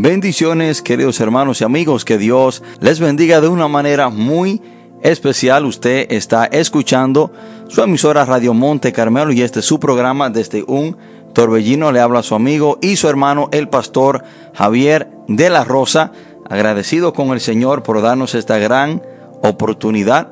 Bendiciones, 0.00 0.80
queridos 0.80 1.18
hermanos 1.18 1.60
y 1.60 1.64
amigos, 1.64 2.04
que 2.04 2.18
Dios 2.18 2.62
les 2.78 3.00
bendiga 3.00 3.40
de 3.40 3.48
una 3.48 3.66
manera 3.66 4.10
muy 4.10 4.62
especial. 5.02 5.64
Usted 5.64 6.06
está 6.10 6.44
escuchando 6.44 7.32
su 7.66 7.82
emisora 7.82 8.24
Radio 8.24 8.54
Monte 8.54 8.92
Carmelo 8.92 9.32
y 9.32 9.42
este 9.42 9.58
es 9.58 9.64
su 9.64 9.80
programa 9.80 10.30
desde 10.30 10.62
un 10.68 10.96
torbellino. 11.34 11.90
Le 11.90 11.98
habla 11.98 12.22
su 12.22 12.36
amigo 12.36 12.78
y 12.80 12.94
su 12.94 13.08
hermano, 13.08 13.48
el 13.50 13.68
pastor 13.68 14.22
Javier 14.54 15.10
de 15.26 15.50
la 15.50 15.64
Rosa. 15.64 16.12
Agradecido 16.48 17.12
con 17.12 17.30
el 17.30 17.40
Señor 17.40 17.82
por 17.82 18.00
darnos 18.00 18.36
esta 18.36 18.58
gran 18.58 19.02
oportunidad, 19.42 20.28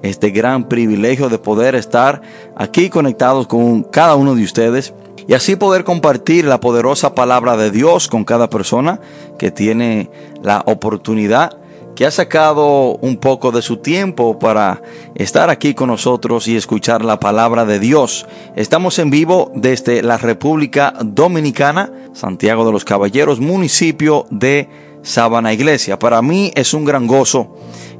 este 0.00 0.30
gran 0.30 0.66
privilegio 0.66 1.28
de 1.28 1.36
poder 1.36 1.74
estar 1.74 2.22
aquí 2.56 2.88
conectados 2.88 3.46
con 3.46 3.82
cada 3.82 4.14
uno 4.14 4.34
de 4.34 4.44
ustedes 4.44 4.94
y 5.28 5.34
así 5.34 5.56
poder 5.56 5.84
compartir 5.84 6.44
la 6.44 6.60
poderosa 6.60 7.14
palabra 7.14 7.56
de 7.56 7.70
Dios 7.70 8.08
con 8.08 8.24
cada 8.24 8.50
persona 8.50 9.00
que 9.38 9.50
tiene 9.50 10.10
la 10.42 10.62
oportunidad, 10.66 11.58
que 11.94 12.06
ha 12.06 12.10
sacado 12.10 12.96
un 12.96 13.16
poco 13.16 13.52
de 13.52 13.62
su 13.62 13.78
tiempo 13.78 14.38
para 14.38 14.80
estar 15.14 15.50
aquí 15.50 15.74
con 15.74 15.88
nosotros 15.88 16.48
y 16.48 16.56
escuchar 16.56 17.04
la 17.04 17.20
palabra 17.20 17.64
de 17.64 17.78
Dios. 17.78 18.26
Estamos 18.56 18.98
en 18.98 19.10
vivo 19.10 19.52
desde 19.54 20.02
la 20.02 20.16
República 20.16 20.94
Dominicana, 21.04 21.92
Santiago 22.12 22.64
de 22.64 22.72
los 22.72 22.84
Caballeros, 22.84 23.40
municipio 23.40 24.26
de 24.30 24.68
Sabana 25.02 25.52
Iglesia. 25.52 25.98
Para 25.98 26.22
mí 26.22 26.52
es 26.54 26.74
un 26.74 26.84
gran 26.84 27.06
gozo, 27.06 27.54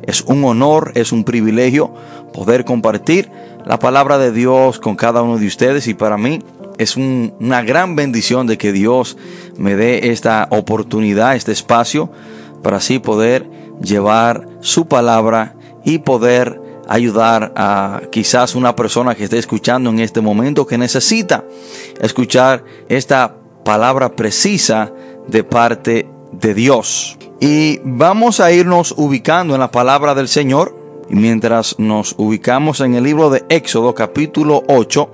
es 0.06 0.22
un 0.22 0.44
honor, 0.44 0.92
es 0.94 1.12
un 1.12 1.24
privilegio 1.24 1.92
poder 2.32 2.64
compartir 2.64 3.30
la 3.66 3.78
palabra 3.78 4.18
de 4.18 4.32
Dios 4.32 4.78
con 4.78 4.96
cada 4.96 5.22
uno 5.22 5.38
de 5.38 5.46
ustedes 5.46 5.86
y 5.88 5.94
para 5.94 6.16
mí 6.16 6.40
es 6.80 6.96
una 6.96 7.62
gran 7.62 7.94
bendición 7.94 8.46
de 8.46 8.56
que 8.56 8.72
Dios 8.72 9.18
me 9.58 9.76
dé 9.76 10.10
esta 10.12 10.48
oportunidad, 10.50 11.36
este 11.36 11.52
espacio, 11.52 12.10
para 12.62 12.78
así 12.78 12.98
poder 12.98 13.46
llevar 13.82 14.48
su 14.60 14.86
palabra 14.86 15.54
y 15.84 15.98
poder 15.98 16.58
ayudar 16.88 17.52
a 17.54 18.00
quizás 18.10 18.54
una 18.54 18.74
persona 18.76 19.14
que 19.14 19.24
esté 19.24 19.36
escuchando 19.36 19.90
en 19.90 20.00
este 20.00 20.22
momento 20.22 20.66
que 20.66 20.78
necesita 20.78 21.44
escuchar 22.00 22.64
esta 22.88 23.36
palabra 23.62 24.16
precisa 24.16 24.90
de 25.28 25.44
parte 25.44 26.08
de 26.32 26.54
Dios. 26.54 27.18
Y 27.40 27.78
vamos 27.84 28.40
a 28.40 28.52
irnos 28.52 28.94
ubicando 28.96 29.52
en 29.52 29.60
la 29.60 29.70
palabra 29.70 30.14
del 30.14 30.28
Señor 30.28 30.79
y 31.10 31.16
mientras 31.16 31.76
nos 31.78 32.14
ubicamos 32.18 32.80
en 32.80 32.94
el 32.94 33.02
libro 33.02 33.30
de 33.30 33.44
Éxodo 33.48 33.94
capítulo 33.94 34.62
8, 34.68 35.10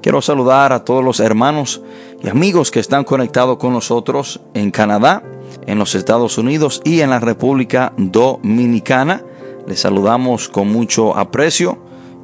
quiero 0.00 0.22
saludar 0.22 0.72
a 0.72 0.84
todos 0.84 1.04
los 1.04 1.18
hermanos 1.18 1.82
y 2.22 2.28
amigos 2.28 2.70
que 2.70 2.78
están 2.78 3.02
conectados 3.02 3.58
con 3.58 3.72
nosotros 3.72 4.40
en 4.54 4.70
Canadá, 4.70 5.24
en 5.66 5.78
los 5.78 5.96
Estados 5.96 6.38
Unidos 6.38 6.80
y 6.84 7.00
en 7.00 7.10
la 7.10 7.18
República 7.18 7.92
Dominicana. 7.96 9.24
Les 9.66 9.80
saludamos 9.80 10.48
con 10.48 10.68
mucho 10.68 11.16
aprecio 11.16 11.78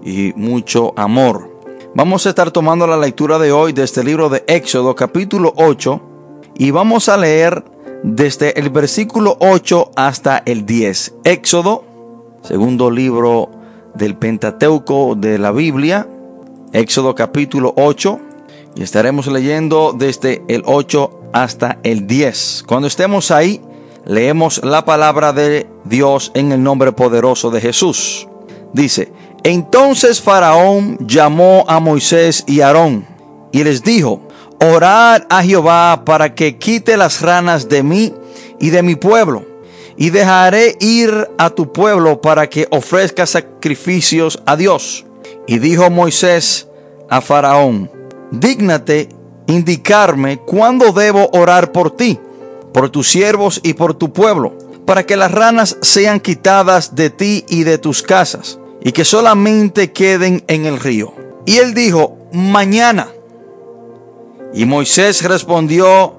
y 0.05 0.33
mucho 0.37 0.95
amor. 0.97 1.51
Vamos 1.97 2.27
a 2.27 2.29
estar 2.29 2.53
tomando 2.53 2.87
la 2.87 2.97
lectura 2.97 3.41
de 3.41 3.51
hoy 3.51 3.73
de 3.73 3.83
este 3.83 4.05
libro 4.05 4.29
de 4.29 4.45
Éxodo 4.47 4.95
capítulo 4.95 5.53
8 5.57 6.01
y 6.59 6.71
vamos 6.71 7.09
a 7.09 7.17
leer 7.17 7.65
desde 8.05 8.61
el 8.61 8.71
versículo 8.71 9.37
8 9.41 9.91
hasta 9.97 10.43
el 10.47 10.65
10. 10.65 11.15
Éxodo 11.25 11.86
segundo 12.47 12.91
libro 12.91 13.51
del 13.95 14.17
Pentateuco 14.17 15.17
de 15.17 15.37
la 15.37 15.51
Biblia, 15.51 16.07
Éxodo 16.73 17.15
capítulo 17.15 17.75
8, 17.77 18.21
y 18.77 18.83
estaremos 18.83 19.27
leyendo 19.27 19.93
desde 19.93 20.45
el 20.47 20.63
8 20.65 21.11
hasta 21.33 21.79
el 21.83 22.07
10. 22.07 22.65
Cuando 22.69 22.87
estemos 22.87 23.33
ahí, 23.33 23.61
leemos 24.05 24.65
la 24.65 24.85
palabra 24.85 25.33
de 25.33 25.67
Dios 25.85 26.31
en 26.35 26.53
el 26.53 26.63
nombre 26.63 26.93
poderoso 26.93 27.51
de 27.51 27.61
Jesús. 27.61 28.29
Dice, 28.73 29.13
entonces 29.43 30.21
Faraón 30.21 30.99
llamó 31.01 31.65
a 31.67 31.81
Moisés 31.81 32.45
y 32.47 32.61
Aarón 32.61 33.07
y 33.51 33.65
les 33.65 33.83
dijo, 33.83 34.21
orad 34.61 35.23
a 35.29 35.43
Jehová 35.43 36.03
para 36.05 36.35
que 36.35 36.59
quite 36.59 36.97
las 36.97 37.23
ranas 37.23 37.69
de 37.69 37.83
mí 37.83 38.15
y 38.61 38.71
de 38.71 38.83
mi 38.85 38.95
pueblo 38.95 39.56
y 39.97 40.11
dejaré 40.11 40.77
ir 40.81 41.29
a 41.39 41.51
tu 41.51 41.73
pueblo 41.73 42.21
para 42.21 42.49
que 42.49 42.69
ofrezca 42.71 43.27
sacrificios 43.27 44.43
a 44.47 44.57
Dios. 44.57 45.07
Y 45.47 45.59
dijo 45.59 45.91
Moisés 45.91 46.69
a 47.09 47.21
Faraón, 47.21 47.91
dígnate 48.31 49.09
indicarme 49.47 50.39
cuándo 50.39 50.93
debo 50.93 51.31
orar 51.33 51.73
por 51.73 51.97
ti, 51.97 52.19
por 52.73 52.91
tus 52.91 53.09
siervos 53.09 53.61
y 53.63 53.75
por 53.75 53.95
tu 53.95 54.13
pueblo, 54.13 54.57
para 54.85 55.05
que 55.05 55.17
las 55.17 55.31
ranas 55.31 55.79
sean 55.83 56.21
quitadas 56.21 56.95
de 56.95 57.11
ti 57.11 57.45
y 57.49 57.65
de 57.65 57.79
tus 57.79 58.03
casas, 58.03 58.59
y 58.83 58.93
que 58.93 59.05
solamente 59.05 59.93
queden 59.93 60.45
en 60.49 60.67
el 60.67 60.79
río. 60.79 61.15
Y 61.45 61.59
él 61.59 61.75
dijo, 61.75 62.19
mañana. 62.33 63.09
Y 64.53 64.65
Moisés 64.65 65.23
respondió, 65.23 66.15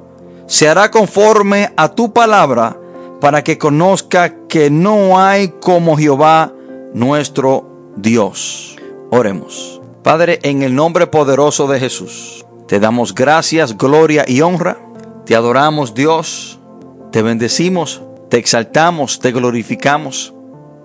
se 0.48 0.68
hará 0.70 0.90
conforme 0.90 1.72
a 1.76 1.90
tu 1.90 2.14
palabra, 2.14 2.78
para 3.20 3.44
que 3.44 3.58
conozca 3.58 4.48
que 4.48 4.70
no 4.70 5.20
hay 5.20 5.50
como 5.60 5.98
Jehová 5.98 6.54
nuestro 6.94 7.94
Dios. 7.96 8.76
Oremos. 9.10 9.82
Padre, 10.04 10.40
en 10.44 10.64
el 10.64 10.76
nombre 10.76 11.08
poderoso 11.08 11.68
de 11.68 11.80
Jesús, 11.80 12.46
te 12.68 12.80
damos 12.80 13.16
gracias, 13.16 13.78
gloria 13.78 14.24
y 14.28 14.42
honra. 14.42 14.78
Te 15.26 15.36
adoramos, 15.36 15.94
Dios. 15.94 16.60
Te 17.12 17.22
bendecimos, 17.22 18.02
te 18.30 18.38
exaltamos, 18.38 19.20
te 19.20 19.32
glorificamos. 19.32 20.34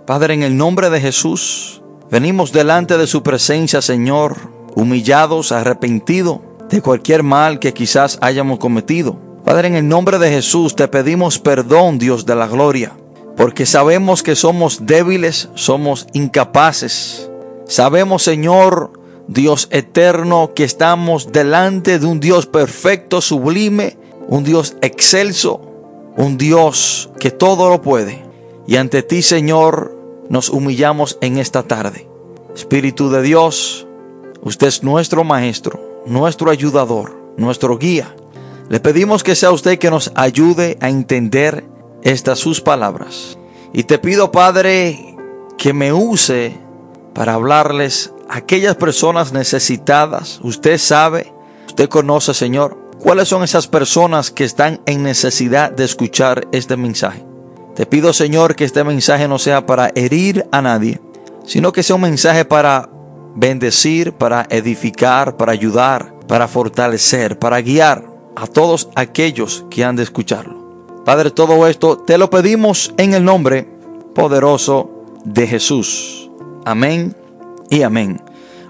Padre, 0.07 0.35
en 0.35 0.43
el 0.43 0.57
nombre 0.57 0.91
de 0.91 1.01
Jesús, 1.01 1.83
venimos 2.11 2.53
delante 2.53 2.99
de 2.99 3.07
su 3.07 3.23
presencia, 3.23 3.83
Señor, 3.83 4.37
humillados, 4.75 5.53
arrepentidos 5.53 6.41
de 6.69 6.81
cualquier 6.81 7.23
mal 7.23 7.59
que 7.59 7.75
quizás 7.75 8.19
hayamos 8.23 8.59
cometido 8.59 9.32
Padre, 9.45 9.69
en 9.69 9.75
el 9.75 9.89
nombre 9.89 10.19
de 10.19 10.31
Jesús 10.31 10.77
te 10.77 10.87
pedimos 10.87 11.39
perdón, 11.41 11.99
Dios 11.99 12.27
de 12.27 12.37
la 12.37 12.47
gloria, 12.47 12.93
porque 13.37 13.67
sabemos 13.67 14.23
que 14.23 14.37
somos 14.37 14.87
débiles, 14.87 15.49
somos 15.55 16.07
incapaces. 16.13 17.29
Sabemos, 17.67 18.23
Señor, 18.23 18.93
Dios 19.27 19.69
eterno, 19.71 20.53
que 20.55 20.63
estamos 20.63 21.33
delante 21.33 21.99
de 21.99 22.07
un 22.07 22.21
Dios 22.21 22.47
perfecto, 22.47 23.21
sublime, 23.21 23.97
un 24.29 24.45
Dios 24.45 24.77
excelso, 24.81 25.61
un 26.17 26.39
Dios 26.39 27.11
que 27.19 27.31
todo 27.31 27.69
lo 27.69 27.83
puede. 27.83 28.23
Y 28.67 28.77
ante 28.77 29.03
ti, 29.03 29.23
Señor, 29.23 29.97
nos 30.29 30.51
humillamos 30.51 31.19
en 31.21 31.39
esta 31.39 31.65
tarde. 31.65 32.09
Espíritu 32.55 33.11
de 33.11 33.23
Dios, 33.23 33.89
usted 34.43 34.69
es 34.69 34.83
nuestro 34.85 35.25
Maestro, 35.25 36.03
nuestro 36.07 36.51
ayudador, 36.51 37.17
nuestro 37.37 37.77
guía. 37.77 38.15
Le 38.73 38.81
pedimos 38.81 39.23
que 39.23 39.35
sea 39.35 39.51
usted 39.51 39.79
que 39.79 39.91
nos 39.91 40.13
ayude 40.15 40.79
a 40.81 40.89
entender 40.89 41.63
estas 42.03 42.39
sus 42.39 42.63
palabras. 42.63 43.37
Y 43.75 43.83
te 43.83 43.99
pido, 43.99 44.33
Padre, 44.33 45.15
que 45.59 45.75
me 45.75 45.93
use 45.93 46.57
para 47.13 47.35
hablarles 47.35 48.15
a 48.31 48.39
aquellas 48.39 48.77
personas 48.77 49.35
necesitadas. 49.35 50.41
Usted 50.43 50.79
sabe, 50.79 51.35
usted 51.67 51.91
conoce, 51.91 52.33
Señor, 52.33 52.79
cuáles 52.99 53.29
son 53.29 53.43
esas 53.43 53.69
personas 53.69 54.31
que 54.31 54.45
están 54.45 54.81
en 54.87 55.03
necesidad 55.03 55.71
de 55.71 55.85
escuchar 55.85 56.49
este 56.51 56.79
mensaje. 56.79 57.23
Te 57.75 57.85
pido, 57.85 58.15
Señor, 58.15 58.57
que 58.57 58.65
este 58.65 58.85
mensaje 58.85 59.29
no 59.29 59.39
sea 59.39 59.67
para 59.67 59.93
herir 59.95 60.47
a 60.51 60.63
nadie, 60.63 60.99
sino 61.45 61.73
que 61.73 61.83
sea 61.83 61.97
un 61.97 62.03
mensaje 62.03 62.47
para 62.47 62.89
bendecir, 63.35 64.15
para 64.15 64.47
edificar, 64.49 65.37
para 65.37 65.53
ayudar, 65.53 66.15
para 66.27 66.49
fortalecer, 66.49 67.39
para 67.39 67.61
guiar 67.61 68.12
a 68.37 68.47
todos 68.47 68.89
aquellos 68.95 69.65
que 69.71 69.85
han 69.85 69.97
de 69.97 70.03
escucharlo. 70.03 70.63
Padre, 71.05 71.31
todo 71.31 71.67
esto 71.67 71.99
te 71.99 72.19
lo 72.19 72.31
pedimos 72.31 72.95
en 72.97 73.15
el 73.15 73.25
nombre 73.25 73.69
poderoso 74.15 74.91
de 75.25 75.47
Jesús. 75.47 76.31
Amén 76.65 77.17
y 77.71 77.83
amén. 77.83 78.23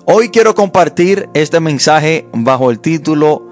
Hoy 0.04 0.30
quiero 0.30 0.54
compartir 0.54 1.28
este 1.34 1.60
mensaje 1.60 2.26
bajo 2.32 2.70
el 2.70 2.80
título 2.80 3.46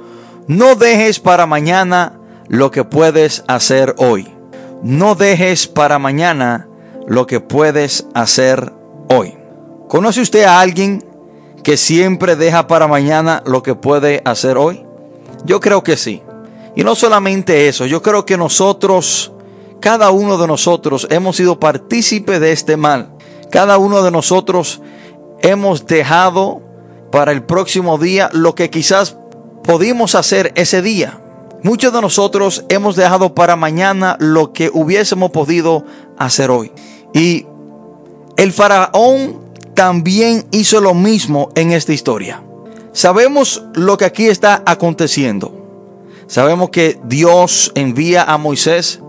No 0.47 0.75
dejes 0.75 1.21
para 1.21 1.47
mañana 1.47 2.19
lo 2.49 2.71
que 2.71 2.85
puedes 2.85 3.45
hacer 3.47 3.95
hoy. 3.99 4.29
No 4.83 5.15
dejes 5.15 5.69
para 5.69 5.99
mañana 5.99 6.69
lo 7.07 7.27
que 7.27 7.41
puedes 7.41 8.07
hacer 8.15 8.73
hoy. 9.09 9.37
¿Conoce 9.89 10.23
usted 10.23 10.45
a 10.45 10.61
alguien 10.61 11.05
que 11.63 11.77
siempre 11.77 12.35
deja 12.35 12.67
para 12.67 12.89
mañana 12.89 13.43
lo 13.45 13.63
que 13.63 13.75
puede 13.75 14.23
hacer 14.25 14.57
hoy? 14.57 14.87
Yo 15.45 15.61
creo 15.61 15.83
que 15.83 15.97
sí. 15.97 16.23
Y 16.77 16.85
no 16.85 16.95
solamente 16.95 17.69
eso, 17.69 17.87
yo 17.87 18.03
creo 18.03 18.25
que 18.25 18.37
nosotros, 18.37 19.33
cada 19.81 20.11
uno 20.11 20.39
de 20.39 20.47
nosotros, 20.47 21.07
hemos 21.11 21.37
sido 21.37 21.59
partícipe 21.59 22.39
de 22.39 22.53
este 22.53 22.77
mal. 22.77 23.11
Cada 23.51 23.79
uno 23.79 24.03
de 24.03 24.11
nosotros 24.11 24.81
hemos 25.43 25.87
dejado 25.87 26.63
para 27.11 27.33
el 27.33 27.43
próximo 27.43 27.99
día 27.99 28.31
lo 28.33 28.55
que 28.55 28.71
quizás 28.71 29.17
pudimos 29.65 30.15
hacer 30.15 30.53
ese 30.55 30.83
día. 30.83 31.21
Muchos 31.63 31.93
de 31.93 32.01
nosotros 32.01 32.65
hemos 32.69 32.97
dejado 32.97 33.35
para 33.35 33.57
mañana 33.57 34.17
lo 34.19 34.53
que 34.53 34.71
hubiésemos 34.73 35.31
podido 35.31 35.85
hacer 36.17 36.51
hoy. 36.51 36.73
Y 37.13 37.47
el 38.37 38.53
faraón 38.53 39.41
también 39.75 40.47
hizo 40.53 40.81
lo 40.81 40.95
mismo 40.95 41.51
en 41.55 41.73
esta 41.73 41.93
historia. 41.93 42.43
Sabemos 42.93 43.63
lo 43.75 43.97
que 43.97 44.05
aquí 44.05 44.27
está 44.27 44.63
aconteciendo. 44.67 45.53
Sabemos 46.27 46.71
que 46.71 46.99
Dios 47.05 47.73
envía 47.75 48.25
a 48.25 48.39
Moisés 48.39 49.01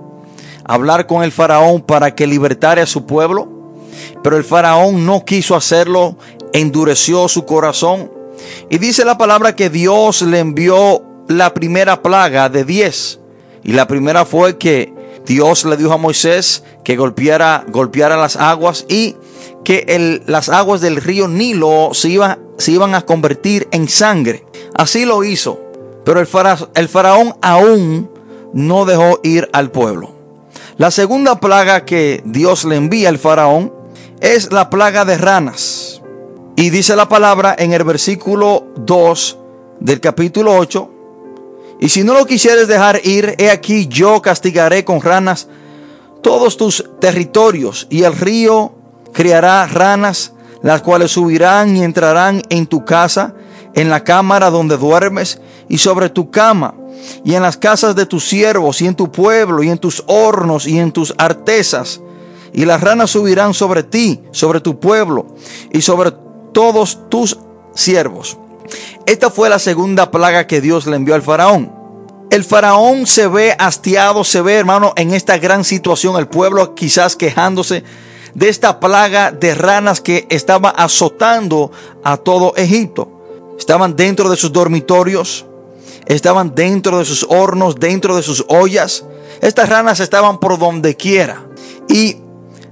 a 0.65 0.73
hablar 0.73 1.07
con 1.07 1.23
el 1.23 1.31
faraón 1.31 1.81
para 1.81 2.15
que 2.15 2.27
libertara 2.27 2.83
a 2.83 2.87
su 2.87 3.05
pueblo, 3.05 3.47
pero 4.23 4.37
el 4.37 4.43
faraón 4.43 5.05
no 5.05 5.25
quiso 5.25 5.55
hacerlo, 5.55 6.15
endureció 6.53 7.27
su 7.27 7.45
corazón 7.45 8.11
y 8.69 8.77
dice 8.77 9.05
la 9.05 9.17
palabra 9.17 9.55
que 9.55 9.69
Dios 9.69 10.21
le 10.21 10.39
envió 10.39 11.03
la 11.27 11.53
primera 11.53 12.01
plaga 12.01 12.49
de 12.49 12.63
diez. 12.63 13.19
Y 13.63 13.73
la 13.73 13.87
primera 13.87 14.25
fue 14.25 14.57
que 14.57 14.93
Dios 15.25 15.65
le 15.65 15.77
dijo 15.77 15.93
a 15.93 15.97
Moisés 15.97 16.63
que 16.83 16.95
golpeara, 16.95 17.65
golpeara 17.67 18.17
las 18.17 18.35
aguas 18.35 18.85
y 18.89 19.15
que 19.63 20.21
las 20.25 20.49
aguas 20.49 20.81
del 20.81 20.97
río 20.97 21.27
Nilo 21.27 21.91
se, 21.93 22.09
iba, 22.09 22.39
se 22.61 22.71
iban 22.71 22.95
a 22.95 23.01
convertir 23.01 23.67
en 23.71 23.89
sangre. 23.89 24.45
Así 24.73 25.05
lo 25.05 25.23
hizo. 25.23 25.59
Pero 26.05 26.19
el, 26.19 26.87
faraón 26.87 27.35
aún 27.41 28.09
no 28.53 28.85
dejó 28.85 29.19
ir 29.23 29.49
al 29.53 29.71
pueblo. 29.71 30.11
La 30.77 30.89
segunda 30.89 31.39
plaga 31.39 31.85
que 31.85 32.23
Dios 32.25 32.65
le 32.65 32.75
envía 32.75 33.09
al 33.09 33.19
faraón 33.19 33.73
es 34.19 34.51
la 34.51 34.69
plaga 34.69 35.05
de 35.05 35.17
ranas. 35.17 36.01
Y 36.55 36.69
dice 36.69 36.95
la 36.95 37.09
palabra 37.09 37.55
en 37.57 37.73
el 37.73 37.83
versículo 37.83 38.65
2 38.77 39.37
del 39.79 39.99
capítulo 39.99 40.55
8. 40.55 40.89
Y 41.79 41.89
si 41.89 42.03
no 42.03 42.13
lo 42.13 42.25
quisieres 42.25 42.67
dejar 42.67 43.01
ir, 43.03 43.35
he 43.37 43.49
aquí 43.49 43.87
yo 43.87 44.21
castigaré 44.21 44.85
con 44.85 45.01
ranas 45.01 45.47
todos 46.21 46.57
tus 46.57 46.85
territorios 46.99 47.87
y 47.89 48.03
el 48.03 48.15
río 48.15 48.73
criará 49.11 49.65
ranas, 49.67 50.33
las 50.63 50.81
cuales 50.81 51.11
subirán 51.11 51.75
y 51.75 51.83
entrarán 51.83 52.41
en 52.49 52.67
tu 52.67 52.85
casa, 52.85 53.33
en 53.73 53.89
la 53.89 54.03
cámara 54.03 54.49
donde 54.49 54.77
duermes 54.77 55.39
y 55.69 55.77
sobre 55.77 56.09
tu 56.09 56.29
cama, 56.29 56.75
y 57.23 57.33
en 57.33 57.41
las 57.41 57.57
casas 57.57 57.95
de 57.95 58.05
tus 58.05 58.27
siervos 58.27 58.81
y 58.81 58.87
en 58.87 58.95
tu 58.95 59.11
pueblo 59.11 59.63
y 59.63 59.69
en 59.69 59.77
tus 59.77 60.03
hornos 60.07 60.67
y 60.67 60.79
en 60.79 60.91
tus 60.91 61.13
artesas. 61.17 62.01
Y 62.53 62.65
las 62.65 62.81
ranas 62.81 63.11
subirán 63.11 63.53
sobre 63.53 63.83
ti, 63.83 64.21
sobre 64.31 64.59
tu 64.59 64.79
pueblo 64.79 65.27
y 65.71 65.81
sobre 65.81 66.11
todos 66.51 67.09
tus 67.09 67.37
siervos. 67.73 68.37
Esta 69.05 69.29
fue 69.29 69.49
la 69.49 69.59
segunda 69.59 70.11
plaga 70.11 70.47
que 70.47 70.61
Dios 70.61 70.85
le 70.85 70.97
envió 70.97 71.15
al 71.15 71.21
faraón. 71.21 71.71
El 72.29 72.43
faraón 72.43 73.07
se 73.07 73.27
ve 73.27 73.55
hastiado, 73.57 74.23
se 74.23 74.41
ve 74.41 74.55
hermano 74.55 74.93
en 74.95 75.13
esta 75.13 75.37
gran 75.37 75.63
situación, 75.65 76.17
el 76.17 76.27
pueblo 76.27 76.75
quizás 76.75 77.15
quejándose 77.15 77.83
de 78.33 78.49
esta 78.49 78.79
plaga 78.79 79.31
de 79.31 79.55
ranas 79.55 80.01
que 80.01 80.27
estaba 80.29 80.69
azotando 80.69 81.71
a 82.03 82.17
todo 82.17 82.53
Egipto. 82.55 83.07
Estaban 83.57 83.95
dentro 83.95 84.29
de 84.29 84.37
sus 84.37 84.51
dormitorios, 84.51 85.45
estaban 86.05 86.55
dentro 86.55 86.99
de 86.99 87.05
sus 87.05 87.25
hornos, 87.29 87.79
dentro 87.79 88.15
de 88.15 88.23
sus 88.23 88.45
ollas. 88.47 89.05
Estas 89.41 89.69
ranas 89.69 89.99
estaban 89.99 90.39
por 90.39 90.57
donde 90.57 90.95
quiera. 90.95 91.45
Y 91.87 92.17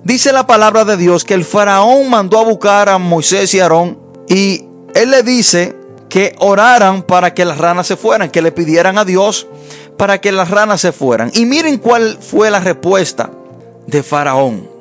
dice 0.04 0.32
la 0.32 0.48
palabra 0.48 0.86
de 0.86 0.98
Dios 0.98 1.26
que 1.26 1.34
el 1.34 1.46
faraón 1.46 2.10
mandó 2.10 2.40
a 2.40 2.44
buscar 2.44 2.90
a 2.90 2.98
Moisés 2.98 3.54
y 3.54 3.60
Aarón 3.60 4.00
y 4.28 4.66
él 4.94 5.12
le 5.12 5.24
dice 5.24 5.76
que 6.10 6.36
oraran 6.40 7.04
para 7.04 7.34
que 7.34 7.46
las 7.46 7.60
ranas 7.60 7.86
se 7.86 7.96
fueran, 7.96 8.32
que 8.32 8.42
le 8.42 8.52
pidieran 8.52 8.98
a 8.98 9.06
Dios 9.06 9.48
para 9.98 10.20
que 10.22 10.32
las 10.32 10.50
ranas 10.50 10.82
se 10.82 10.92
fueran. 10.92 11.30
Y 11.34 11.46
miren 11.46 11.78
cuál 11.78 12.18
fue 12.20 12.50
la 12.50 12.60
respuesta 12.60 13.30
de 13.86 14.02
faraón 14.02 14.79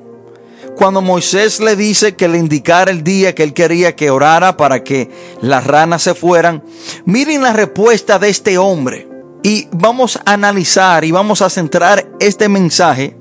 cuando 0.78 1.02
Moisés 1.02 1.58
le 1.58 1.75
dice 1.75 2.14
que 2.14 2.28
le 2.28 2.38
indicara 2.38 2.92
el 2.92 3.02
día 3.02 3.34
que 3.34 3.42
él 3.42 3.52
quería 3.52 3.96
que 3.96 4.12
orara 4.12 4.56
para 4.56 4.84
que 4.84 5.10
las 5.42 5.66
ranas 5.66 6.02
se 6.02 6.14
fueran, 6.14 6.62
miren 7.04 7.42
la 7.42 7.52
respuesta 7.52 8.20
de 8.20 8.28
este 8.28 8.58
hombre. 8.58 9.08
Y 9.42 9.66
vamos 9.72 10.20
a 10.25 10.34
analizar 10.34 11.04
y 11.04 11.10
vamos 11.10 11.42
a 11.42 11.50
centrar 11.50 12.08
este 12.20 12.48
mensaje 12.48 13.16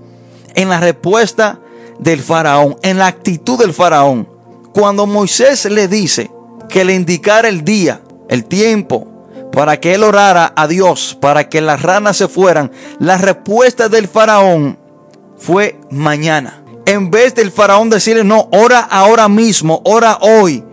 en 0.53 0.69
la 0.69 0.79
respuesta 0.79 1.59
del 1.97 2.21
faraón, 2.21 2.77
en 2.83 2.99
la 2.99 3.07
actitud 3.07 3.57
del 3.57 3.73
faraón. 3.73 4.29
Cuando 4.71 5.07
Moisés 5.07 5.65
le 5.65 5.87
dice 5.87 6.29
que 6.69 6.85
le 6.85 6.93
indicara 6.93 7.47
el 7.47 7.63
día, 7.63 8.01
el 8.29 8.45
tiempo, 8.45 9.07
para 9.51 9.79
que 9.79 9.95
él 9.95 10.03
orara 10.03 10.53
a 10.55 10.67
Dios, 10.67 11.17
para 11.19 11.49
que 11.49 11.61
las 11.61 11.81
ranas 11.81 12.17
se 12.17 12.27
fueran, 12.27 12.71
la 12.99 13.17
respuesta 13.17 13.89
del 13.89 14.07
faraón 14.07 14.77
fue 15.39 15.79
mañana 15.89 16.65
en 16.87 17.11
vez 17.11 17.35
del 17.35 17.51
faraón 17.51 17.89
decirle, 17.89 18.23
no, 18.23 18.47
ora 18.53 18.79
ahora 18.79 19.27
mismo, 19.27 19.81
ora 19.83 20.19
hoy, 20.21 20.63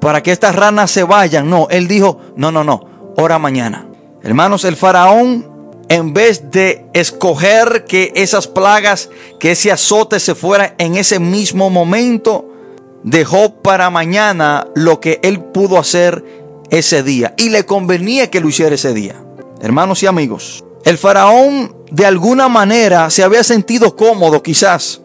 para 0.00 0.22
que 0.22 0.32
estas 0.32 0.56
ranas 0.56 0.90
se 0.90 1.02
vayan. 1.02 1.48
No, 1.48 1.68
él 1.70 1.86
dijo, 1.86 2.18
no, 2.36 2.50
no, 2.50 2.64
no, 2.64 3.12
ora 3.18 3.38
mañana. 3.38 3.86
Hermanos, 4.22 4.64
el 4.64 4.76
faraón, 4.76 5.46
en 5.90 6.14
vez 6.14 6.50
de 6.50 6.86
escoger 6.94 7.84
que 7.84 8.12
esas 8.16 8.46
plagas, 8.46 9.10
que 9.38 9.50
ese 9.50 9.70
azote 9.70 10.20
se 10.20 10.34
fuera 10.34 10.74
en 10.78 10.96
ese 10.96 11.20
mismo 11.20 11.68
momento, 11.68 12.46
dejó 13.02 13.52
para 13.56 13.90
mañana 13.90 14.68
lo 14.74 15.00
que 15.00 15.20
él 15.22 15.40
pudo 15.40 15.78
hacer 15.78 16.24
ese 16.70 17.02
día. 17.02 17.34
Y 17.36 17.50
le 17.50 17.66
convenía 17.66 18.30
que 18.30 18.40
lo 18.40 18.48
hiciera 18.48 18.74
ese 18.74 18.94
día. 18.94 19.22
Hermanos 19.60 20.02
y 20.02 20.06
amigos, 20.06 20.64
el 20.86 20.96
faraón 20.96 21.76
de 21.90 22.06
alguna 22.06 22.48
manera 22.48 23.10
se 23.10 23.22
había 23.22 23.44
sentido 23.44 23.96
cómodo 23.96 24.42
quizás 24.42 25.02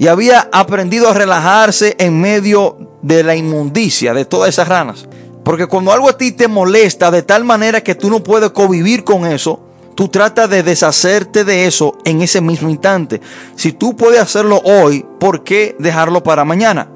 y 0.00 0.06
había 0.06 0.48
aprendido 0.50 1.10
a 1.10 1.12
relajarse 1.14 1.94
en 1.98 2.22
medio 2.22 2.78
de 3.02 3.22
la 3.22 3.36
inmundicia 3.36 4.14
de 4.14 4.24
todas 4.24 4.48
esas 4.48 4.66
ranas. 4.66 5.06
Porque 5.44 5.66
cuando 5.66 5.92
algo 5.92 6.08
a 6.08 6.16
ti 6.16 6.32
te 6.32 6.48
molesta 6.48 7.10
de 7.10 7.20
tal 7.22 7.44
manera 7.44 7.82
que 7.82 7.94
tú 7.94 8.08
no 8.08 8.24
puedes 8.24 8.48
convivir 8.52 9.04
con 9.04 9.26
eso, 9.26 9.60
tú 9.94 10.08
tratas 10.08 10.48
de 10.48 10.62
deshacerte 10.62 11.44
de 11.44 11.66
eso 11.66 11.98
en 12.06 12.22
ese 12.22 12.40
mismo 12.40 12.70
instante. 12.70 13.20
Si 13.56 13.72
tú 13.72 13.94
puedes 13.94 14.20
hacerlo 14.20 14.62
hoy, 14.64 15.04
¿por 15.18 15.44
qué 15.44 15.76
dejarlo 15.78 16.22
para 16.22 16.46
mañana? 16.46 16.88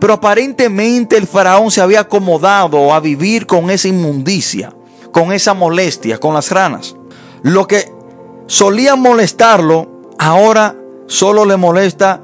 Pero 0.00 0.14
aparentemente 0.14 1.18
el 1.18 1.26
faraón 1.26 1.70
se 1.70 1.82
había 1.82 2.00
acomodado 2.00 2.94
a 2.94 3.00
vivir 3.00 3.44
con 3.44 3.68
esa 3.68 3.88
inmundicia, 3.88 4.72
con 5.12 5.30
esa 5.30 5.52
molestia, 5.52 6.16
con 6.16 6.32
las 6.32 6.50
ranas. 6.50 6.96
Lo 7.42 7.66
que 7.66 7.92
solía 8.46 8.96
molestarlo, 8.96 10.14
ahora 10.18 10.74
solo 11.06 11.44
le 11.44 11.58
molesta 11.58 12.22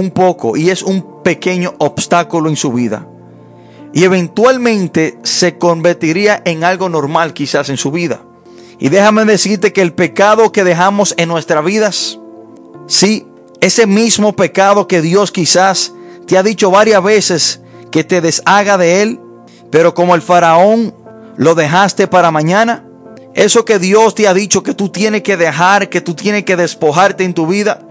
un 0.00 0.10
poco 0.10 0.56
y 0.56 0.70
es 0.70 0.82
un 0.82 1.22
pequeño 1.22 1.74
obstáculo 1.78 2.48
en 2.48 2.56
su 2.56 2.72
vida. 2.72 3.06
Y 3.92 4.04
eventualmente 4.04 5.18
se 5.22 5.58
convertiría 5.58 6.42
en 6.44 6.64
algo 6.64 6.88
normal 6.88 7.34
quizás 7.34 7.68
en 7.68 7.76
su 7.76 7.90
vida. 7.90 8.22
Y 8.78 8.88
déjame 8.88 9.24
decirte 9.24 9.72
que 9.72 9.82
el 9.82 9.92
pecado 9.92 10.52
que 10.52 10.64
dejamos 10.64 11.14
en 11.18 11.28
nuestras 11.28 11.64
vidas, 11.64 12.18
sí, 12.86 13.26
ese 13.60 13.86
mismo 13.86 14.34
pecado 14.34 14.88
que 14.88 15.02
Dios 15.02 15.30
quizás 15.32 15.92
te 16.26 16.38
ha 16.38 16.42
dicho 16.42 16.70
varias 16.70 17.02
veces 17.02 17.60
que 17.90 18.04
te 18.04 18.20
deshaga 18.20 18.78
de 18.78 19.02
él, 19.02 19.20
pero 19.70 19.94
como 19.94 20.14
el 20.14 20.22
faraón 20.22 20.94
lo 21.36 21.54
dejaste 21.54 22.06
para 22.06 22.30
mañana, 22.30 22.84
eso 23.34 23.64
que 23.64 23.78
Dios 23.78 24.14
te 24.14 24.26
ha 24.26 24.34
dicho 24.34 24.62
que 24.62 24.74
tú 24.74 24.88
tienes 24.88 25.22
que 25.22 25.36
dejar, 25.36 25.88
que 25.88 26.00
tú 26.00 26.14
tienes 26.14 26.44
que 26.44 26.56
despojarte 26.56 27.24
en 27.24 27.34
tu 27.34 27.46
vida, 27.46 27.82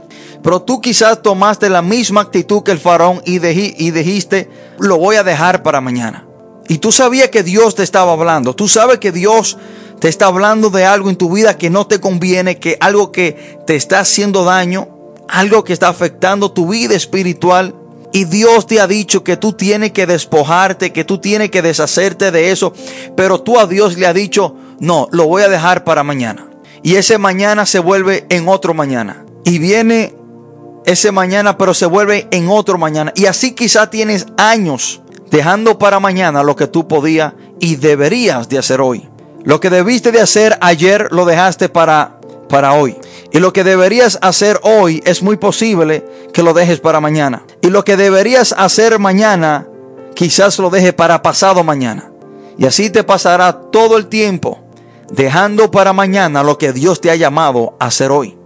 pero 0.43 0.61
tú 0.61 0.81
quizás 0.81 1.21
tomaste 1.21 1.69
la 1.69 1.81
misma 1.81 2.21
actitud 2.21 2.63
que 2.63 2.71
el 2.71 2.79
faraón 2.79 3.21
y, 3.25 3.35
y 3.35 3.91
dijiste, 3.91 4.49
lo 4.79 4.97
voy 4.97 5.17
a 5.17 5.23
dejar 5.23 5.63
para 5.63 5.81
mañana. 5.81 6.25
Y 6.69 6.77
tú 6.77 6.91
sabías 6.91 7.29
que 7.29 7.43
Dios 7.43 7.75
te 7.75 7.83
estaba 7.83 8.13
hablando. 8.13 8.55
Tú 8.55 8.67
sabes 8.67 8.99
que 8.99 9.11
Dios 9.11 9.57
te 9.99 10.07
está 10.07 10.27
hablando 10.27 10.69
de 10.69 10.85
algo 10.85 11.09
en 11.09 11.15
tu 11.15 11.33
vida 11.33 11.57
que 11.57 11.69
no 11.69 11.87
te 11.87 11.99
conviene, 11.99 12.59
que 12.59 12.77
algo 12.79 13.11
que 13.11 13.57
te 13.65 13.75
está 13.75 13.99
haciendo 13.99 14.43
daño, 14.43 14.87
algo 15.27 15.63
que 15.63 15.73
está 15.73 15.89
afectando 15.89 16.51
tu 16.51 16.69
vida 16.69 16.95
espiritual. 16.95 17.75
Y 18.13 18.25
Dios 18.25 18.67
te 18.67 18.79
ha 18.79 18.87
dicho 18.87 19.23
que 19.23 19.35
tú 19.35 19.53
tienes 19.53 19.91
que 19.91 20.05
despojarte, 20.05 20.93
que 20.93 21.03
tú 21.03 21.17
tienes 21.17 21.49
que 21.51 21.61
deshacerte 21.61 22.31
de 22.31 22.51
eso. 22.51 22.71
Pero 23.15 23.41
tú 23.41 23.59
a 23.59 23.65
Dios 23.65 23.97
le 23.97 24.07
has 24.07 24.15
dicho, 24.15 24.55
no, 24.79 25.07
lo 25.11 25.25
voy 25.25 25.43
a 25.43 25.49
dejar 25.49 25.83
para 25.83 26.03
mañana. 26.03 26.49
Y 26.81 26.95
ese 26.95 27.17
mañana 27.17 27.65
se 27.65 27.79
vuelve 27.79 28.25
en 28.29 28.47
otro 28.47 28.73
mañana. 28.73 29.25
Y 29.43 29.59
viene 29.59 30.15
ese 30.85 31.11
mañana, 31.11 31.57
pero 31.57 31.73
se 31.73 31.85
vuelve 31.85 32.27
en 32.31 32.49
otro 32.49 32.77
mañana. 32.77 33.13
Y 33.15 33.25
así 33.25 33.53
quizá 33.53 33.89
tienes 33.89 34.25
años 34.37 35.01
dejando 35.29 35.77
para 35.77 35.99
mañana 35.99 36.43
lo 36.43 36.55
que 36.55 36.67
tú 36.67 36.87
podías 36.87 37.33
y 37.59 37.75
deberías 37.75 38.49
de 38.49 38.57
hacer 38.57 38.81
hoy. 38.81 39.07
Lo 39.43 39.59
que 39.59 39.69
debiste 39.69 40.11
de 40.11 40.21
hacer 40.21 40.57
ayer 40.61 41.07
lo 41.11 41.25
dejaste 41.25 41.69
para, 41.69 42.19
para 42.49 42.73
hoy. 42.73 42.97
Y 43.31 43.39
lo 43.39 43.53
que 43.53 43.63
deberías 43.63 44.17
hacer 44.21 44.59
hoy 44.63 45.01
es 45.05 45.21
muy 45.21 45.37
posible 45.37 46.05
que 46.33 46.43
lo 46.43 46.53
dejes 46.53 46.79
para 46.79 46.99
mañana. 46.99 47.43
Y 47.61 47.69
lo 47.69 47.83
que 47.83 47.95
deberías 47.95 48.53
hacer 48.57 48.99
mañana 48.99 49.67
quizás 50.15 50.59
lo 50.59 50.69
deje 50.69 50.93
para 50.93 51.21
pasado 51.21 51.63
mañana. 51.63 52.11
Y 52.57 52.65
así 52.65 52.89
te 52.89 53.03
pasará 53.03 53.53
todo 53.53 53.97
el 53.97 54.07
tiempo 54.07 54.59
dejando 55.11 55.71
para 55.71 55.93
mañana 55.93 56.43
lo 56.43 56.57
que 56.57 56.73
Dios 56.73 57.01
te 57.01 57.09
ha 57.09 57.15
llamado 57.15 57.75
a 57.79 57.87
hacer 57.87 58.11
hoy. 58.11 58.38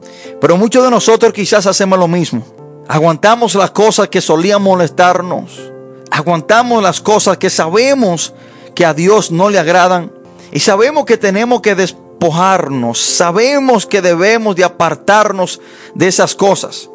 Pero 0.43 0.57
muchos 0.57 0.83
de 0.83 0.91
nosotros 0.91 1.31
quizás 1.31 1.65
hacemos 1.67 1.97
lo 1.97 2.09
mismo. 2.09 2.43
Aguantamos 2.89 3.55
las 3.55 3.71
cosas 3.71 4.09
que 4.09 4.19
solían 4.19 4.61
molestarnos. 4.61 5.71
Aguantamos 6.11 6.83
las 6.83 6.99
cosas 6.99 7.37
que 7.37 7.49
sabemos 7.49 8.33
que 8.75 8.85
a 8.85 8.93
Dios 8.93 9.31
no 9.31 9.49
le 9.49 9.57
agradan. 9.57 10.11
Y 10.51 10.59
sabemos 10.59 11.05
que 11.05 11.15
tenemos 11.15 11.61
que 11.61 11.75
despojarnos. 11.75 12.99
Sabemos 12.99 13.85
que 13.85 14.01
debemos 14.01 14.57
de 14.57 14.65
apartarnos 14.65 15.61
de 15.95 16.09
esas 16.09 16.35
cosas. 16.35 16.89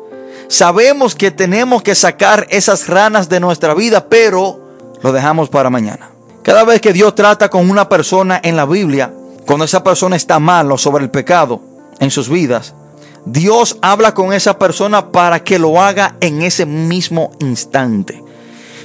Sabemos 0.48 1.14
que 1.14 1.30
tenemos 1.30 1.82
que 1.82 1.94
sacar 1.94 2.46
esas 2.50 2.86
ranas 2.86 3.30
de 3.30 3.40
nuestra 3.40 3.72
vida, 3.72 4.10
pero 4.10 4.60
lo 5.00 5.10
dejamos 5.10 5.48
para 5.48 5.70
mañana. 5.70 6.10
Cada 6.42 6.64
vez 6.64 6.82
que 6.82 6.92
Dios 6.92 7.14
trata 7.14 7.48
con 7.48 7.70
una 7.70 7.88
persona 7.88 8.42
en 8.44 8.56
la 8.56 8.66
Biblia, 8.66 9.10
cuando 9.46 9.64
esa 9.64 9.82
persona 9.82 10.16
está 10.16 10.38
malo 10.38 10.76
sobre 10.76 11.02
el 11.02 11.10
pecado 11.10 11.62
en 11.98 12.10
sus 12.10 12.28
vidas, 12.28 12.74
Dios 13.30 13.78
habla 13.82 14.14
con 14.14 14.32
esa 14.32 14.58
persona 14.58 15.12
para 15.12 15.44
que 15.44 15.58
lo 15.58 15.80
haga 15.80 16.16
en 16.20 16.40
ese 16.42 16.64
mismo 16.64 17.30
instante. 17.40 18.24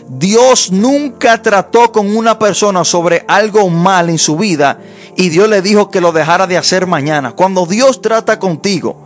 Dios 0.10 0.70
nunca 0.72 1.42
trató 1.42 1.92
con 1.94 2.16
una 2.16 2.38
persona 2.38 2.84
sobre 2.84 3.24
algo 3.28 3.70
mal 3.70 4.10
en 4.10 4.18
su 4.18 4.36
vida 4.36 4.80
y 5.16 5.30
Dios 5.30 5.48
le 5.48 5.62
dijo 5.62 5.90
que 5.90 6.02
lo 6.02 6.12
dejara 6.12 6.46
de 6.46 6.58
hacer 6.58 6.88
mañana. 6.88 7.32
Cuando 7.32 7.66
Dios 7.66 8.02
trata 8.02 8.38
contigo, 8.38 8.98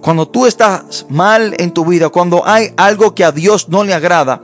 cuando 0.00 0.26
tú 0.26 0.46
estás 0.46 1.04
mal 1.10 1.54
en 1.58 1.72
tu 1.72 1.84
vida, 1.84 2.08
cuando 2.08 2.46
hay 2.46 2.72
algo 2.78 3.14
que 3.14 3.24
a 3.24 3.32
Dios 3.32 3.68
no 3.68 3.84
le 3.84 3.92
agrada, 3.92 4.40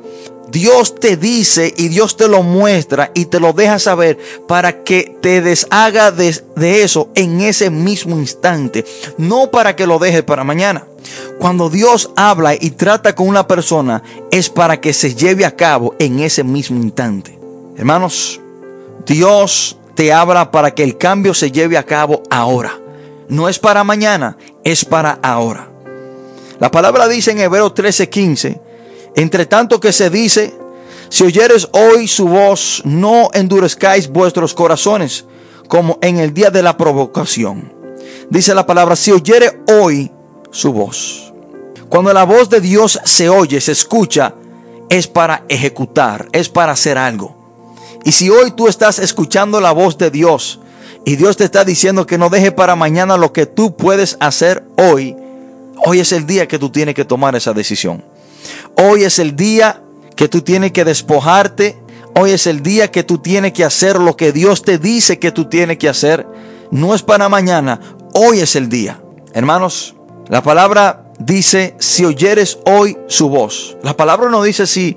Dios 0.49 0.95
te 0.95 1.17
dice 1.17 1.73
y 1.77 1.89
Dios 1.89 2.17
te 2.17 2.29
lo 2.29 2.43
muestra 2.43 3.11
y 3.15 3.27
te 3.27 3.41
lo 3.41 3.53
deja 3.53 3.79
saber 3.79 4.19
para 4.47 4.85
que 4.85 5.17
te 5.21 5.41
deshaga 5.41 6.11
de, 6.11 6.43
eso 6.83 7.09
en 7.15 7.41
ese 7.41 7.71
mismo 7.71 8.19
instante, 8.19 8.85
no 9.19 9.51
para 9.51 9.75
que 9.75 9.87
lo 9.87 9.99
dejes 9.99 10.23
para 10.23 10.45
mañana. 10.45 10.87
Cuando 11.39 11.71
Dios 11.71 12.11
habla 12.17 12.55
y 12.55 12.71
trata 12.71 13.15
con 13.15 13.29
una 13.29 13.47
persona 13.47 14.03
es 14.31 14.49
para 14.49 14.81
que 14.81 14.93
se 14.93 15.15
lleve 15.15 15.45
a 15.45 15.57
cabo 15.57 15.95
en 15.99 16.21
ese 16.21 16.45
mismo 16.45 16.81
instante. 16.83 17.39
Hermanos, 17.77 18.41
Dios 19.07 19.77
te 19.95 20.13
habla 20.13 20.51
para 20.51 20.73
que 20.73 20.83
el 20.83 20.97
cambio 20.97 21.35
se 21.35 21.51
lleve 21.51 21.77
a 21.77 21.85
cabo 21.85 22.23
ahora. 22.31 22.79
No 23.29 23.49
es 23.49 23.59
para 23.59 23.85
mañana, 23.85 24.37
es 24.63 24.85
para 24.85 25.19
ahora. 25.23 25.69
La 26.61 26.71
palabra 26.71 27.09
dice 27.09 27.33
en 27.33 27.41
Hebreos 27.41 27.75
13:15 27.75 28.61
entre 29.17 29.47
tanto 29.47 29.81
que 29.81 29.93
se 29.93 30.11
dice, 30.11 30.55
si 31.09 31.25
oyeres 31.25 31.69
hoy 31.73 32.09
su 32.09 32.27
voz, 32.27 32.83
no 32.85 33.31
endurezcáis 33.33 34.09
vuestros 34.09 34.55
corazones, 34.55 35.25
como 35.69 35.99
en 36.03 36.19
el 36.19 36.35
día 36.35 36.51
de 36.51 36.63
la 36.63 36.77
provocación. 36.77 37.73
Dice 38.31 38.55
la 38.55 38.67
palabra, 38.67 38.97
si 38.97 39.13
oyere 39.13 39.61
hoy 39.69 40.11
su 40.51 40.73
voz. 40.73 41.33
Cuando 41.89 42.13
la 42.13 42.25
voz 42.25 42.49
de 42.49 42.61
Dios 42.61 42.99
se 43.05 43.29
oye, 43.29 43.61
se 43.61 43.73
escucha, 43.73 44.35
es 44.89 45.07
para 45.07 45.45
ejecutar, 45.49 46.29
es 46.33 46.49
para 46.49 46.73
hacer 46.73 46.99
algo. 46.99 47.37
Y 48.05 48.13
si 48.13 48.31
hoy 48.31 48.51
tú 48.51 48.69
estás 48.69 48.99
escuchando 48.99 49.61
la 49.61 49.73
voz 49.73 49.97
de 49.97 50.11
Dios 50.11 50.61
y 51.05 51.17
Dios 51.17 51.37
te 51.37 51.45
está 51.45 51.65
diciendo 51.65 52.07
que 52.07 52.19
no 52.19 52.29
deje 52.29 52.53
para 52.53 52.77
mañana 52.77 53.17
lo 53.17 53.33
que 53.33 53.47
tú 53.47 53.77
puedes 53.77 54.17
hacer 54.21 54.65
hoy, 54.77 55.17
hoy 55.87 56.01
es 56.01 56.13
el 56.13 56.27
día 56.27 56.49
que 56.49 56.59
tú 56.59 56.71
tienes 56.71 56.95
que 56.95 57.05
tomar 57.05 57.35
esa 57.35 57.53
decisión. 57.53 58.05
Hoy 58.77 59.05
es 59.05 59.19
el 59.19 59.37
día 59.37 59.83
que 60.17 60.29
tú 60.29 60.43
tienes 60.43 60.73
que 60.73 60.85
despojarte. 60.85 61.79
Hoy 62.15 62.31
es 62.31 62.47
el 62.47 62.63
día 62.63 62.91
que 62.91 63.03
tú 63.03 63.19
tienes 63.19 63.53
que 63.53 63.65
hacer 63.65 63.99
lo 63.99 64.17
que 64.17 64.33
Dios 64.33 64.63
te 64.63 64.79
dice 64.79 65.19
que 65.19 65.33
tú 65.33 65.47
tienes 65.47 65.79
que 65.79 65.89
hacer. 65.89 66.27
No 66.71 66.95
es 66.95 67.03
para 67.03 67.29
mañana, 67.29 67.81
hoy 68.15 68.41
es 68.41 68.57
el 68.57 68.69
día. 68.69 69.01
Hermanos, 69.33 69.97
la 70.29 70.43
palabra 70.43 71.13
dice, 71.19 71.75
si 71.79 72.05
oyeres 72.05 72.59
hoy 72.67 72.97
su 73.09 73.29
voz. 73.29 73.77
La 73.83 73.97
palabra 73.97 74.31
no 74.31 74.43
dice 74.43 74.67
si 74.67 74.97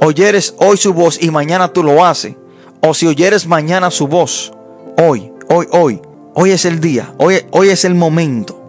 oyeres 0.00 0.54
hoy 0.58 0.76
su 0.76 0.92
voz 0.92 1.20
y 1.20 1.30
mañana 1.30 1.72
tú 1.72 1.82
lo 1.82 2.04
haces. 2.04 2.34
O 2.80 2.94
si 2.94 3.06
oyeres 3.06 3.46
mañana 3.46 3.90
su 3.90 4.06
voz. 4.06 4.52
Hoy, 4.98 5.32
hoy, 5.48 5.66
hoy. 5.72 6.00
Hoy 6.38 6.50
es 6.50 6.66
el 6.66 6.80
día, 6.80 7.14
hoy, 7.16 7.46
hoy 7.50 7.70
es 7.70 7.86
el 7.86 7.94
momento. 7.94 8.62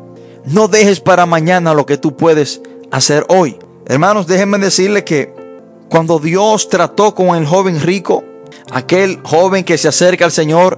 No 0.45 0.69
dejes 0.69 1.01
para 1.01 1.25
mañana 1.25 1.73
lo 1.73 1.85
que 1.85 1.97
tú 1.97 2.15
puedes 2.15 2.61
hacer 2.91 3.25
hoy. 3.27 3.59
Hermanos, 3.89 4.27
déjenme 4.27 4.57
decirle 4.57 5.05
que 5.05 5.33
cuando 5.89 6.19
Dios 6.19 6.67
trató 6.67 7.15
con 7.15 7.37
el 7.37 7.45
joven 7.45 7.79
rico, 7.79 8.21
aquel 8.69 9.21
joven 9.23 9.63
que 9.63 9.77
se 9.77 9.87
acerca 9.87 10.25
al 10.25 10.33
Señor 10.33 10.77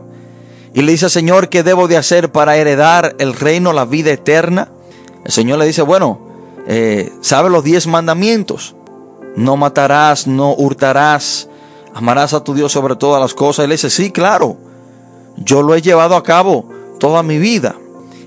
y 0.76 0.84
le 0.84 0.92
dice, 0.92 1.10
Señor, 1.10 1.50
¿qué 1.50 1.64
debo 1.64 1.88
de 1.88 1.98
hacer 1.98 2.32
para 2.32 2.56
heredar 2.58 3.16
el 3.18 3.34
reino, 3.34 3.74
la 3.74 3.86
vida 3.86 4.12
eterna? 4.12 4.70
El 5.26 5.32
Señor 5.32 5.58
le 5.58 5.66
dice, 5.66 5.82
bueno, 5.82 6.20
eh, 6.68 7.12
¿sabe 7.22 7.50
los 7.50 7.64
diez 7.64 7.88
mandamientos? 7.88 8.76
No 9.36 9.58
matarás, 9.58 10.28
no 10.28 10.54
hurtarás, 10.54 11.50
amarás 11.96 12.36
a 12.36 12.44
tu 12.44 12.54
Dios 12.54 12.72
sobre 12.72 12.96
todas 12.96 13.20
las 13.20 13.34
cosas. 13.34 13.66
Y 13.66 13.70
le 13.70 13.74
dice, 13.74 13.90
sí, 13.90 14.12
claro, 14.12 14.56
yo 15.36 15.64
lo 15.64 15.74
he 15.74 15.82
llevado 15.82 16.16
a 16.16 16.22
cabo 16.22 16.70
toda 17.00 17.24
mi 17.24 17.40
vida. 17.40 17.76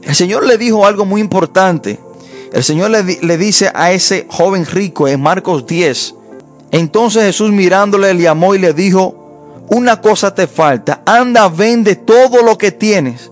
El 0.02 0.16
Señor 0.16 0.44
le 0.44 0.58
dijo 0.58 0.84
algo 0.86 1.04
muy 1.04 1.20
importante 1.20 2.00
el 2.52 2.62
Señor 2.62 2.90
le, 2.90 3.38
dice 3.38 3.70
a 3.74 3.92
ese 3.92 4.26
joven 4.28 4.66
rico 4.66 5.08
en 5.08 5.20
Marcos 5.20 5.66
10, 5.66 6.14
entonces 6.70 7.24
Jesús 7.24 7.50
mirándole 7.50 8.12
le 8.12 8.22
llamó 8.22 8.54
y 8.54 8.58
le 8.58 8.74
dijo, 8.74 9.64
una 9.68 10.00
cosa 10.00 10.34
te 10.34 10.46
falta, 10.46 11.02
anda, 11.06 11.48
vende 11.48 11.96
todo 11.96 12.42
lo 12.42 12.58
que 12.58 12.70
tienes 12.70 13.30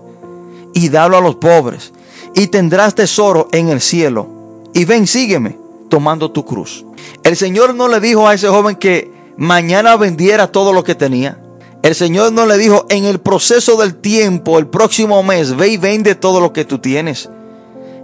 y 0.73 0.89
dalo 0.89 1.17
a 1.17 1.21
los 1.21 1.35
pobres 1.35 1.93
y 2.33 2.47
tendrás 2.47 2.95
tesoro 2.95 3.47
en 3.51 3.69
el 3.69 3.81
cielo. 3.81 4.27
Y 4.73 4.85
ven, 4.85 5.05
sígueme 5.05 5.57
tomando 5.89 6.31
tu 6.31 6.45
cruz. 6.45 6.85
El 7.23 7.35
Señor 7.35 7.75
no 7.75 7.87
le 7.87 7.99
dijo 7.99 8.27
a 8.27 8.33
ese 8.33 8.47
joven 8.47 8.75
que 8.75 9.11
mañana 9.37 9.97
vendiera 9.97 10.51
todo 10.51 10.73
lo 10.73 10.83
que 10.83 10.95
tenía. 10.95 11.37
El 11.83 11.93
Señor 11.95 12.31
no 12.31 12.45
le 12.45 12.57
dijo 12.57 12.85
en 12.89 13.05
el 13.05 13.19
proceso 13.19 13.75
del 13.75 13.95
tiempo, 13.95 14.57
el 14.57 14.67
próximo 14.67 15.21
mes, 15.23 15.55
ve 15.55 15.67
y 15.67 15.77
vende 15.77 16.15
todo 16.15 16.39
lo 16.39 16.53
que 16.53 16.63
tú 16.63 16.79
tienes. 16.79 17.29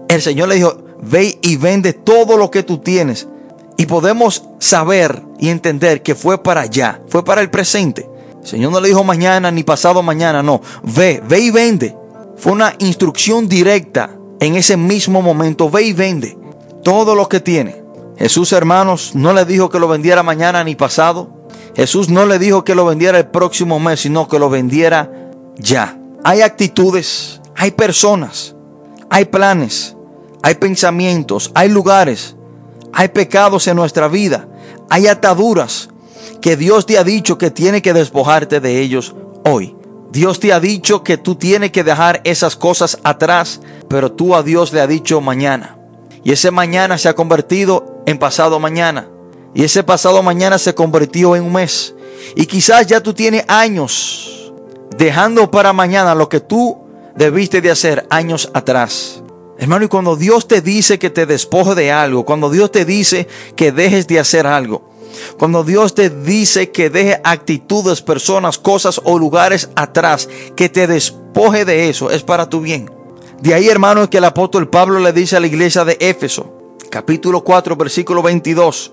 El 0.09 0.21
Señor 0.21 0.49
le 0.49 0.55
dijo, 0.55 0.86
ve 1.01 1.37
y 1.41 1.57
vende 1.57 1.93
todo 1.93 2.37
lo 2.37 2.51
que 2.51 2.63
tú 2.63 2.79
tienes. 2.79 3.27
Y 3.77 3.85
podemos 3.85 4.43
saber 4.59 5.21
y 5.39 5.49
entender 5.49 6.01
que 6.01 6.15
fue 6.15 6.41
para 6.41 6.61
allá, 6.61 7.01
fue 7.07 7.23
para 7.23 7.41
el 7.41 7.49
presente. 7.49 8.09
Señor 8.43 8.71
no 8.71 8.79
le 8.79 8.87
dijo 8.87 9.03
mañana 9.03 9.51
ni 9.51 9.63
pasado 9.63 10.01
mañana, 10.01 10.41
no. 10.41 10.61
Ve, 10.83 11.21
ve 11.27 11.39
y 11.39 11.51
vende. 11.51 11.95
Fue 12.37 12.53
una 12.53 12.73
instrucción 12.79 13.47
directa 13.47 14.11
en 14.39 14.55
ese 14.55 14.77
mismo 14.77 15.21
momento. 15.21 15.69
Ve 15.69 15.83
y 15.83 15.93
vende 15.93 16.37
todo 16.83 17.13
lo 17.13 17.27
que 17.27 17.39
tiene. 17.39 17.83
Jesús, 18.17 18.51
hermanos, 18.51 19.11
no 19.13 19.33
le 19.33 19.45
dijo 19.45 19.69
que 19.69 19.79
lo 19.79 19.87
vendiera 19.87 20.23
mañana 20.23 20.63
ni 20.63 20.75
pasado. 20.75 21.29
Jesús 21.75 22.09
no 22.09 22.25
le 22.25 22.39
dijo 22.39 22.63
que 22.63 22.73
lo 22.73 22.85
vendiera 22.85 23.19
el 23.19 23.27
próximo 23.27 23.79
mes, 23.79 23.99
sino 23.99 24.27
que 24.27 24.39
lo 24.39 24.49
vendiera 24.49 25.11
ya. 25.57 25.99
Hay 26.23 26.41
actitudes, 26.41 27.41
hay 27.55 27.71
personas, 27.71 28.55
hay 29.09 29.25
planes 29.25 29.96
hay 30.43 30.55
pensamientos, 30.55 31.51
hay 31.53 31.69
lugares, 31.69 32.35
hay 32.93 33.09
pecados 33.09 33.67
en 33.67 33.75
nuestra 33.75 34.07
vida, 34.07 34.47
hay 34.89 35.07
ataduras 35.07 35.89
que 36.41 36.55
Dios 36.55 36.85
te 36.85 36.97
ha 36.97 37.03
dicho 37.03 37.37
que 37.37 37.51
tiene 37.51 37.81
que 37.81 37.93
despojarte 37.93 38.59
de 38.59 38.79
ellos 38.79 39.15
hoy. 39.45 39.75
Dios 40.11 40.39
te 40.39 40.53
ha 40.53 40.59
dicho 40.59 41.03
que 41.03 41.17
tú 41.17 41.35
tienes 41.35 41.71
que 41.71 41.83
dejar 41.83 42.21
esas 42.23 42.55
cosas 42.55 42.97
atrás, 43.03 43.59
pero 43.87 44.11
tú 44.11 44.35
a 44.35 44.43
Dios 44.43 44.71
le 44.71 44.81
ha 44.81 44.87
dicho 44.87 45.19
mañana. 45.21 45.77
Y 46.23 46.31
ese 46.31 46.51
mañana 46.51 46.97
se 46.97 47.09
ha 47.09 47.15
convertido 47.15 48.01
en 48.05 48.17
pasado 48.17 48.59
mañana. 48.59 49.09
Y 49.53 49.63
ese 49.63 49.83
pasado 49.83 50.23
mañana 50.23 50.57
se 50.57 50.75
convirtió 50.75 51.35
en 51.35 51.43
un 51.43 51.53
mes. 51.53 51.93
Y 52.35 52.45
quizás 52.45 52.87
ya 52.87 53.01
tú 53.01 53.13
tienes 53.13 53.43
años 53.47 54.53
dejando 54.97 55.49
para 55.51 55.73
mañana 55.73 56.15
lo 56.15 56.29
que 56.29 56.39
tú 56.39 56.77
debiste 57.15 57.61
de 57.61 57.71
hacer 57.71 58.07
años 58.09 58.49
atrás. 58.53 59.21
Hermano, 59.59 59.85
y 59.85 59.87
cuando 59.87 60.15
Dios 60.15 60.47
te 60.47 60.61
dice 60.61 60.99
que 60.99 61.09
te 61.09 61.25
despoje 61.25 61.73
de 61.73 61.91
algo, 61.91 62.25
cuando 62.25 62.49
Dios 62.49 62.71
te 62.71 62.85
dice 62.85 63.27
que 63.55 63.71
dejes 63.71 64.07
de 64.07 64.19
hacer 64.19 64.45
algo, 64.45 64.87
cuando 65.37 65.63
Dios 65.63 65.95
te 65.95 66.09
dice 66.09 66.71
que 66.71 66.89
deje 66.89 67.19
actitudes, 67.23 68.01
personas, 68.01 68.57
cosas 68.57 69.01
o 69.03 69.17
lugares 69.17 69.69
atrás, 69.75 70.29
que 70.55 70.69
te 70.69 70.85
despoje 70.85 71.65
de 71.65 71.89
eso, 71.89 72.11
es 72.11 72.23
para 72.23 72.49
tu 72.49 72.61
bien. 72.61 72.91
De 73.41 73.53
ahí, 73.53 73.67
hermano, 73.67 74.09
que 74.09 74.17
el 74.17 74.25
apóstol 74.25 74.69
Pablo 74.69 74.99
le 74.99 75.13
dice 75.13 75.37
a 75.37 75.39
la 75.39 75.47
iglesia 75.47 75.85
de 75.85 75.97
Éfeso, 75.99 76.75
capítulo 76.89 77.43
4, 77.43 77.75
versículo 77.75 78.21
22, 78.21 78.91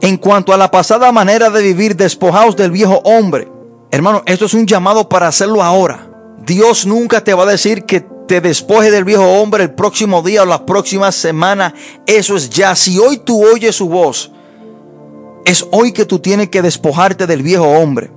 en 0.00 0.16
cuanto 0.16 0.52
a 0.52 0.56
la 0.56 0.70
pasada 0.70 1.12
manera 1.12 1.50
de 1.50 1.62
vivir, 1.62 1.96
despojados 1.96 2.56
del 2.56 2.70
viejo 2.70 3.00
hombre. 3.04 3.48
Hermano, 3.90 4.22
esto 4.26 4.46
es 4.46 4.54
un 4.54 4.66
llamado 4.66 5.08
para 5.08 5.28
hacerlo 5.28 5.62
ahora. 5.62 6.10
Dios 6.38 6.86
nunca 6.86 7.22
te 7.22 7.34
va 7.34 7.42
a 7.44 7.50
decir 7.50 7.84
que 7.84 8.06
te 8.30 8.40
despoje 8.40 8.92
del 8.92 9.02
viejo 9.02 9.24
hombre 9.24 9.64
el 9.64 9.72
próximo 9.72 10.22
día 10.22 10.44
o 10.44 10.46
la 10.46 10.64
próxima 10.64 11.10
semana. 11.10 11.74
Eso 12.06 12.36
es 12.36 12.48
ya. 12.48 12.76
Si 12.76 12.96
hoy 12.96 13.18
tú 13.18 13.44
oyes 13.44 13.74
su 13.74 13.88
voz, 13.88 14.30
es 15.44 15.66
hoy 15.72 15.90
que 15.90 16.04
tú 16.04 16.20
tienes 16.20 16.48
que 16.48 16.62
despojarte 16.62 17.26
del 17.26 17.42
viejo 17.42 17.64
hombre. 17.64 18.12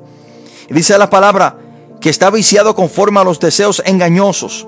dice 0.69 0.95
la 0.99 1.09
palabra 1.09 1.57
que 1.99 2.11
está 2.11 2.29
viciado 2.29 2.75
conforme 2.75 3.21
a 3.21 3.23
los 3.23 3.39
deseos 3.39 3.81
engañosos, 3.87 4.67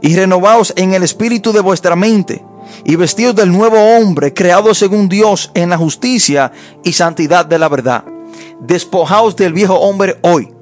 y 0.00 0.16
renovaos 0.16 0.72
en 0.74 0.94
el 0.94 1.04
espíritu 1.04 1.52
de 1.52 1.60
vuestra 1.60 1.94
mente, 1.94 2.44
y 2.84 2.96
vestidos 2.96 3.36
del 3.36 3.52
nuevo 3.52 3.78
hombre, 3.78 4.34
creado 4.34 4.74
según 4.74 5.08
Dios 5.08 5.52
en 5.54 5.70
la 5.70 5.78
justicia 5.78 6.50
y 6.82 6.92
santidad 6.92 7.46
de 7.46 7.60
la 7.60 7.68
verdad. 7.68 8.02
Despojaos 8.58 9.36
del 9.36 9.52
viejo 9.52 9.76
hombre 9.76 10.18
hoy, 10.22 10.52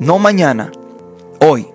no 0.00 0.18
mañana, 0.18 0.72
hoy. 1.38 1.68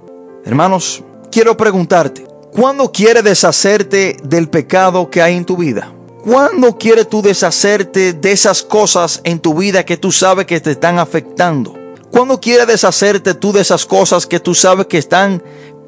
Hermanos, 0.44 1.02
quiero 1.34 1.58
preguntarte, 1.58 2.28
¿cuándo 2.52 2.92
quieres 2.92 3.24
deshacerte 3.24 4.18
del 4.24 4.50
pecado 4.50 5.10
que 5.10 5.20
hay 5.20 5.36
en 5.36 5.46
tu 5.46 5.58
vida? 5.58 5.92
¿Cuándo 6.24 6.78
quieres 6.78 7.10
tú 7.10 7.24
deshacerte 7.24 8.14
de 8.14 8.32
esas 8.32 8.62
cosas 8.62 9.20
en 9.24 9.40
tu 9.40 9.56
vida 9.56 9.84
que 9.84 9.98
tú 9.98 10.12
sabes 10.12 10.46
que 10.46 10.60
te 10.62 10.72
están 10.72 11.00
afectando? 11.00 11.76
¿Cuándo 12.12 12.40
quieres 12.40 12.68
deshacerte 12.68 13.34
tú 13.34 13.52
de 13.52 13.62
esas 13.62 13.88
cosas 13.88 14.28
que 14.28 14.40
tú 14.40 14.54
sabes 14.54 14.86
que 14.86 15.00
están 15.00 15.42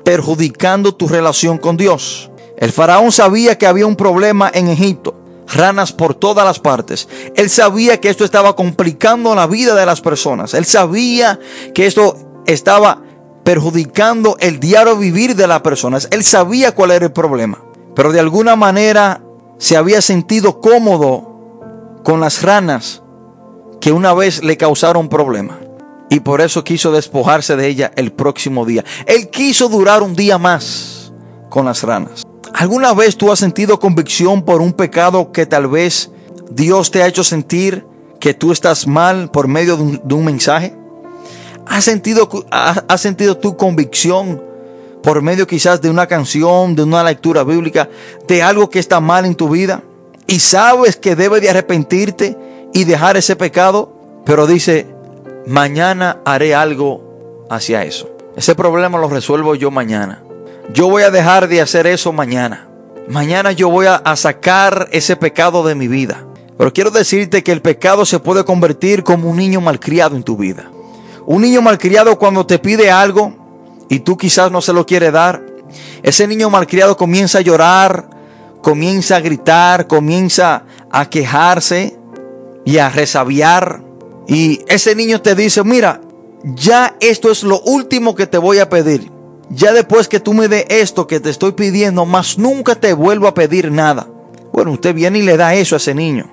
perjudicando 0.04 0.96
tu 0.96 1.08
relación 1.08 1.60
con 1.60 1.78
Dios? 1.78 2.32
El 2.58 2.72
faraón 2.72 3.12
sabía 3.12 3.56
que 3.56 3.68
había 3.68 3.86
un 3.86 3.96
problema 3.96 4.50
en 4.52 4.68
Egipto, 4.68 5.14
ranas 5.48 5.94
por 5.94 6.16
todas 6.16 6.44
las 6.44 6.58
partes. 6.58 7.08
Él 7.36 7.52
sabía 7.52 8.02
que 8.02 8.10
esto 8.10 8.26
estaba 8.26 8.56
complicando 8.56 9.36
la 9.36 9.46
vida 9.46 9.76
de 9.76 9.86
las 9.86 10.02
personas. 10.02 10.56
Él 10.56 10.66
sabía 10.66 11.40
que 11.76 11.86
esto 11.86 12.18
estaba 12.48 13.05
perjudicando 13.46 14.36
el 14.42 14.60
diario 14.60 14.98
vivir 14.98 15.36
de 15.36 15.48
las 15.48 15.62
personas. 15.62 16.10
Él 16.12 16.24
sabía 16.24 16.74
cuál 16.74 16.92
era 16.92 17.06
el 17.06 17.14
problema. 17.14 17.60
Pero 17.96 18.12
de 18.12 18.20
alguna 18.20 18.58
manera 18.58 19.22
se 19.58 19.78
había 19.78 20.02
sentido 20.02 20.60
cómodo 20.60 22.02
con 22.04 22.20
las 22.20 22.42
ranas 22.42 23.04
que 23.80 23.94
una 23.94 24.14
vez 24.14 24.44
le 24.44 24.58
causaron 24.58 25.08
problema. 25.08 25.60
Y 26.10 26.20
por 26.22 26.42
eso 26.42 26.64
quiso 26.64 26.92
despojarse 26.92 27.56
de 27.56 27.68
ella 27.68 27.92
el 27.96 28.12
próximo 28.12 28.66
día. 28.66 28.84
Él 29.06 29.30
quiso 29.30 29.70
durar 29.70 30.02
un 30.02 30.16
día 30.16 30.38
más 30.38 31.14
con 31.50 31.66
las 31.66 31.84
ranas. 31.84 32.24
¿Alguna 32.54 32.94
vez 32.94 33.16
tú 33.16 33.32
has 33.32 33.40
sentido 33.40 33.80
convicción 33.80 34.44
por 34.44 34.62
un 34.62 34.74
pecado 34.74 35.32
que 35.32 35.46
tal 35.46 35.68
vez 35.68 36.10
Dios 36.50 36.90
te 36.90 37.04
ha 37.04 37.08
hecho 37.08 37.24
sentir 37.24 37.86
que 38.20 38.34
tú 38.34 38.52
estás 38.52 38.88
mal 38.88 39.30
por 39.30 39.48
medio 39.48 39.78
de 39.78 40.14
un 40.16 40.26
mensaje? 40.26 40.76
¿Has 41.68 41.84
sentido, 41.84 42.30
¿Has 42.52 43.02
sentido 43.02 43.38
tu 43.38 43.58
convicción 43.58 44.42
por 45.02 45.22
medio 45.22 45.46
quizás 45.46 45.82
de 45.82 45.90
una 45.90 46.08
canción, 46.08 46.76
de 46.76 46.84
una 46.84 47.04
lectura 47.04 47.44
bíblica, 47.44 47.90
de 48.28 48.42
algo 48.42 48.70
que 48.70 48.80
está 48.80 49.00
mal 49.00 49.26
en 49.26 49.36
tu 49.36 49.50
vida 49.50 49.84
y 50.28 50.40
sabes 50.40 50.96
que 50.96 51.16
debes 51.16 51.42
de 51.42 51.50
arrepentirte 51.50 52.38
y 52.74 52.84
dejar 52.84 53.16
ese 53.16 53.36
pecado, 53.36 53.94
pero 54.26 54.48
dice, 54.48 54.88
mañana 55.46 56.22
haré 56.26 56.56
algo 56.56 57.46
hacia 57.50 57.84
eso. 57.84 58.10
Ese 58.36 58.56
problema 58.56 58.98
lo 58.98 59.08
resuelvo 59.08 59.56
yo 59.56 59.72
mañana. 59.72 60.24
Yo 60.74 60.90
voy 60.90 61.04
a 61.04 61.12
dejar 61.12 61.48
de 61.48 61.62
hacer 61.62 61.88
eso 61.88 62.12
mañana. 62.12 62.68
Mañana 63.08 63.52
yo 63.52 63.70
voy 63.70 63.86
a, 63.86 64.16
sacar 64.16 64.90
ese 64.92 65.16
pecado 65.16 65.64
de 65.64 65.76
mi 65.76 65.88
vida. 65.88 66.26
Pero 66.58 66.74
quiero 66.74 66.90
decirte 66.90 67.44
que 67.44 67.52
el 67.52 67.62
pecado 67.62 68.06
se 68.06 68.20
puede 68.20 68.44
convertir 68.44 69.04
como 69.04 69.30
un 69.30 69.38
niño 69.38 69.62
malcriado 69.62 70.16
en 70.16 70.24
tu 70.24 70.36
vida. 70.36 70.72
Un 71.28 71.42
niño 71.42 71.62
malcriado 71.62 72.20
cuando 72.20 72.46
te 72.46 72.60
pide 72.60 72.92
algo, 72.92 73.34
y 73.90 74.00
tú 74.00 74.16
quizás 74.18 74.52
no 74.52 74.62
se 74.62 74.74
lo 74.74 74.86
quieres 74.86 75.12
dar, 75.12 75.44
ese 76.04 76.28
niño 76.28 76.50
malcriado 76.50 76.98
comienza 76.98 77.40
a 77.40 77.42
llorar, 77.42 78.10
comienza 78.62 79.16
a 79.16 79.22
gritar, 79.22 79.88
comienza 79.88 80.66
a 80.92 81.10
quejarse 81.10 81.98
y 82.64 82.78
a 82.78 82.90
resabiar. 82.90 83.84
Y 84.28 84.62
ese 84.68 84.96
niño 84.96 85.22
te 85.22 85.36
dice, 85.36 85.64
mira, 85.64 86.02
ya 86.44 86.96
esto 87.00 87.32
es 87.32 87.44
lo 87.44 87.60
último 87.62 88.16
que 88.16 88.28
te 88.28 88.38
voy 88.38 88.60
a 88.60 88.70
pedir. 88.70 89.12
Ya 89.50 89.74
después 89.74 90.08
que 90.08 90.20
tú 90.20 90.34
me 90.34 90.48
dé 90.48 90.66
esto 90.70 91.08
que 91.08 91.20
te 91.20 91.30
estoy 91.30 91.54
pidiendo, 91.54 92.06
más 92.06 92.38
nunca 92.38 92.76
te 92.76 92.94
vuelvo 92.94 93.28
a 93.28 93.34
pedir 93.34 93.72
nada. 93.72 94.08
Bueno, 94.52 94.72
usted 94.72 94.94
viene 94.94 95.20
y 95.20 95.24
le 95.24 95.38
da 95.38 95.56
eso 95.56 95.76
a 95.76 95.78
ese 95.78 95.94
niño. 95.94 96.32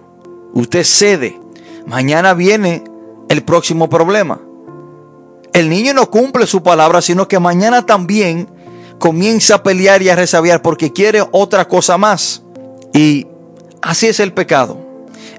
Usted 0.55 0.85
cede. 0.85 1.39
Mañana 1.87 2.35
viene 2.35 2.85
el 3.29 3.43
próximo 3.43 3.89
problema 3.89 4.41
el 5.53 5.69
niño 5.69 5.95
no 5.95 6.11
cumple 6.11 6.47
su 6.47 6.63
palabra, 6.63 7.03
sino 7.03 7.29
que 7.29 7.39
mañana 7.39 7.85
también 7.85 8.49
comienza 8.99 9.57
a 9.57 9.63
pelear 9.63 10.03
y 10.03 10.09
a 10.09 10.17
resabiar 10.17 10.63
porque 10.63 10.93
quiere 10.93 11.23
otra 11.33 11.69
cosa 11.69 11.99
más. 11.99 12.43
Y 12.95 13.27
así 13.83 14.07
es 14.07 14.21
el 14.21 14.33
pecado. 14.33 14.79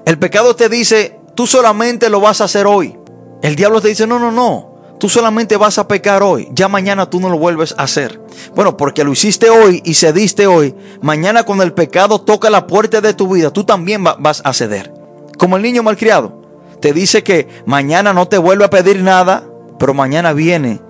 El 0.04 0.18
pecado 0.18 0.54
te 0.54 0.68
dice, 0.68 1.18
tú 1.34 1.46
solamente 1.46 2.10
lo 2.10 2.20
vas 2.20 2.40
a 2.40 2.44
hacer 2.44 2.66
hoy. 2.66 2.96
El 3.42 3.56
diablo 3.56 3.80
te 3.80 3.88
dice, 3.88 4.06
no, 4.06 4.18
no, 4.18 4.30
no. 4.30 4.72
Tú 5.00 5.08
solamente 5.08 5.56
vas 5.56 5.78
a 5.78 5.88
pecar 5.88 6.22
hoy. 6.22 6.48
Ya 6.52 6.68
mañana 6.68 7.10
tú 7.10 7.20
no 7.20 7.28
lo 7.28 7.38
vuelves 7.38 7.74
a 7.76 7.82
hacer. 7.82 8.20
Bueno, 8.54 8.76
porque 8.76 9.02
lo 9.02 9.12
hiciste 9.12 9.50
hoy 9.50 9.82
y 9.84 9.94
cediste 9.94 10.46
hoy. 10.46 10.74
Mañana 11.02 11.42
cuando 11.42 11.64
el 11.64 11.72
pecado 11.72 12.20
toca 12.20 12.48
la 12.48 12.66
puerta 12.66 13.00
de 13.00 13.14
tu 13.14 13.28
vida, 13.28 13.50
tú 13.50 13.64
también 13.64 14.04
vas 14.04 14.40
a 14.44 14.52
ceder. 14.52 14.94
Como 15.36 15.56
el 15.56 15.62
niño 15.62 15.82
malcriado. 15.82 16.42
Te 16.80 16.92
dice 16.92 17.22
que 17.22 17.48
mañana 17.66 18.12
no 18.12 18.28
te 18.28 18.38
vuelve 18.38 18.64
a 18.64 18.70
pedir 18.70 19.02
nada 19.02 19.44
pero 19.78 19.94
mañana 19.94 20.32
viene 20.32 20.80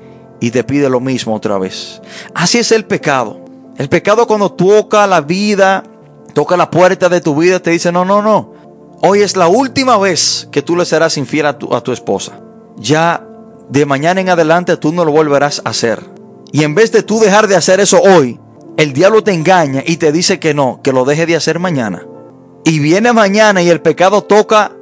y 0.40 0.50
te 0.50 0.64
pide 0.64 0.88
lo 0.88 1.00
mismo 1.00 1.34
otra 1.34 1.58
vez. 1.58 2.00
Así 2.34 2.58
es 2.58 2.72
el 2.72 2.84
pecado. 2.84 3.40
El 3.76 3.88
pecado 3.88 4.26
cuando 4.26 4.52
toca 4.52 5.06
la 5.06 5.20
vida, 5.20 5.84
toca 6.32 6.56
la 6.56 6.70
puerta 6.70 7.08
de 7.08 7.20
tu 7.20 7.34
vida, 7.34 7.60
te 7.60 7.70
dice, 7.70 7.90
no, 7.90 8.04
no, 8.04 8.22
no. 8.22 8.52
Hoy 9.02 9.20
es 9.20 9.36
la 9.36 9.48
última 9.48 9.98
vez 9.98 10.48
que 10.50 10.62
tú 10.62 10.76
le 10.76 10.84
serás 10.84 11.18
infiel 11.18 11.46
a 11.46 11.58
tu, 11.58 11.74
a 11.74 11.80
tu 11.80 11.92
esposa. 11.92 12.40
Ya 12.76 13.26
de 13.68 13.86
mañana 13.86 14.20
en 14.20 14.28
adelante 14.28 14.76
tú 14.76 14.92
no 14.92 15.04
lo 15.04 15.12
volverás 15.12 15.62
a 15.64 15.70
hacer. 15.70 16.04
Y 16.52 16.62
en 16.62 16.74
vez 16.74 16.92
de 16.92 17.02
tú 17.02 17.18
dejar 17.18 17.48
de 17.48 17.56
hacer 17.56 17.80
eso 17.80 18.00
hoy, 18.00 18.38
el 18.76 18.92
diablo 18.92 19.22
te 19.22 19.32
engaña 19.32 19.82
y 19.84 19.96
te 19.96 20.12
dice 20.12 20.38
que 20.38 20.54
no, 20.54 20.80
que 20.82 20.92
lo 20.92 21.04
deje 21.04 21.26
de 21.26 21.36
hacer 21.36 21.58
mañana. 21.58 22.06
Y 22.64 22.78
viene 22.78 23.12
mañana 23.12 23.62
y 23.62 23.68
el 23.68 23.80
pecado 23.80 24.22
toca 24.22 24.72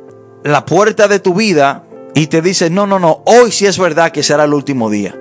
la 0.44 0.64
puerta 0.66 1.08
de 1.08 1.18
tu 1.18 1.34
vida 1.34 1.84
y 2.14 2.26
te 2.26 2.42
dice, 2.42 2.70
no, 2.70 2.86
no, 2.86 2.98
no, 2.98 3.22
hoy 3.26 3.50
sí 3.52 3.66
es 3.66 3.78
verdad 3.78 4.12
que 4.12 4.22
será 4.22 4.44
el 4.44 4.54
último 4.54 4.90
día. 4.90 5.16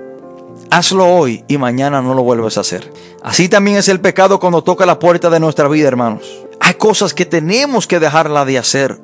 Hazlo 0.70 1.06
hoy 1.06 1.44
y 1.48 1.58
mañana 1.58 2.02
no 2.02 2.14
lo 2.14 2.22
vuelves 2.22 2.56
a 2.56 2.60
hacer. 2.60 2.90
Así 3.22 3.48
también 3.48 3.76
es 3.76 3.88
el 3.88 4.00
pecado 4.00 4.38
cuando 4.38 4.62
toca 4.62 4.86
la 4.86 4.98
puerta 4.98 5.28
de 5.30 5.40
nuestra 5.40 5.68
vida, 5.68 5.88
hermanos. 5.88 6.46
Hay 6.60 6.74
cosas 6.74 7.14
que 7.14 7.26
tenemos 7.26 7.86
que 7.86 8.00
dejarla 8.00 8.44
de 8.44 8.58
hacer 8.58 9.00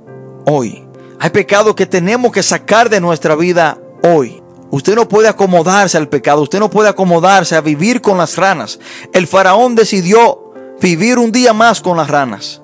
hoy. 0.47 0.85
Hay 1.21 1.31
pecado 1.31 1.75
que 1.75 1.87
tenemos 1.87 2.33
que 2.33 2.43
sacar 2.43 2.89
de 2.89 3.01
nuestra 3.01 3.35
vida 3.35 3.79
hoy. 4.03 4.43
Usted 4.71 4.95
no 4.95 5.09
puede 5.09 5.29
acomodarse 5.29 5.97
al 5.97 6.09
pecado, 6.09 6.43
usted 6.43 6.59
no 6.59 6.71
puede 6.71 6.91
acomodarse 6.91 7.57
a 7.57 7.61
vivir 7.61 8.01
con 8.01 8.19
las 8.19 8.37
ranas. 8.37 8.79
El 9.13 9.27
faraón 9.27 9.75
decidió 9.75 10.53
vivir 10.81 11.19
un 11.19 11.33
día 11.33 11.53
más 11.53 11.81
con 11.81 11.97
las 11.97 12.09
ranas. 12.09 12.63